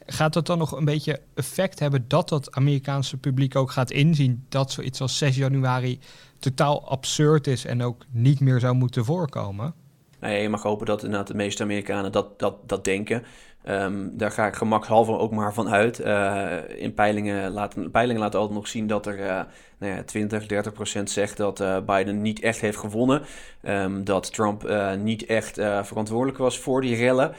gaat 0.05 0.33
dat 0.33 0.45
dan 0.45 0.57
nog 0.57 0.71
een 0.71 0.85
beetje 0.85 1.21
effect 1.33 1.79
hebben 1.79 2.05
dat 2.07 2.29
dat 2.29 2.51
Amerikaanse 2.51 3.17
publiek 3.17 3.55
ook 3.55 3.71
gaat 3.71 3.91
inzien 3.91 4.45
dat 4.49 4.71
zoiets 4.71 5.01
als 5.01 5.17
6 5.17 5.35
januari 5.35 5.99
totaal 6.39 6.89
absurd 6.89 7.47
is 7.47 7.65
en 7.65 7.83
ook 7.83 8.05
niet 8.09 8.39
meer 8.39 8.59
zou 8.59 8.75
moeten 8.75 9.05
voorkomen? 9.05 9.73
Nee, 10.19 10.41
je 10.41 10.49
mag 10.49 10.63
hopen 10.63 10.85
dat 10.85 11.03
inderdaad 11.03 11.27
de 11.27 11.35
meeste 11.35 11.63
Amerikanen 11.63 12.11
dat, 12.11 12.39
dat, 12.39 12.55
dat 12.69 12.83
denken. 12.83 13.23
Ehm, 13.63 14.07
daar 14.11 14.31
ga 14.31 14.47
ik 14.47 14.55
gemakshalve 14.55 15.17
ook 15.17 15.31
maar 15.31 15.53
van 15.53 15.69
uit. 15.69 15.99
Uh, 15.99 16.57
in 16.75 16.93
peilingen 16.93 17.51
laten, 17.51 17.91
peilingen 17.91 18.21
laten 18.21 18.39
altijd 18.39 18.57
nog 18.57 18.67
zien 18.67 18.87
dat 18.87 19.05
er 19.05 19.19
uh, 19.19 19.41
nou 19.77 19.93
ja, 19.93 20.03
20, 20.03 20.45
30 20.45 20.73
procent 20.73 21.09
zegt 21.09 21.37
dat 21.37 21.59
uh, 21.59 21.77
Biden 21.85 22.21
niet 22.21 22.39
echt 22.39 22.61
heeft 22.61 22.77
gewonnen. 22.77 23.21
Um, 23.63 24.03
dat 24.03 24.33
Trump 24.33 24.69
niet 24.97 25.25
echt 25.25 25.53
verantwoordelijk 25.83 26.37
was 26.37 26.59
voor 26.59 26.81
die 26.81 26.95
rellen. 26.95 27.35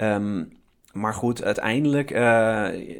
Um, 0.00 0.52
maar 0.92 1.14
goed, 1.14 1.44
uiteindelijk, 1.44 2.10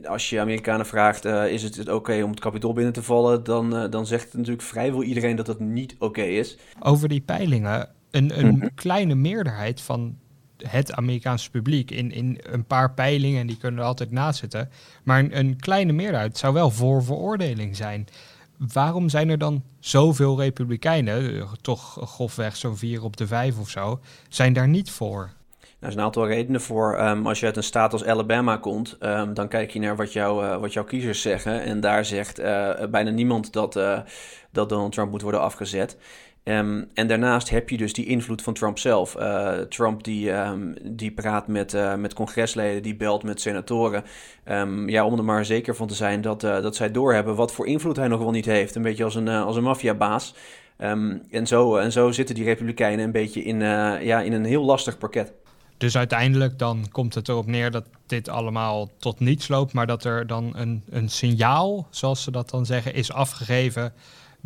als 0.04 0.30
je 0.30 0.40
Amerikanen 0.40 0.86
vraagt: 0.86 1.24
is 1.24 1.62
het, 1.62 1.76
het 1.76 1.88
oké 1.88 2.22
om 2.22 2.30
het 2.30 2.40
kapitool 2.40 2.72
binnen 2.72 2.92
te 2.92 3.02
vallen? 3.02 3.44
Dan, 3.44 3.90
dan 3.90 4.06
zegt 4.06 4.34
natuurlijk 4.34 4.62
vrijwel 4.62 5.02
iedereen 5.02 5.36
dat 5.36 5.46
dat 5.46 5.60
niet 5.60 5.96
oké 5.98 6.22
is. 6.22 6.58
Over 6.80 7.08
die 7.08 7.20
peilingen, 7.20 7.88
een, 8.16 8.38
een 8.38 8.56
mhm. 8.56 8.66
kleine 8.74 9.14
meerderheid 9.14 9.80
van 9.80 10.16
het 10.56 10.92
Amerikaanse 10.92 11.50
publiek 11.50 11.90
in, 11.90 12.12
in 12.12 12.40
een 12.42 12.64
paar 12.64 12.92
peilingen, 12.92 13.40
en 13.40 13.46
die 13.46 13.58
kunnen 13.58 13.80
er 13.80 13.86
altijd 13.86 14.10
naast 14.10 14.38
zitten. 14.38 14.70
Maar 15.02 15.18
een, 15.18 15.38
een 15.38 15.56
kleine 15.56 15.92
meerderheid 15.92 16.38
zou 16.38 16.54
wel 16.54 16.70
voor 16.70 17.04
veroordeling 17.04 17.76
zijn. 17.76 18.06
Waarom 18.72 19.08
zijn 19.08 19.28
er 19.28 19.38
dan 19.38 19.62
zoveel 19.80 20.40
republikeinen, 20.40 21.46
toch 21.60 21.98
grofweg 22.00 22.56
zo'n 22.56 22.76
vier 22.76 23.04
op 23.04 23.16
de 23.16 23.26
vijf 23.26 23.58
of 23.58 23.70
zo, 23.70 24.00
zijn 24.28 24.52
daar 24.52 24.68
niet 24.68 24.90
voor? 24.90 25.30
Er 25.62 25.92
zijn 25.92 25.98
een 25.98 26.04
aantal 26.04 26.26
redenen 26.26 26.60
voor. 26.60 27.00
Um, 27.00 27.26
als 27.26 27.40
je 27.40 27.46
uit 27.46 27.56
een 27.56 27.62
staat 27.62 27.92
als 27.92 28.04
Alabama 28.04 28.56
komt, 28.56 28.96
um, 29.00 29.34
dan 29.34 29.48
kijk 29.48 29.70
je 29.70 29.78
naar 29.78 29.96
wat, 29.96 30.12
jou, 30.12 30.44
uh, 30.44 30.56
wat 30.56 30.72
jouw 30.72 30.84
kiezers 30.84 31.20
zeggen. 31.20 31.62
En 31.62 31.80
daar 31.80 32.04
zegt 32.04 32.40
uh, 32.40 32.70
bijna 32.90 33.10
niemand 33.10 33.52
dat, 33.52 33.76
uh, 33.76 33.98
dat 34.52 34.68
Donald 34.68 34.92
Trump 34.92 35.10
moet 35.10 35.22
worden 35.22 35.40
afgezet. 35.40 35.96
Um, 36.48 36.88
en 36.94 37.06
daarnaast 37.06 37.50
heb 37.50 37.70
je 37.70 37.76
dus 37.76 37.92
die 37.92 38.06
invloed 38.06 38.42
van 38.42 38.54
Trump 38.54 38.78
zelf. 38.78 39.16
Uh, 39.16 39.52
Trump 39.58 40.04
die, 40.04 40.32
um, 40.32 40.74
die 40.82 41.10
praat 41.10 41.48
met, 41.48 41.74
uh, 41.74 41.94
met 41.94 42.14
congresleden, 42.14 42.82
die 42.82 42.96
belt 42.96 43.22
met 43.22 43.40
senatoren. 43.40 44.04
Um, 44.44 44.88
ja, 44.88 45.04
om 45.04 45.18
er 45.18 45.24
maar 45.24 45.44
zeker 45.44 45.76
van 45.76 45.86
te 45.86 45.94
zijn 45.94 46.20
dat, 46.20 46.44
uh, 46.44 46.62
dat 46.62 46.76
zij 46.76 46.90
doorhebben 46.90 47.34
wat 47.34 47.52
voor 47.52 47.66
invloed 47.66 47.96
hij 47.96 48.08
nog 48.08 48.20
wel 48.20 48.30
niet 48.30 48.44
heeft. 48.44 48.74
Een 48.74 48.82
beetje 48.82 49.04
als 49.04 49.14
een, 49.14 49.28
als 49.28 49.56
een 49.56 49.62
maffiabaas. 49.62 50.34
en, 50.76 51.46
zo, 51.46 51.76
en 51.76 51.92
zo 51.92 52.12
zitten 52.12 52.34
die 52.34 52.44
republikeinen 52.44 53.04
een 53.04 53.12
beetje 53.12 53.42
in, 53.42 53.60
ja, 54.00 54.20
in 54.20 54.32
een 54.32 54.44
heel 54.44 54.64
lastig 54.64 54.98
pakket. 54.98 55.32
Dus 55.78 55.96
uiteindelijk 55.96 56.58
dan 56.58 56.86
komt 56.92 57.14
het 57.14 57.28
erop 57.28 57.46
neer 57.46 57.70
dat 57.70 57.84
dit 58.06 58.28
allemaal 58.28 58.90
tot 58.98 59.20
niets 59.20 59.48
loopt, 59.48 59.72
maar 59.72 59.86
dat 59.86 60.04
er 60.04 60.26
dan 60.26 60.52
een, 60.56 60.82
een 60.90 61.08
signaal, 61.08 61.86
zoals 61.90 62.22
ze 62.22 62.30
dat 62.30 62.50
dan 62.50 62.66
zeggen, 62.66 62.94
is 62.94 63.12
afgegeven 63.12 63.92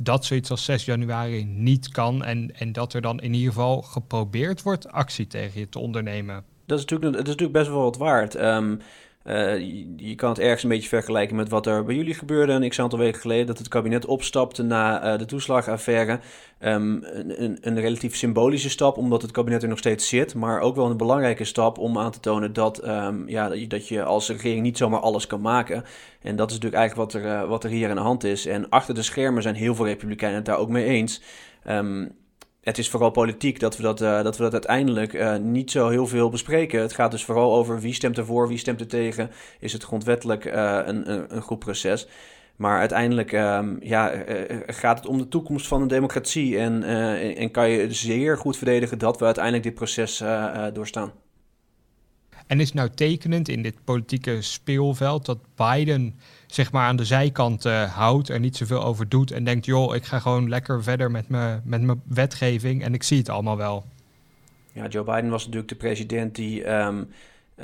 dat 0.02 0.24
zoiets 0.24 0.50
als 0.50 0.64
6 0.64 0.84
januari 0.84 1.44
niet 1.44 1.88
kan 1.88 2.24
en, 2.24 2.50
en 2.54 2.72
dat 2.72 2.92
er 2.92 3.00
dan 3.00 3.20
in 3.20 3.34
ieder 3.34 3.52
geval 3.52 3.82
geprobeerd 3.82 4.62
wordt 4.62 4.88
actie 4.88 5.26
tegen 5.26 5.60
je 5.60 5.68
te 5.68 5.78
ondernemen. 5.78 6.44
Dat 6.66 6.78
is 6.78 6.84
natuurlijk, 6.84 7.12
dat 7.12 7.22
is 7.22 7.28
natuurlijk 7.28 7.58
best 7.58 7.70
wel 7.70 7.82
wat 7.82 7.96
waard. 7.96 8.34
Um, 8.34 8.80
uh, 9.24 9.58
je, 9.96 10.14
kan 10.14 10.28
het 10.28 10.38
ergens 10.38 10.62
een 10.62 10.68
beetje 10.68 10.88
vergelijken 10.88 11.36
met 11.36 11.48
wat 11.48 11.66
er 11.66 11.84
bij 11.84 11.94
jullie 11.94 12.14
gebeurde 12.14 12.52
een 12.52 12.68
x 12.68 12.80
aantal 12.80 12.98
weken 12.98 13.20
geleden. 13.20 13.46
Dat 13.46 13.58
het 13.58 13.68
kabinet 13.68 14.06
opstapte 14.06 14.62
na 14.62 15.12
uh, 15.12 15.18
de 15.18 15.24
toeslagaffaire. 15.24 16.20
Um, 16.60 17.04
een, 17.04 17.58
een, 17.60 17.80
relatief 17.80 18.16
symbolische 18.16 18.70
stap, 18.70 18.96
omdat 18.96 19.22
het 19.22 19.30
kabinet 19.30 19.62
er 19.62 19.68
nog 19.68 19.78
steeds 19.78 20.08
zit. 20.08 20.34
Maar 20.34 20.60
ook 20.60 20.76
wel 20.76 20.90
een 20.90 20.96
belangrijke 20.96 21.44
stap 21.44 21.78
om 21.78 21.98
aan 21.98 22.10
te 22.10 22.20
tonen 22.20 22.52
dat, 22.52 22.86
um, 22.86 23.28
ja, 23.28 23.48
dat 23.68 23.88
je 23.88 24.02
als 24.02 24.28
regering 24.28 24.62
niet 24.62 24.76
zomaar 24.76 25.00
alles 25.00 25.26
kan 25.26 25.40
maken. 25.40 25.84
En 26.22 26.36
dat 26.36 26.50
is 26.50 26.56
natuurlijk 26.56 26.82
eigenlijk 26.82 27.12
wat 27.12 27.22
er, 27.22 27.28
uh, 27.28 27.48
wat 27.48 27.64
er 27.64 27.70
hier 27.70 27.88
aan 27.88 27.96
de 27.96 28.02
hand 28.02 28.24
is. 28.24 28.46
En 28.46 28.68
achter 28.68 28.94
de 28.94 29.02
schermen 29.02 29.42
zijn 29.42 29.54
heel 29.54 29.74
veel 29.74 29.86
Republikeinen 29.86 30.38
het 30.38 30.46
daar 30.46 30.58
ook 30.58 30.68
mee 30.68 30.84
eens. 30.84 31.22
Um, 31.68 32.18
het 32.60 32.78
is 32.78 32.90
vooral 32.90 33.10
politiek 33.10 33.60
dat 33.60 33.76
we 33.76 33.82
dat, 33.82 34.00
uh, 34.00 34.22
dat, 34.22 34.36
we 34.36 34.42
dat 34.42 34.52
uiteindelijk 34.52 35.12
uh, 35.12 35.36
niet 35.36 35.70
zo 35.70 35.88
heel 35.88 36.06
veel 36.06 36.28
bespreken. 36.28 36.80
Het 36.80 36.92
gaat 36.92 37.10
dus 37.10 37.24
vooral 37.24 37.54
over 37.54 37.80
wie 37.80 37.94
stemt 37.94 38.18
ervoor, 38.18 38.48
wie 38.48 38.58
stemt 38.58 38.80
er 38.80 38.86
tegen. 38.86 39.30
Is 39.60 39.72
het 39.72 39.82
grondwettelijk 39.82 40.44
uh, 40.44 40.80
een, 40.84 41.12
een, 41.34 41.42
goed 41.42 41.58
proces? 41.58 42.08
Maar 42.56 42.78
uiteindelijk 42.78 43.32
um, 43.32 43.78
ja, 43.82 44.12
gaat 44.66 44.98
het 44.98 45.06
om 45.06 45.18
de 45.18 45.28
toekomst 45.28 45.66
van 45.66 45.82
een 45.82 45.88
democratie. 45.88 46.58
En, 46.58 46.82
en 47.36 47.50
kan 47.50 47.70
je 47.70 47.92
zeer 47.92 48.38
goed 48.38 48.56
verdedigen 48.56 48.98
dat 48.98 49.18
we 49.18 49.24
uiteindelijk 49.24 49.64
dit 49.64 49.74
proces 49.74 50.22
doorstaan. 50.72 51.12
En 52.50 52.60
is 52.60 52.72
nou 52.72 52.90
tekenend 52.94 53.48
in 53.48 53.62
dit 53.62 53.84
politieke 53.84 54.42
speelveld 54.42 55.26
dat 55.26 55.38
Biden 55.56 56.14
zeg 56.46 56.72
maar 56.72 56.86
aan 56.86 56.96
de 56.96 57.04
zijkant 57.04 57.66
uh, 57.66 57.94
houdt, 57.94 58.28
er 58.28 58.40
niet 58.40 58.56
zoveel 58.56 58.82
over 58.82 59.08
doet 59.08 59.30
en 59.30 59.44
denkt, 59.44 59.66
joh, 59.66 59.94
ik 59.94 60.04
ga 60.04 60.18
gewoon 60.18 60.48
lekker 60.48 60.82
verder 60.82 61.10
met 61.10 61.28
mijn 61.28 61.62
met 61.64 61.96
wetgeving 62.04 62.82
en 62.82 62.94
ik 62.94 63.02
zie 63.02 63.18
het 63.18 63.28
allemaal 63.28 63.56
wel. 63.56 63.84
Ja, 64.72 64.86
Joe 64.86 65.04
Biden 65.04 65.30
was 65.30 65.42
natuurlijk 65.44 65.68
de 65.68 65.76
president 65.76 66.34
die, 66.34 66.72
um, 66.72 67.08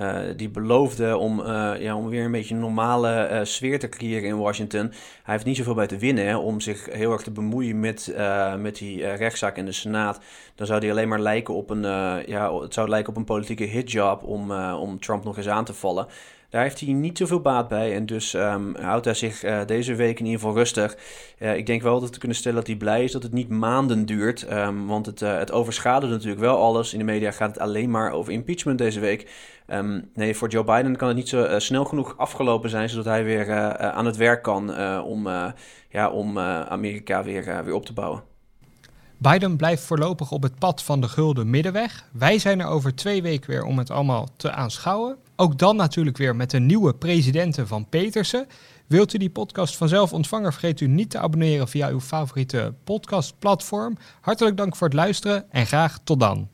uh, 0.01 0.19
die 0.37 0.49
beloofde 0.49 1.17
om, 1.17 1.41
uh, 1.41 1.73
ja, 1.79 1.97
om 1.97 2.09
weer 2.09 2.25
een 2.25 2.31
beetje 2.31 2.55
een 2.55 2.61
normale 2.61 3.41
sfeer 3.43 3.79
te 3.79 3.89
creëren 3.89 4.29
in 4.29 4.39
Washington. 4.39 4.93
Hij 5.23 5.35
heeft 5.35 5.45
niet 5.45 5.57
zoveel 5.57 5.75
bij 5.75 5.87
te 5.87 5.99
winnen 5.99 6.41
om 6.41 6.61
zich 6.61 6.93
heel 6.93 7.13
erg 7.13 7.23
te 7.23 7.31
bemoeien 7.31 7.81
met, 7.81 8.15
met 8.59 8.77
die 8.77 9.07
rechtszaak 9.07 9.57
in 9.57 9.65
de 9.65 9.73
Senaat. 9.73 10.21
Dan 10.55 10.67
zou 10.67 10.81
hij 10.81 10.91
alleen 10.91 11.09
maar 11.09 11.21
lijken 11.21 11.55
op 11.55 11.71
een, 11.71 11.83
ja, 12.27 12.61
het 12.61 12.75
zou 12.75 12.89
lijken 12.89 13.11
op 13.11 13.17
een 13.17 13.25
politieke 13.25 13.65
hitjob 13.65 14.23
om, 14.23 14.53
om 14.73 15.01
Trump 15.01 15.25
nog 15.25 15.37
eens 15.37 15.49
aan 15.49 15.65
te 15.65 15.75
vallen. 15.75 16.07
Daar 16.51 16.63
heeft 16.63 16.81
hij 16.81 16.93
niet 16.93 17.19
zoveel 17.19 17.41
baat 17.41 17.69
bij. 17.69 17.95
En 17.95 18.07
dus 18.07 18.35
um, 18.35 18.77
houdt 18.81 19.05
hij 19.05 19.15
zich 19.15 19.45
uh, 19.45 19.61
deze 19.67 19.95
week 19.95 20.19
in 20.19 20.25
ieder 20.25 20.41
geval 20.41 20.57
rustig. 20.57 20.97
Uh, 21.39 21.57
ik 21.57 21.67
denk 21.67 21.83
wel 21.83 22.01
dat 22.01 22.11
we 22.11 22.19
kunnen 22.19 22.37
stellen 22.37 22.59
dat 22.59 22.67
hij 22.67 22.77
blij 22.77 23.05
is 23.05 23.13
dat 23.13 23.23
het 23.23 23.33
niet 23.33 23.49
maanden 23.49 24.07
duurt. 24.07 24.53
Um, 24.53 24.87
want 24.87 25.07
het, 25.07 25.21
uh, 25.23 25.39
het 25.39 25.53
overschaduwt 25.53 26.11
natuurlijk 26.11 26.41
wel 26.41 26.59
alles. 26.59 26.93
In 26.93 26.99
de 26.99 27.05
media 27.05 27.31
gaat 27.31 27.49
het 27.49 27.59
alleen 27.59 27.91
maar 27.91 28.11
over 28.11 28.33
impeachment 28.33 28.79
deze 28.79 29.01
week. 29.01 29.31
Um, 29.67 30.11
nee, 30.15 30.37
voor 30.37 30.49
Joe 30.49 30.65
Biden 30.65 30.97
kan 30.97 31.09
het 31.09 31.17
niet 31.17 31.29
zo 31.29 31.59
snel 31.59 31.85
genoeg 31.85 32.15
afgelopen 32.17 32.71
zijn. 32.71 32.89
Zodat 32.89 33.05
hij 33.05 33.25
weer 33.25 33.77
aan 33.79 34.07
het 34.07 34.17
werk 34.17 34.43
kan 34.43 34.79
om, 35.03 35.29
ja, 35.89 36.11
om 36.11 36.39
Amerika 36.39 37.23
weer, 37.23 37.65
weer 37.65 37.75
op 37.75 37.87
te 37.87 37.93
bouwen. 37.93 38.23
Biden 39.19 39.57
blijft 39.57 39.83
voorlopig 39.83 40.31
op 40.31 40.43
het 40.43 40.59
pad 40.59 40.83
van 40.83 41.01
de 41.01 41.09
gulden 41.09 41.51
middenweg. 41.51 42.09
Wij 42.13 42.39
zijn 42.39 42.61
er 42.61 42.67
over 42.67 42.95
twee 42.95 43.23
weken 43.23 43.51
weer 43.51 43.65
om 43.65 43.79
het 43.79 43.91
allemaal 43.91 44.29
te 44.37 44.51
aanschouwen. 44.51 45.17
Ook 45.37 45.59
dan 45.59 45.77
natuurlijk 45.77 46.17
weer 46.17 46.37
met 46.37 46.53
een 46.53 46.67
nieuwe 46.67 46.95
presidenten 46.95 47.67
van 47.67 47.89
Petersen. 47.89 48.47
Wilt 48.87 49.15
u 49.15 49.19
die 49.19 49.31
podcast 49.31 49.77
vanzelf 49.77 50.13
ontvangen, 50.13 50.53
vergeet 50.53 50.81
u 50.81 50.87
niet 50.87 51.11
te 51.11 51.19
abonneren 51.19 51.69
via 51.69 51.89
uw 51.89 52.01
favoriete 52.01 52.75
podcastplatform. 52.85 53.97
Hartelijk 54.21 54.57
dank 54.57 54.77
voor 54.77 54.87
het 54.87 54.97
luisteren 54.97 55.51
en 55.51 55.67
graag 55.67 55.99
tot 56.05 56.21
dan. 56.21 56.49